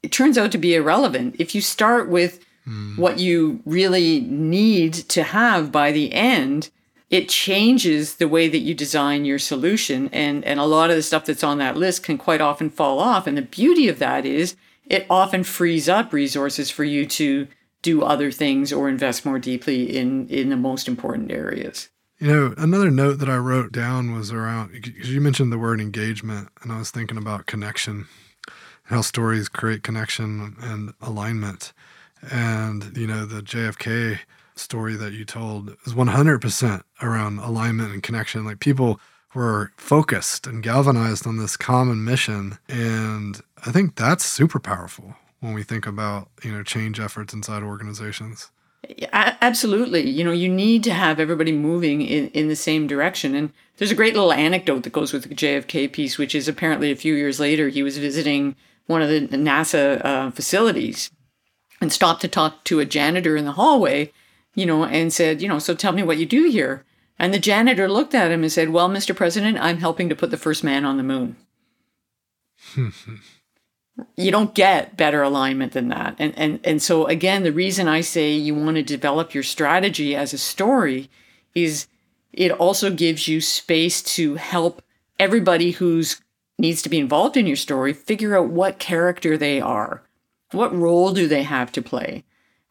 it 0.03 0.11
turns 0.11 0.37
out 0.37 0.51
to 0.51 0.59
be 0.59 0.75
irrelevant 0.75 1.35
if 1.39 1.55
you 1.55 1.61
start 1.61 2.09
with 2.09 2.45
mm. 2.67 2.97
what 2.97 3.19
you 3.19 3.61
really 3.65 4.21
need 4.21 4.93
to 4.93 5.23
have 5.23 5.71
by 5.71 5.91
the 5.91 6.13
end, 6.13 6.69
it 7.09 7.29
changes 7.29 8.15
the 8.15 8.27
way 8.27 8.49
that 8.49 8.59
you 8.59 8.73
design 8.73 9.25
your 9.25 9.39
solution. 9.39 10.09
And, 10.11 10.43
and 10.43 10.59
a 10.59 10.65
lot 10.65 10.89
of 10.89 10.95
the 10.95 11.03
stuff 11.03 11.25
that's 11.25 11.43
on 11.43 11.57
that 11.59 11.77
list 11.77 12.03
can 12.03 12.17
quite 12.17 12.41
often 12.41 12.69
fall 12.69 12.99
off. 12.99 13.27
And 13.27 13.37
the 13.37 13.41
beauty 13.41 13.87
of 13.87 13.99
that 13.99 14.25
is 14.25 14.55
it 14.85 15.05
often 15.09 15.43
frees 15.43 15.87
up 15.87 16.11
resources 16.11 16.69
for 16.69 16.83
you 16.83 17.05
to 17.05 17.47
do 17.81 18.03
other 18.03 18.31
things 18.31 18.73
or 18.73 18.89
invest 18.89 19.25
more 19.25 19.39
deeply 19.39 19.95
in, 19.95 20.27
in 20.29 20.49
the 20.49 20.57
most 20.57 20.87
important 20.87 21.31
areas. 21.31 21.89
You 22.19 22.27
know, 22.27 22.53
another 22.57 22.89
note 22.89 23.19
that 23.19 23.29
I 23.29 23.37
wrote 23.37 23.71
down 23.71 24.13
was 24.13 24.31
around 24.31 24.71
because 24.71 25.13
you 25.13 25.21
mentioned 25.21 25.51
the 25.51 25.57
word 25.57 25.79
engagement, 25.79 26.49
and 26.61 26.71
I 26.71 26.79
was 26.79 26.89
thinking 26.89 27.17
about 27.17 27.45
connection, 27.45 28.07
how 28.85 29.01
stories 29.01 29.47
create 29.47 29.83
connection 29.83 30.55
and 30.59 30.93
alignment. 30.99 31.73
And, 32.31 32.95
you 32.97 33.07
know, 33.07 33.25
the 33.25 33.41
JFK 33.41 34.19
story 34.55 34.95
that 34.95 35.13
you 35.13 35.25
told 35.25 35.69
is 35.85 35.93
100% 35.93 36.81
around 37.01 37.39
alignment 37.39 37.93
and 37.93 38.03
connection. 38.03 38.45
Like 38.45 38.59
people 38.59 38.99
were 39.33 39.71
focused 39.77 40.47
and 40.47 40.63
galvanized 40.63 41.27
on 41.27 41.37
this 41.37 41.57
common 41.57 42.03
mission. 42.03 42.57
And 42.67 43.41
I 43.65 43.71
think 43.71 43.95
that's 43.95 44.25
super 44.25 44.59
powerful 44.59 45.15
when 45.39 45.53
we 45.53 45.63
think 45.63 45.85
about, 45.85 46.29
you 46.43 46.51
know, 46.51 46.63
change 46.63 46.99
efforts 46.99 47.33
inside 47.33 47.63
organizations. 47.63 48.49
Absolutely. 49.11 50.09
You 50.09 50.23
know, 50.23 50.31
you 50.31 50.49
need 50.49 50.83
to 50.85 50.93
have 50.93 51.19
everybody 51.19 51.51
moving 51.51 52.01
in, 52.01 52.29
in 52.29 52.47
the 52.47 52.55
same 52.55 52.87
direction. 52.87 53.35
And 53.35 53.51
there's 53.77 53.91
a 53.91 53.95
great 53.95 54.13
little 54.13 54.31
anecdote 54.31 54.83
that 54.83 54.93
goes 54.93 55.13
with 55.13 55.23
the 55.23 55.35
JFK 55.35 55.91
piece, 55.91 56.17
which 56.17 56.33
is 56.33 56.47
apparently 56.47 56.91
a 56.91 56.95
few 56.95 57.13
years 57.13 57.39
later, 57.39 57.69
he 57.69 57.83
was 57.83 57.97
visiting 57.97 58.55
one 58.85 59.01
of 59.01 59.09
the 59.09 59.27
NASA 59.27 60.03
uh, 60.05 60.31
facilities 60.31 61.11
and 61.81 61.91
stopped 61.91 62.21
to 62.21 62.27
talk 62.27 62.63
to 62.65 62.79
a 62.79 62.85
janitor 62.85 63.35
in 63.35 63.45
the 63.45 63.53
hallway, 63.53 64.11
you 64.55 64.65
know, 64.65 64.83
and 64.85 65.13
said, 65.13 65.41
you 65.41 65.47
know, 65.47 65.59
so 65.59 65.75
tell 65.75 65.91
me 65.91 66.03
what 66.03 66.17
you 66.17 66.25
do 66.25 66.49
here. 66.49 66.83
And 67.19 67.33
the 67.33 67.39
janitor 67.39 67.87
looked 67.87 68.13
at 68.13 68.31
him 68.31 68.43
and 68.43 68.51
said, 68.51 68.69
Well, 68.69 68.89
Mr. 68.89 69.15
President, 69.15 69.57
I'm 69.59 69.77
helping 69.77 70.09
to 70.09 70.15
put 70.15 70.31
the 70.31 70.37
first 70.37 70.63
man 70.63 70.85
on 70.85 70.97
the 70.97 71.03
moon. 71.03 71.35
you 74.15 74.31
don't 74.31 74.53
get 74.53 74.97
better 74.97 75.23
alignment 75.23 75.73
than 75.73 75.89
that. 75.89 76.15
And, 76.19 76.37
and, 76.37 76.59
and 76.63 76.81
so, 76.81 77.07
again, 77.07 77.43
the 77.43 77.51
reason 77.51 77.87
I 77.87 78.01
say 78.01 78.33
you 78.33 78.53
want 78.53 78.75
to 78.77 78.83
develop 78.83 79.33
your 79.33 79.43
strategy 79.43 80.15
as 80.15 80.33
a 80.33 80.37
story 80.37 81.09
is 81.55 81.87
it 82.33 82.51
also 82.51 82.91
gives 82.91 83.27
you 83.27 83.41
space 83.41 84.03
to 84.03 84.35
help 84.35 84.83
everybody 85.19 85.71
who's 85.71 86.21
needs 86.59 86.81
to 86.83 86.89
be 86.89 86.99
involved 86.99 87.37
in 87.37 87.47
your 87.47 87.55
story 87.55 87.93
figure 87.93 88.37
out 88.37 88.49
what 88.49 88.79
character 88.79 89.37
they 89.37 89.61
are 89.61 90.03
what 90.51 90.75
role 90.75 91.11
do 91.11 91.27
they 91.27 91.43
have 91.43 91.71
to 91.73 91.81
play? 91.81 92.23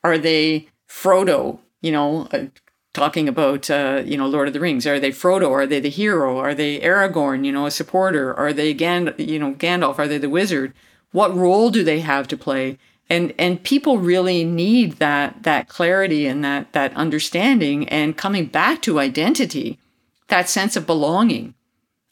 Are 0.03 0.19
they 0.19 0.69
Frodo, 0.89 1.59
you 1.81 1.93
know, 1.93 2.29
uh, 2.33 2.47
talking 2.93 3.29
about, 3.29 3.69
uh, 3.69 4.03
you 4.05 4.17
know, 4.17 4.27
Lord 4.27 4.49
of 4.49 4.55
the 4.55 4.61
Rings? 4.61 4.87
Are 4.87 5.01
they 5.01 5.11
Frodo? 5.11 5.51
Are 5.51 5.67
they 5.67 5.81
the 5.81 5.91
hero? 5.91 6.39
Are 6.39 6.55
they 6.55 6.81
Aragorn, 6.81 7.45
you 7.45 7.53
know, 7.53 7.67
a 7.67 7.71
supporter? 7.71 8.35
Are 8.35 8.53
they 8.53 8.73
Gand- 8.73 9.15
you 9.19 9.39
know, 9.39 9.53
Gandalf? 9.53 9.99
Are 9.99 10.09
they 10.09 10.19
the 10.19 10.31
wizard? 10.31 10.73
What 11.13 11.35
role 11.35 11.71
do 11.71 11.85
they 11.85 12.01
have 12.01 12.29
to 12.29 12.37
play? 12.37 12.79
And 13.09 13.33
and 13.39 13.63
people 13.63 13.99
really 13.99 14.43
need 14.43 14.95
that 14.95 15.45
that 15.45 15.69
clarity 15.69 16.27
and 16.27 16.43
that 16.45 16.73
that 16.73 16.93
understanding 16.97 17.89
and 17.89 18.17
coming 18.17 18.47
back 18.47 18.83
to 18.83 18.99
identity, 18.99 19.79
that 20.29 20.49
sense 20.49 20.77
of 20.77 20.87
belonging. 20.87 21.55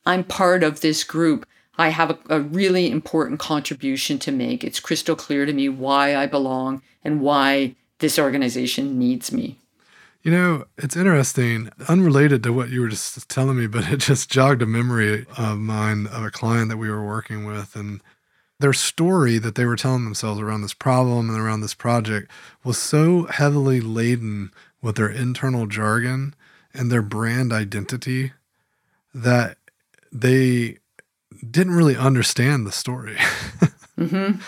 I'm 0.07 0.23
part 0.23 0.63
of 0.63 0.81
this 0.81 1.03
group. 1.03 1.47
I 1.77 1.89
have 1.89 2.11
a, 2.11 2.19
a, 2.29 2.41
really 2.41 2.91
important 2.91 3.41
contribution 3.41 4.19
to 4.21 4.33
make. 4.33 4.63
It's 4.63 4.81
crystal 4.81 5.17
clear 5.17 5.45
to 5.45 5.53
me 5.53 5.69
why 5.69 6.17
I 6.17 6.27
belong 6.27 6.83
and 7.03 7.21
why 7.21 7.75
this 7.99 8.19
organization 8.19 8.99
needs 8.99 9.33
me. 9.33 9.59
You 10.23 10.31
know, 10.31 10.65
it's 10.79 10.97
interesting, 10.97 11.71
unrelated 11.89 12.43
to 12.45 12.53
what 12.53 12.71
you 12.71 12.81
were 12.81 12.89
just 12.89 13.29
telling 13.29 13.59
me, 13.59 13.67
but 13.67 13.91
it 13.91 13.99
just 13.99 14.31
jogged 14.31 14.63
a 14.63 14.67
memory 14.67 15.27
of 15.37 15.59
mine 15.59 16.07
of 16.07 16.25
a 16.25 16.31
client 16.31 16.71
that 16.71 16.79
we 16.79 16.89
were 16.89 17.05
working 17.05 17.45
with. 17.45 17.77
And 17.77 18.01
their 18.61 18.73
story 18.73 19.39
that 19.39 19.55
they 19.55 19.67
were 19.67 19.77
telling 19.77 20.05
themselves 20.05 20.41
around 20.41 20.63
this 20.63 20.75
problem 20.75 21.29
and 21.29 21.39
around 21.39 21.61
this 21.61 21.75
project 21.75 22.31
was 22.63 22.79
so 22.79 23.25
heavily 23.25 23.81
laden 23.81 24.51
with 24.81 24.97
their 24.97 25.11
internal 25.11 25.67
jargon 25.67 26.35
and 26.73 26.91
their 26.91 27.03
brand 27.03 27.53
identity 27.53 28.33
that 29.13 29.59
they 30.13 30.79
didn't 31.51 31.75
really 31.75 31.97
understand 31.97 32.67
the 32.67 32.73
story. 32.73 33.17
mm-hmm. 33.99 34.41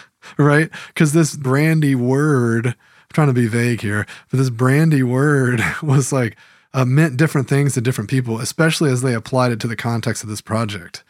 Right? 0.43 0.71
Because 0.89 1.13
this 1.13 1.37
brandy 1.37 1.95
word, 1.95 2.67
I'm 2.69 2.75
trying 3.13 3.29
to 3.29 3.33
be 3.33 3.47
vague 3.47 3.81
here, 3.81 4.07
but 4.31 4.39
this 4.39 4.51
brandy 4.51 5.03
word 5.03 5.63
was 5.83 6.13
like, 6.13 6.37
uh, 6.75 6.85
meant 6.85 7.17
different 7.17 7.49
things 7.49 7.73
to 7.75 7.81
different 7.81 8.11
people, 8.11 8.39
especially 8.39 8.91
as 8.91 9.01
they 9.01 9.15
applied 9.15 9.51
it 9.51 9.61
to 9.61 9.67
the 9.67 9.77
context 9.77 10.23
of 10.23 10.29
this 10.29 10.43
project. 10.43 11.05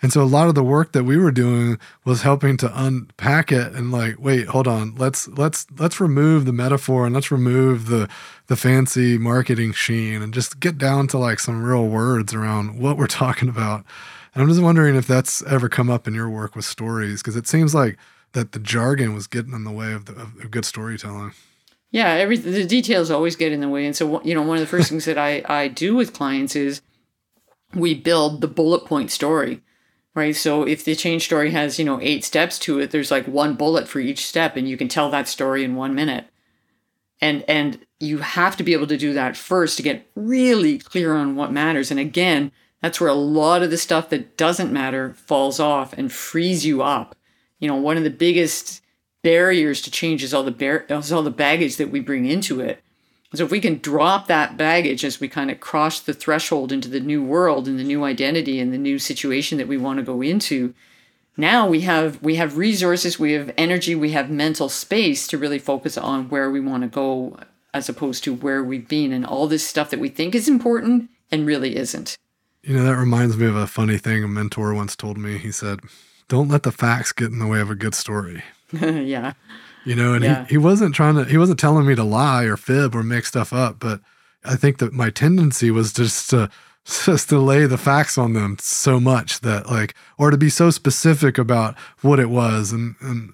And 0.00 0.12
so 0.12 0.22
a 0.22 0.24
lot 0.24 0.48
of 0.48 0.54
the 0.54 0.62
work 0.62 0.92
that 0.92 1.02
we 1.02 1.16
were 1.16 1.32
doing 1.32 1.78
was 2.04 2.22
helping 2.22 2.56
to 2.58 2.70
unpack 2.72 3.50
it 3.50 3.72
and 3.72 3.90
like, 3.90 4.16
wait, 4.20 4.46
hold 4.46 4.68
on, 4.68 4.94
let's 4.94 5.26
let's 5.26 5.66
let's 5.76 6.00
remove 6.00 6.44
the 6.44 6.52
metaphor 6.52 7.04
and 7.04 7.14
let's 7.14 7.32
remove 7.32 7.86
the 7.86 8.08
the 8.46 8.56
fancy 8.56 9.18
marketing 9.18 9.72
sheen 9.72 10.22
and 10.22 10.32
just 10.32 10.60
get 10.60 10.78
down 10.78 11.08
to 11.08 11.18
like 11.18 11.40
some 11.40 11.64
real 11.64 11.86
words 11.88 12.32
around 12.32 12.78
what 12.78 12.96
we're 12.96 13.06
talking 13.08 13.48
about. 13.48 13.84
And 14.34 14.42
I'm 14.42 14.48
just 14.48 14.62
wondering 14.62 14.96
if 14.96 15.06
that's 15.06 15.42
ever 15.44 15.68
come 15.68 15.90
up 15.90 16.06
in 16.06 16.14
your 16.14 16.28
work 16.28 16.54
with 16.54 16.64
stories, 16.64 17.22
because 17.22 17.36
it 17.36 17.46
seems 17.46 17.74
like 17.74 17.98
that 18.32 18.52
the 18.52 18.58
jargon 18.58 19.14
was 19.14 19.26
getting 19.26 19.52
in 19.52 19.64
the 19.64 19.70
way 19.72 19.92
of, 19.92 20.04
the, 20.04 20.12
of 20.12 20.50
good 20.50 20.64
storytelling. 20.64 21.32
Yeah, 21.90 22.08
every 22.08 22.36
the 22.36 22.66
details 22.66 23.10
always 23.10 23.36
get 23.36 23.52
in 23.52 23.60
the 23.60 23.68
way, 23.68 23.86
and 23.86 23.96
so 23.96 24.22
you 24.22 24.34
know 24.34 24.42
one 24.42 24.58
of 24.58 24.60
the 24.60 24.66
first 24.66 24.90
things 24.90 25.06
that 25.06 25.16
I 25.16 25.42
I 25.46 25.68
do 25.68 25.96
with 25.96 26.12
clients 26.12 26.54
is 26.54 26.82
we 27.74 27.94
build 27.94 28.40
the 28.42 28.48
bullet 28.48 28.84
point 28.84 29.10
story, 29.10 29.62
right? 30.14 30.36
So 30.36 30.64
if 30.64 30.84
the 30.84 30.94
change 30.94 31.24
story 31.24 31.50
has 31.52 31.78
you 31.78 31.86
know 31.86 31.98
eight 32.02 32.24
steps 32.24 32.58
to 32.60 32.78
it, 32.78 32.90
there's 32.90 33.10
like 33.10 33.26
one 33.26 33.54
bullet 33.54 33.88
for 33.88 34.00
each 34.00 34.26
step, 34.26 34.54
and 34.54 34.68
you 34.68 34.76
can 34.76 34.88
tell 34.88 35.10
that 35.10 35.28
story 35.28 35.64
in 35.64 35.76
one 35.76 35.94
minute. 35.94 36.26
And 37.22 37.42
and 37.48 37.86
you 37.98 38.18
have 38.18 38.56
to 38.58 38.62
be 38.62 38.74
able 38.74 38.86
to 38.88 38.98
do 38.98 39.14
that 39.14 39.36
first 39.36 39.78
to 39.78 39.82
get 39.82 40.06
really 40.14 40.78
clear 40.78 41.14
on 41.14 41.36
what 41.36 41.52
matters. 41.52 41.90
And 41.90 41.98
again, 41.98 42.52
that's 42.80 43.00
where 43.00 43.10
a 43.10 43.14
lot 43.14 43.62
of 43.62 43.70
the 43.70 43.76
stuff 43.76 44.08
that 44.10 44.36
doesn't 44.36 44.72
matter 44.72 45.14
falls 45.14 45.58
off 45.58 45.92
and 45.92 46.12
frees 46.12 46.64
you 46.64 46.82
up. 46.82 47.16
You 47.58 47.68
know, 47.68 47.76
one 47.76 47.96
of 47.96 48.04
the 48.04 48.10
biggest 48.10 48.82
barriers 49.22 49.82
to 49.82 49.90
change 49.90 50.22
is 50.22 50.32
all 50.32 50.44
the 50.44 50.50
bar- 50.50 50.84
is 50.88 51.12
all 51.12 51.22
the 51.22 51.30
baggage 51.30 51.76
that 51.76 51.90
we 51.90 52.00
bring 52.00 52.26
into 52.26 52.60
it. 52.60 52.82
So 53.34 53.44
if 53.44 53.50
we 53.50 53.60
can 53.60 53.78
drop 53.78 54.26
that 54.26 54.56
baggage 54.56 55.04
as 55.04 55.20
we 55.20 55.28
kind 55.28 55.50
of 55.50 55.60
cross 55.60 56.00
the 56.00 56.14
threshold 56.14 56.72
into 56.72 56.88
the 56.88 57.00
new 57.00 57.22
world 57.22 57.68
and 57.68 57.78
the 57.78 57.84
new 57.84 58.04
identity 58.04 58.58
and 58.58 58.72
the 58.72 58.78
new 58.78 58.98
situation 58.98 59.58
that 59.58 59.68
we 59.68 59.76
want 59.76 59.98
to 59.98 60.04
go 60.04 60.22
into, 60.22 60.72
now 61.36 61.68
we 61.68 61.82
have 61.82 62.22
we 62.22 62.36
have 62.36 62.56
resources, 62.56 63.18
we 63.18 63.32
have 63.32 63.52
energy, 63.58 63.94
we 63.94 64.12
have 64.12 64.30
mental 64.30 64.68
space 64.68 65.26
to 65.26 65.38
really 65.38 65.58
focus 65.58 65.98
on 65.98 66.28
where 66.30 66.50
we 66.50 66.60
want 66.60 66.84
to 66.84 66.88
go 66.88 67.38
as 67.74 67.88
opposed 67.88 68.24
to 68.24 68.34
where 68.34 68.64
we've 68.64 68.88
been 68.88 69.12
and 69.12 69.26
all 69.26 69.46
this 69.46 69.66
stuff 69.66 69.90
that 69.90 70.00
we 70.00 70.08
think 70.08 70.34
is 70.34 70.48
important 70.48 71.10
and 71.30 71.46
really 71.46 71.76
isn't. 71.76 72.16
You 72.62 72.76
know, 72.76 72.84
that 72.84 72.96
reminds 72.96 73.36
me 73.36 73.46
of 73.46 73.56
a 73.56 73.66
funny 73.66 73.98
thing 73.98 74.24
a 74.24 74.28
mentor 74.28 74.74
once 74.74 74.96
told 74.96 75.16
me. 75.16 75.38
He 75.38 75.52
said, 75.52 75.80
Don't 76.28 76.48
let 76.48 76.64
the 76.64 76.72
facts 76.72 77.12
get 77.12 77.30
in 77.30 77.38
the 77.38 77.46
way 77.46 77.60
of 77.60 77.70
a 77.70 77.74
good 77.74 77.94
story. 77.94 78.42
yeah. 78.72 79.34
You 79.84 79.94
know, 79.94 80.12
and 80.14 80.24
yeah. 80.24 80.44
he, 80.44 80.50
he 80.50 80.58
wasn't 80.58 80.94
trying 80.94 81.14
to, 81.14 81.24
he 81.24 81.38
wasn't 81.38 81.58
telling 81.58 81.86
me 81.86 81.94
to 81.94 82.04
lie 82.04 82.44
or 82.44 82.56
fib 82.56 82.94
or 82.94 83.02
make 83.02 83.24
stuff 83.24 83.52
up, 83.52 83.78
but 83.78 84.00
I 84.44 84.56
think 84.56 84.78
that 84.78 84.92
my 84.92 85.10
tendency 85.10 85.70
was 85.70 85.92
just 85.92 86.28
to, 86.30 86.50
just 86.84 87.28
to 87.30 87.38
lay 87.38 87.66
the 87.66 87.78
facts 87.78 88.18
on 88.18 88.32
them 88.32 88.56
so 88.60 89.00
much 89.00 89.40
that 89.40 89.70
like, 89.70 89.94
or 90.18 90.30
to 90.30 90.36
be 90.36 90.50
so 90.50 90.70
specific 90.70 91.38
about 91.38 91.78
what 92.02 92.18
it 92.18 92.28
was. 92.28 92.72
And, 92.72 92.96
and, 93.00 93.32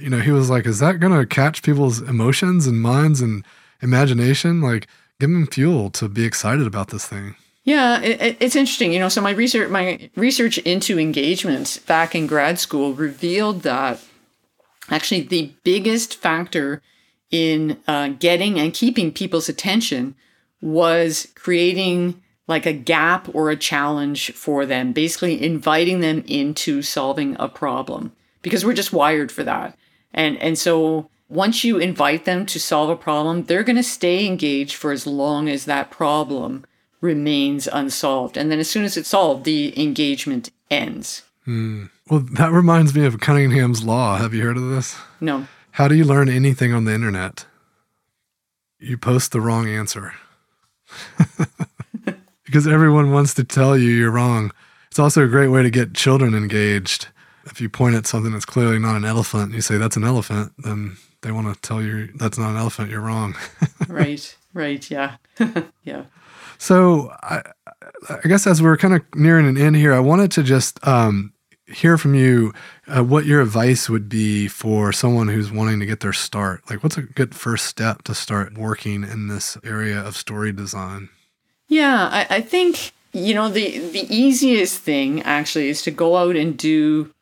you 0.00 0.10
know, 0.10 0.20
he 0.20 0.30
was 0.30 0.50
like, 0.50 0.66
is 0.66 0.78
that 0.78 1.00
going 1.00 1.12
to 1.12 1.26
catch 1.26 1.62
people's 1.62 2.00
emotions 2.00 2.66
and 2.66 2.80
minds 2.80 3.20
and 3.20 3.44
imagination? 3.80 4.60
Like, 4.60 4.86
give 5.20 5.30
them 5.30 5.46
fuel 5.46 5.90
to 5.90 6.08
be 6.08 6.24
excited 6.24 6.66
about 6.66 6.88
this 6.88 7.06
thing. 7.06 7.36
Yeah, 7.64 8.00
it, 8.00 8.36
it's 8.40 8.56
interesting. 8.56 8.92
You 8.92 8.98
know, 8.98 9.08
so 9.08 9.20
my 9.20 9.30
research, 9.30 9.70
my 9.70 10.10
research 10.16 10.58
into 10.58 10.98
engagement 10.98 11.80
back 11.86 12.14
in 12.14 12.26
grad 12.26 12.58
school 12.58 12.92
revealed 12.92 13.62
that 13.62 14.00
actually 14.90 15.22
the 15.22 15.52
biggest 15.62 16.16
factor 16.16 16.82
in 17.30 17.78
uh, 17.86 18.08
getting 18.08 18.58
and 18.58 18.74
keeping 18.74 19.12
people's 19.12 19.48
attention 19.48 20.14
was 20.60 21.28
creating 21.34 22.20
like 22.48 22.66
a 22.66 22.72
gap 22.72 23.32
or 23.34 23.50
a 23.50 23.56
challenge 23.56 24.32
for 24.32 24.66
them, 24.66 24.92
basically 24.92 25.42
inviting 25.42 26.00
them 26.00 26.24
into 26.26 26.82
solving 26.82 27.36
a 27.38 27.48
problem 27.48 28.12
because 28.42 28.64
we're 28.64 28.74
just 28.74 28.92
wired 28.92 29.30
for 29.30 29.44
that. 29.44 29.78
And 30.12 30.36
and 30.38 30.58
so 30.58 31.08
once 31.28 31.64
you 31.64 31.78
invite 31.78 32.24
them 32.24 32.44
to 32.44 32.60
solve 32.60 32.90
a 32.90 32.96
problem, 32.96 33.44
they're 33.44 33.62
going 33.62 33.76
to 33.76 33.82
stay 33.82 34.26
engaged 34.26 34.74
for 34.74 34.92
as 34.92 35.06
long 35.06 35.48
as 35.48 35.64
that 35.64 35.90
problem 35.90 36.66
remains 37.02 37.68
unsolved. 37.70 38.38
And 38.38 38.50
then 38.50 38.58
as 38.58 38.70
soon 38.70 38.84
as 38.84 38.96
it's 38.96 39.10
solved, 39.10 39.44
the 39.44 39.78
engagement 39.78 40.50
ends. 40.70 41.24
Hmm. 41.44 41.86
Well, 42.08 42.20
that 42.20 42.52
reminds 42.52 42.94
me 42.94 43.04
of 43.04 43.20
Cunningham's 43.20 43.84
Law. 43.84 44.16
Have 44.16 44.32
you 44.32 44.42
heard 44.42 44.56
of 44.56 44.70
this? 44.70 44.96
No. 45.20 45.46
How 45.72 45.88
do 45.88 45.94
you 45.94 46.04
learn 46.04 46.28
anything 46.28 46.72
on 46.72 46.84
the 46.84 46.94
internet? 46.94 47.44
You 48.78 48.96
post 48.96 49.32
the 49.32 49.40
wrong 49.40 49.68
answer. 49.68 50.14
because 52.44 52.66
everyone 52.66 53.12
wants 53.12 53.34
to 53.34 53.44
tell 53.44 53.76
you 53.76 53.90
you're 53.90 54.10
wrong. 54.10 54.52
It's 54.88 54.98
also 54.98 55.24
a 55.24 55.28
great 55.28 55.48
way 55.48 55.62
to 55.62 55.70
get 55.70 55.94
children 55.94 56.34
engaged. 56.34 57.08
If 57.46 57.60
you 57.60 57.68
point 57.68 57.96
at 57.96 58.06
something 58.06 58.32
that's 58.32 58.44
clearly 58.44 58.78
not 58.78 58.96
an 58.96 59.04
elephant 59.04 59.44
and 59.44 59.54
you 59.54 59.62
say 59.62 59.78
that's 59.78 59.96
an 59.96 60.04
elephant, 60.04 60.52
then 60.58 60.96
they 61.22 61.32
want 61.32 61.52
to 61.52 61.60
tell 61.60 61.82
you 61.82 62.08
that's 62.14 62.38
not 62.38 62.50
an 62.50 62.56
elephant, 62.56 62.90
you're 62.90 63.00
wrong. 63.00 63.34
right, 63.88 64.36
right, 64.52 64.90
yeah. 64.90 65.16
yeah. 65.82 66.04
So 66.62 67.12
I, 67.24 67.42
I 68.08 68.28
guess 68.28 68.46
as 68.46 68.62
we're 68.62 68.76
kind 68.76 68.94
of 68.94 69.02
nearing 69.16 69.48
an 69.48 69.58
end 69.58 69.74
here, 69.74 69.92
I 69.92 69.98
wanted 69.98 70.30
to 70.30 70.44
just 70.44 70.78
um, 70.86 71.32
hear 71.66 71.98
from 71.98 72.14
you 72.14 72.52
uh, 72.86 73.02
what 73.02 73.26
your 73.26 73.40
advice 73.40 73.90
would 73.90 74.08
be 74.08 74.46
for 74.46 74.92
someone 74.92 75.26
who's 75.26 75.50
wanting 75.50 75.80
to 75.80 75.86
get 75.86 75.98
their 75.98 76.12
start. 76.12 76.62
Like, 76.70 76.84
what's 76.84 76.96
a 76.96 77.02
good 77.02 77.34
first 77.34 77.66
step 77.66 78.02
to 78.04 78.14
start 78.14 78.56
working 78.56 79.02
in 79.02 79.26
this 79.26 79.58
area 79.64 79.98
of 79.98 80.16
story 80.16 80.52
design? 80.52 81.08
Yeah, 81.66 82.08
I, 82.12 82.36
I 82.36 82.40
think 82.40 82.92
you 83.12 83.34
know 83.34 83.48
the 83.48 83.78
the 83.78 84.06
easiest 84.08 84.78
thing 84.78 85.20
actually 85.22 85.68
is 85.68 85.82
to 85.82 85.90
go 85.90 86.16
out 86.16 86.36
and 86.36 86.56
do 86.56 87.12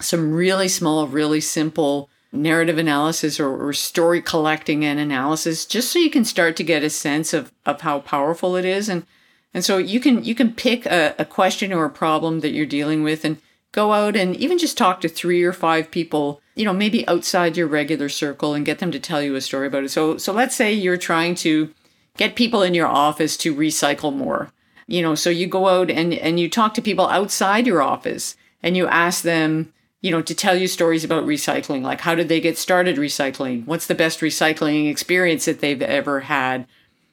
some 0.00 0.32
really 0.32 0.68
small, 0.68 1.08
really 1.08 1.40
simple 1.40 2.08
narrative 2.32 2.78
analysis 2.78 3.40
or, 3.40 3.68
or, 3.68 3.72
story 3.72 4.22
collecting 4.22 4.84
and 4.84 5.00
analysis 5.00 5.66
just 5.66 5.90
so 5.90 5.98
you 5.98 6.10
can 6.10 6.24
start 6.24 6.54
to 6.56 6.62
get 6.62 6.84
a 6.84 6.90
sense 6.90 7.32
of, 7.32 7.52
of 7.66 7.80
how 7.80 7.98
powerful 7.98 8.54
it 8.56 8.64
is. 8.64 8.88
And 8.88 9.04
and 9.52 9.64
so 9.64 9.78
you 9.78 9.98
can 9.98 10.22
you 10.22 10.34
can 10.34 10.52
pick 10.52 10.86
a, 10.86 11.14
a 11.18 11.24
question 11.24 11.72
or 11.72 11.84
a 11.84 11.90
problem 11.90 12.40
that 12.40 12.52
you're 12.52 12.66
dealing 12.66 13.02
with 13.02 13.24
and 13.24 13.38
go 13.72 13.92
out 13.92 14.16
and 14.16 14.36
even 14.36 14.58
just 14.58 14.78
talk 14.78 15.00
to 15.00 15.08
three 15.08 15.42
or 15.42 15.52
five 15.52 15.90
people 15.90 16.40
you 16.54 16.64
know 16.64 16.72
maybe 16.72 17.06
outside 17.08 17.56
your 17.56 17.66
regular 17.66 18.08
circle 18.08 18.54
and 18.54 18.66
get 18.66 18.78
them 18.78 18.92
to 18.92 19.00
tell 19.00 19.22
you 19.22 19.34
a 19.34 19.40
story 19.40 19.66
about 19.66 19.84
it. 19.84 19.90
So 19.90 20.16
so 20.16 20.32
let's 20.32 20.54
say 20.54 20.72
you're 20.72 20.96
trying 20.96 21.34
to 21.36 21.72
get 22.16 22.36
people 22.36 22.62
in 22.62 22.74
your 22.74 22.88
office 22.88 23.36
to 23.38 23.54
recycle 23.54 24.14
more. 24.14 24.52
You 24.86 25.02
know 25.02 25.16
so 25.16 25.30
you 25.30 25.48
go 25.48 25.68
out 25.68 25.90
and 25.90 26.14
and 26.14 26.38
you 26.38 26.48
talk 26.48 26.74
to 26.74 26.82
people 26.82 27.08
outside 27.08 27.66
your 27.66 27.82
office 27.82 28.36
and 28.62 28.76
you 28.76 28.86
ask 28.86 29.22
them 29.22 29.72
you 30.00 30.10
know, 30.10 30.22
to 30.22 30.34
tell 30.34 30.56
you 30.56 30.66
stories 30.66 31.04
about 31.04 31.24
recycling, 31.24 31.82
like 31.82 32.00
how 32.00 32.14
did 32.14 32.28
they 32.28 32.40
get 32.40 32.56
started 32.56 32.96
recycling? 32.96 33.66
What's 33.66 33.86
the 33.86 33.94
best 33.94 34.20
recycling 34.20 34.90
experience 34.90 35.44
that 35.44 35.60
they've 35.60 35.82
ever 35.82 36.20
had? 36.20 36.66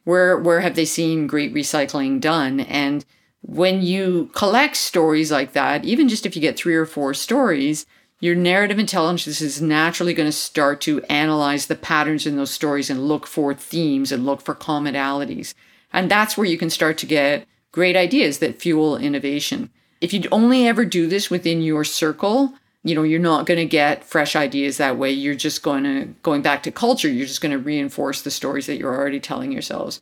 Where 0.05 0.37
where 0.37 0.61
have 0.61 0.75
they 0.75 0.85
seen 0.85 1.27
great 1.27 1.53
recycling 1.53 2.21
done? 2.21 2.61
And 2.61 3.03
when 3.41 3.81
you 3.81 4.29
collect 4.33 4.77
stories 4.77 5.31
like 5.31 5.53
that, 5.53 5.83
even 5.83 6.07
just 6.07 6.25
if 6.25 6.35
you 6.35 6.41
get 6.41 6.57
three 6.57 6.75
or 6.75 6.85
four 6.85 7.13
stories, 7.13 7.85
your 8.19 8.35
narrative 8.35 8.79
intelligence 8.79 9.41
is 9.41 9.61
naturally 9.61 10.13
going 10.13 10.27
to 10.27 10.31
start 10.31 10.81
to 10.81 11.03
analyze 11.03 11.67
the 11.67 11.75
patterns 11.75 12.25
in 12.25 12.35
those 12.35 12.51
stories 12.51 12.89
and 12.89 13.07
look 13.07 13.27
for 13.27 13.53
themes 13.53 14.11
and 14.11 14.25
look 14.25 14.41
for 14.41 14.55
commonalities. 14.55 15.53
And 15.93 16.09
that's 16.09 16.37
where 16.37 16.47
you 16.47 16.57
can 16.57 16.69
start 16.69 16.97
to 16.99 17.05
get 17.05 17.47
great 17.71 17.95
ideas 17.95 18.39
that 18.39 18.59
fuel 18.59 18.97
innovation. 18.97 19.69
If 20.01 20.13
you'd 20.13 20.27
only 20.31 20.67
ever 20.67 20.83
do 20.83 21.07
this 21.07 21.29
within 21.29 21.61
your 21.61 21.83
circle, 21.83 22.53
you 22.87 22.95
know 22.95 23.03
you're 23.03 23.19
not 23.19 23.45
going 23.45 23.57
to 23.57 23.65
get 23.65 24.03
fresh 24.03 24.35
ideas 24.35 24.77
that 24.77 24.97
way. 24.97 25.11
You're 25.11 25.35
just 25.35 25.63
going 25.63 25.83
to 25.83 26.05
going 26.23 26.41
back 26.41 26.63
to 26.63 26.71
culture 26.71 27.09
you're 27.09 27.27
just 27.27 27.41
going 27.41 27.51
to 27.51 27.57
reinforce 27.57 28.21
the 28.21 28.31
stories 28.31 28.65
that 28.67 28.77
you're 28.77 28.95
already 28.95 29.19
telling 29.19 29.51
yourselves. 29.51 30.01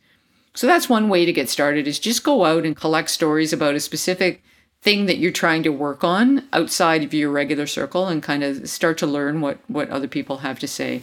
So 0.54 0.66
that's 0.66 0.88
one 0.88 1.08
way 1.08 1.26
to 1.26 1.32
get 1.32 1.50
started 1.50 1.86
is 1.86 1.98
just 1.98 2.24
go 2.24 2.44
out 2.44 2.64
and 2.64 2.74
collect 2.74 3.10
stories 3.10 3.52
about 3.52 3.74
a 3.74 3.80
specific 3.80 4.42
thing 4.80 5.06
that 5.06 5.18
you're 5.18 5.32
trying 5.32 5.62
to 5.64 5.70
work 5.70 6.04
on 6.04 6.48
outside 6.52 7.02
of 7.02 7.12
your 7.12 7.30
regular 7.30 7.66
circle 7.66 8.06
and 8.06 8.22
kind 8.22 8.42
of 8.42 8.68
start 8.68 8.96
to 8.98 9.06
learn 9.06 9.40
what 9.40 9.58
what 9.68 9.90
other 9.90 10.08
people 10.08 10.38
have 10.38 10.58
to 10.60 10.68
say. 10.68 11.02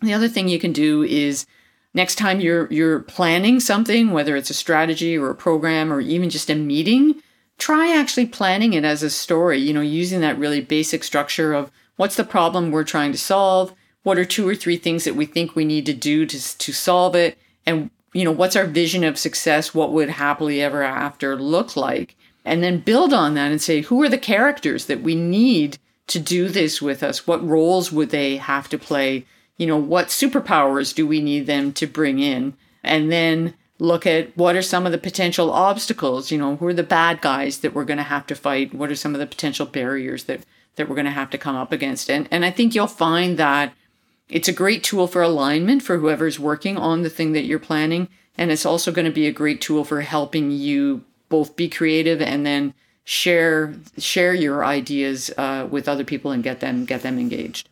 The 0.00 0.14
other 0.14 0.28
thing 0.28 0.48
you 0.48 0.58
can 0.58 0.72
do 0.72 1.02
is 1.02 1.46
next 1.92 2.16
time 2.16 2.40
you're 2.40 2.70
you're 2.72 3.00
planning 3.00 3.60
something 3.60 4.10
whether 4.10 4.36
it's 4.36 4.50
a 4.50 4.54
strategy 4.54 5.16
or 5.16 5.30
a 5.30 5.34
program 5.34 5.92
or 5.92 6.00
even 6.00 6.30
just 6.30 6.50
a 6.50 6.54
meeting 6.54 7.22
try 7.58 7.96
actually 7.96 8.26
planning 8.26 8.72
it 8.72 8.84
as 8.84 9.02
a 9.02 9.10
story, 9.10 9.58
you 9.58 9.72
know, 9.72 9.80
using 9.80 10.20
that 10.20 10.38
really 10.38 10.60
basic 10.60 11.04
structure 11.04 11.52
of 11.52 11.70
what's 11.96 12.16
the 12.16 12.24
problem 12.24 12.70
we're 12.70 12.84
trying 12.84 13.12
to 13.12 13.18
solve, 13.18 13.72
what 14.02 14.18
are 14.18 14.24
two 14.24 14.46
or 14.46 14.54
three 14.54 14.76
things 14.76 15.04
that 15.04 15.16
we 15.16 15.26
think 15.26 15.54
we 15.54 15.64
need 15.64 15.86
to 15.86 15.94
do 15.94 16.26
to, 16.26 16.58
to 16.58 16.72
solve 16.72 17.14
it, 17.14 17.38
and, 17.64 17.90
you 18.12 18.24
know, 18.24 18.32
what's 18.32 18.56
our 18.56 18.66
vision 18.66 19.04
of 19.04 19.18
success, 19.18 19.74
what 19.74 19.92
would 19.92 20.10
happily 20.10 20.60
ever 20.60 20.82
after 20.82 21.36
look 21.36 21.76
like, 21.76 22.16
and 22.44 22.62
then 22.62 22.80
build 22.80 23.12
on 23.12 23.34
that 23.34 23.50
and 23.50 23.62
say, 23.62 23.80
who 23.80 24.02
are 24.02 24.08
the 24.08 24.18
characters 24.18 24.86
that 24.86 25.00
we 25.00 25.14
need 25.14 25.78
to 26.06 26.18
do 26.18 26.48
this 26.48 26.82
with 26.82 27.02
us? 27.02 27.26
What 27.26 27.46
roles 27.46 27.90
would 27.90 28.10
they 28.10 28.36
have 28.36 28.68
to 28.68 28.78
play? 28.78 29.24
You 29.56 29.66
know, 29.66 29.78
what 29.78 30.08
superpowers 30.08 30.94
do 30.94 31.06
we 31.06 31.20
need 31.20 31.46
them 31.46 31.72
to 31.74 31.86
bring 31.86 32.18
in? 32.18 32.54
And 32.82 33.10
then 33.10 33.54
look 33.78 34.06
at 34.06 34.36
what 34.36 34.56
are 34.56 34.62
some 34.62 34.86
of 34.86 34.92
the 34.92 34.98
potential 34.98 35.50
obstacles 35.50 36.30
you 36.30 36.38
know 36.38 36.56
who 36.56 36.66
are 36.66 36.74
the 36.74 36.82
bad 36.82 37.20
guys 37.20 37.58
that 37.58 37.74
we're 37.74 37.84
going 37.84 37.98
to 37.98 38.04
have 38.04 38.26
to 38.26 38.34
fight? 38.34 38.74
What 38.74 38.90
are 38.90 38.96
some 38.96 39.14
of 39.14 39.20
the 39.20 39.26
potential 39.26 39.66
barriers 39.66 40.24
that 40.24 40.40
that 40.76 40.88
we're 40.88 40.96
going 40.96 41.04
to 41.04 41.10
have 41.10 41.30
to 41.30 41.38
come 41.38 41.56
up 41.56 41.72
against? 41.72 42.10
And 42.10 42.28
and 42.30 42.44
i 42.44 42.50
think 42.50 42.74
you'll 42.74 42.86
find 42.86 43.38
that 43.38 43.74
it's 44.28 44.48
a 44.48 44.52
great 44.52 44.82
tool 44.82 45.06
for 45.06 45.22
alignment 45.22 45.82
for 45.82 45.98
whoever's 45.98 46.40
working 46.40 46.76
on 46.76 47.02
the 47.02 47.10
thing 47.10 47.32
that 47.32 47.44
you're 47.44 47.58
planning 47.58 48.08
and 48.36 48.50
it's 48.50 48.66
also 48.66 48.90
going 48.90 49.04
to 49.04 49.12
be 49.12 49.26
a 49.26 49.32
great 49.32 49.60
tool 49.60 49.84
for 49.84 50.00
helping 50.00 50.50
you 50.50 51.04
both 51.28 51.56
be 51.56 51.68
creative 51.68 52.20
and 52.20 52.44
then 52.44 52.74
share 53.04 53.74
share 53.98 54.34
your 54.34 54.64
ideas 54.64 55.30
uh, 55.36 55.66
with 55.70 55.88
other 55.88 56.04
people 56.04 56.30
and 56.30 56.42
get 56.42 56.60
them 56.60 56.84
get 56.84 57.02
them 57.02 57.18
engaged. 57.18 57.68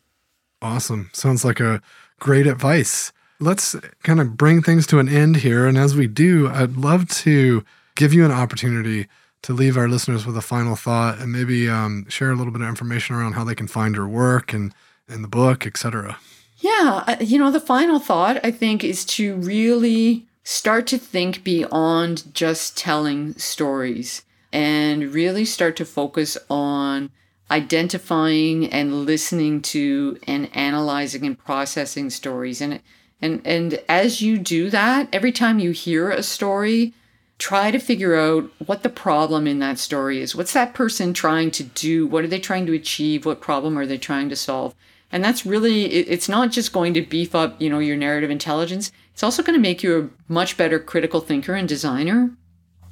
Awesome. 0.61 1.11
Sounds 1.13 1.45
like 1.45 1.59
a 1.61 1.83
great 2.21 2.47
advice 2.47 3.13
let's 3.43 3.77
kind 4.03 4.21
of 4.21 4.37
bring 4.37 4.63
things 4.63 4.87
to 4.89 4.99
an 4.99 5.09
end 5.09 5.37
here. 5.37 5.67
And 5.67 5.77
as 5.77 5.97
we 5.97 6.07
do, 6.07 6.49
I'd 6.49 6.77
love 6.77 7.09
to 7.09 7.65
give 7.95 8.15
you 8.15 8.25
an 8.25 8.31
opportunity 8.31 9.09
to 9.43 9.53
leave 9.53 9.77
our 9.77 9.89
listeners 9.89 10.25
with 10.25 10.37
a 10.37 10.43
final 10.43 10.77
thought 10.77 11.19
and 11.19 11.33
maybe 11.33 11.69
um, 11.69 12.07
share 12.09 12.31
a 12.31 12.37
little 12.37 12.53
bit 12.53 12.63
of 12.63 12.69
information 12.69 13.17
around 13.17 13.33
how 13.33 13.45
they 13.45 13.57
can 13.57 13.67
find 13.67 13.97
your 13.97 14.07
work 14.07 14.53
and, 14.53 14.73
and 15.09 15.25
the 15.25 15.29
book, 15.29 15.67
etc. 15.67 16.17
Yeah, 16.59 17.21
you 17.21 17.39
know, 17.39 17.51
the 17.51 17.61
final 17.61 17.99
thought 17.99 18.39
I 18.45 18.53
think 18.53 18.85
is 18.85 19.05
to 19.07 19.35
really 19.37 20.27
start 20.45 20.87
to 20.89 20.99
think 20.99 21.43
beyond 21.43 22.33
just 22.35 22.79
telling 22.79 23.35
stories 23.35 24.23
and 24.53 25.13
really 25.13 25.45
start 25.45 25.77
to 25.77 25.85
focus 25.85 26.39
on 26.49 27.11
identifying 27.51 28.71
and 28.73 29.05
listening 29.05 29.61
to 29.61 30.19
and 30.27 30.49
analyzing 30.57 31.27
and 31.27 31.39
processing 31.39 32.11
stories. 32.11 32.61
And 32.61 32.75
it, 32.75 32.83
and 33.23 33.41
and 33.47 33.81
as 33.89 34.21
you 34.21 34.37
do 34.37 34.69
that, 34.71 35.09
every 35.13 35.33
time 35.33 35.59
you 35.59 35.71
hear 35.71 36.11
a 36.11 36.23
story, 36.23 36.93
try 37.39 37.71
to 37.71 37.79
figure 37.79 38.15
out 38.15 38.51
what 38.67 38.83
the 38.83 38.89
problem 38.89 39.47
in 39.47 39.59
that 39.61 39.79
story 39.79 40.21
is. 40.21 40.37
What's 40.37 40.53
that 40.53 40.75
person 40.75 41.15
trying 41.15 41.51
to 41.53 41.63
do? 41.63 42.07
What 42.07 42.25
are 42.25 42.29
they 42.29 42.41
trying 42.41 42.67
to 42.67 42.73
achieve? 42.75 43.25
What 43.25 43.41
problem 43.41 43.79
are 43.79 43.87
they 43.87 43.99
trying 43.99 44.29
to 44.29 44.37
solve? 44.37 44.75
And 45.11 45.25
that's 45.25 45.47
really 45.47 45.85
it's 45.85 46.29
not 46.29 46.51
just 46.51 46.73
going 46.73 46.95
to 46.95 47.03
beef 47.03 47.35
up, 47.35 47.61
you 47.61 47.71
know, 47.71 47.79
your 47.79 47.97
narrative 47.97 48.31
intelligence. 48.31 48.91
It's 49.13 49.23
also 49.23 49.43
going 49.43 49.57
to 49.57 49.63
make 49.63 49.83
you 49.83 49.99
a 49.99 50.33
much 50.33 50.57
better 50.57 50.79
critical 50.79 51.21
thinker 51.21 51.55
and 51.55 51.69
designer 51.69 52.31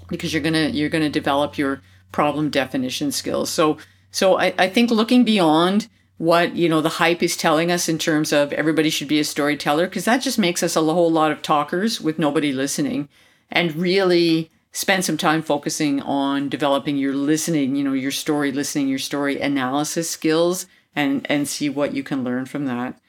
because 0.09 0.33
you're 0.33 0.43
gonna 0.43 0.69
you're 0.69 0.91
gonna 0.91 1.09
develop 1.09 1.57
your 1.57 1.81
problem 2.13 2.51
definition 2.51 3.11
skills. 3.11 3.51
So 3.51 3.79
so 4.11 4.39
I, 4.39 4.53
I 4.59 4.69
think 4.69 4.91
looking 4.91 5.25
beyond 5.25 5.89
what 6.21 6.55
you 6.55 6.69
know 6.69 6.83
the 6.83 7.01
hype 7.01 7.23
is 7.23 7.35
telling 7.35 7.73
us 7.73 7.89
in 7.89 7.97
terms 7.97 8.31
of 8.31 8.53
everybody 8.53 8.91
should 8.91 9.09
be 9.09 9.19
a 9.19 9.25
storyteller 9.25 9.87
because 9.87 10.05
that 10.05 10.21
just 10.21 10.39
makes 10.39 10.63
us 10.63 10.77
a 10.77 10.83
whole 10.83 11.11
lot 11.11 11.33
of 11.33 11.41
talkers 11.41 11.99
with 11.99 12.19
nobody 12.19 12.53
listening 12.53 13.09
and 13.51 13.75
really 13.75 14.51
spend 14.71 15.03
some 15.03 15.17
time 15.17 15.41
focusing 15.41 15.99
on 16.03 16.47
developing 16.51 16.99
your 16.99 17.15
listening 17.15 17.75
you 17.75 17.83
know 17.83 17.95
your 17.95 18.11
story 18.11 18.53
listening 18.53 18.87
your 18.87 18.99
story 18.99 19.41
analysis 19.41 20.11
skills 20.11 20.67
and 20.95 21.27
and 21.31 21.49
see 21.49 21.71
what 21.71 21.95
you 21.95 22.03
can 22.03 22.23
learn 22.23 22.45
from 22.45 22.67
that 22.67 23.01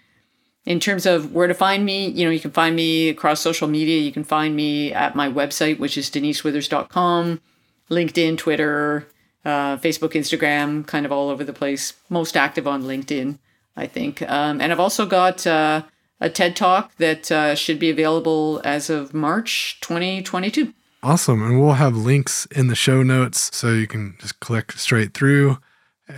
in 0.65 0.79
terms 0.79 1.05
of 1.05 1.33
where 1.33 1.47
to 1.47 1.55
find 1.55 1.83
me, 1.83 2.07
you 2.07 2.23
know, 2.23 2.29
you 2.29 2.39
can 2.39 2.51
find 2.51 2.75
me 2.75 3.09
across 3.09 3.41
social 3.41 3.67
media. 3.67 3.99
You 3.99 4.11
can 4.11 4.23
find 4.23 4.55
me 4.55 4.93
at 4.93 5.15
my 5.15 5.27
website, 5.27 5.79
which 5.79 5.97
is 5.97 6.11
denisewithers.com, 6.11 7.41
LinkedIn, 7.89 8.37
Twitter, 8.37 9.07
uh, 9.45 9.77
Facebook, 9.77 10.11
Instagram, 10.11 10.85
kind 10.85 11.05
of 11.05 11.11
all 11.11 11.29
over 11.29 11.43
the 11.43 11.53
place. 11.53 11.93
Most 12.09 12.37
active 12.37 12.67
on 12.67 12.83
LinkedIn, 12.83 13.39
I 13.75 13.87
think. 13.87 14.21
Um, 14.23 14.61
and 14.61 14.71
I've 14.71 14.79
also 14.79 15.05
got 15.05 15.45
uh, 15.47 15.83
a 16.19 16.29
TED 16.29 16.55
Talk 16.55 16.95
that 16.97 17.31
uh, 17.31 17.55
should 17.55 17.79
be 17.79 17.89
available 17.89 18.61
as 18.63 18.89
of 18.89 19.13
March 19.13 19.79
2022. 19.81 20.73
Awesome. 21.03 21.41
And 21.41 21.59
we'll 21.59 21.73
have 21.73 21.95
links 21.95 22.45
in 22.47 22.67
the 22.67 22.75
show 22.75 23.01
notes 23.01 23.55
so 23.55 23.71
you 23.71 23.87
can 23.87 24.15
just 24.19 24.39
click 24.39 24.73
straight 24.73 25.15
through 25.15 25.57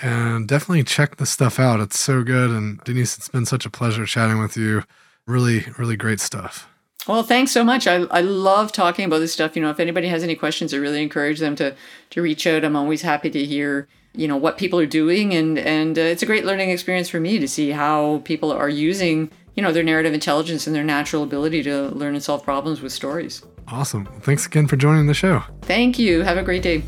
and 0.01 0.47
definitely 0.47 0.83
check 0.83 1.15
the 1.17 1.25
stuff 1.25 1.59
out. 1.59 1.79
It's 1.79 1.99
so 1.99 2.23
good. 2.23 2.49
And 2.49 2.79
Denise, 2.83 3.17
it's 3.17 3.29
been 3.29 3.45
such 3.45 3.65
a 3.65 3.69
pleasure 3.69 4.05
chatting 4.05 4.39
with 4.39 4.57
you. 4.57 4.83
Really, 5.25 5.65
really 5.77 5.95
great 5.95 6.19
stuff. 6.19 6.67
Well, 7.07 7.23
thanks 7.23 7.51
so 7.51 7.63
much. 7.65 7.85
I, 7.85 7.95
I 8.11 8.21
love 8.21 8.71
talking 8.71 9.03
about 9.05 9.19
this 9.19 9.33
stuff. 9.33 9.55
You 9.55 9.61
know, 9.61 9.69
if 9.69 9.79
anybody 9.79 10.07
has 10.07 10.23
any 10.23 10.35
questions, 10.35 10.73
I 10.73 10.77
really 10.77 11.03
encourage 11.03 11.39
them 11.39 11.55
to 11.57 11.75
to 12.11 12.21
reach 12.21 12.47
out. 12.47 12.63
I'm 12.63 12.75
always 12.75 13.01
happy 13.01 13.29
to 13.29 13.43
hear, 13.43 13.87
you 14.13 14.27
know, 14.27 14.37
what 14.37 14.57
people 14.57 14.79
are 14.79 14.85
doing, 14.85 15.33
and 15.33 15.59
and 15.59 15.97
uh, 15.97 16.01
it's 16.01 16.23
a 16.23 16.25
great 16.25 16.45
learning 16.45 16.69
experience 16.69 17.09
for 17.09 17.19
me 17.19 17.39
to 17.39 17.47
see 17.47 17.71
how 17.71 18.21
people 18.23 18.53
are 18.53 18.69
using, 18.69 19.29
you 19.55 19.63
know, 19.63 19.73
their 19.73 19.83
narrative 19.83 20.13
intelligence 20.13 20.65
and 20.65 20.73
their 20.73 20.83
natural 20.83 21.23
ability 21.23 21.61
to 21.63 21.89
learn 21.89 22.13
and 22.13 22.23
solve 22.23 22.41
problems 22.41 22.81
with 22.81 22.93
stories. 22.93 23.43
Awesome. 23.67 24.05
Thanks 24.21 24.45
again 24.45 24.67
for 24.67 24.77
joining 24.77 25.07
the 25.07 25.13
show. 25.13 25.43
Thank 25.63 25.99
you. 25.99 26.21
Have 26.21 26.37
a 26.37 26.43
great 26.43 26.63
day. 26.63 26.83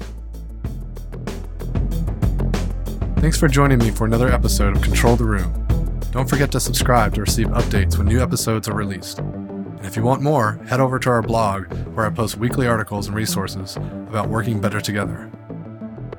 Thanks 3.18 3.38
for 3.38 3.47
joining 3.47 3.80
me 3.80 3.91
for 3.91 4.05
another 4.05 4.30
episode 4.30 4.78
of 4.78 4.82
Control 4.82 5.16
the 5.16 5.26
Room. 5.26 5.97
Don't 6.11 6.30
forget 6.30 6.51
to 6.53 6.59
subscribe 6.59 7.16
to 7.16 7.22
receive 7.22 7.47
updates 7.47 7.97
when 7.97 8.07
new 8.07 8.22
episodes 8.22 8.70
are 8.70 8.76
released. 8.76 9.20
And 9.86 9.91
if 9.91 9.95
you 9.95 10.01
want 10.01 10.23
more, 10.23 10.53
head 10.67 10.79
over 10.79 10.97
to 10.97 11.11
our 11.11 11.21
blog 11.21 11.71
where 11.93 12.07
I 12.07 12.09
post 12.09 12.38
weekly 12.38 12.65
articles 12.65 13.05
and 13.05 13.15
resources 13.15 13.75
about 13.75 14.29
working 14.29 14.59
better 14.59 14.81
together. 14.81 15.29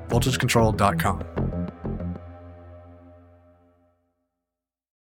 VoltageControl.com. 0.07 1.36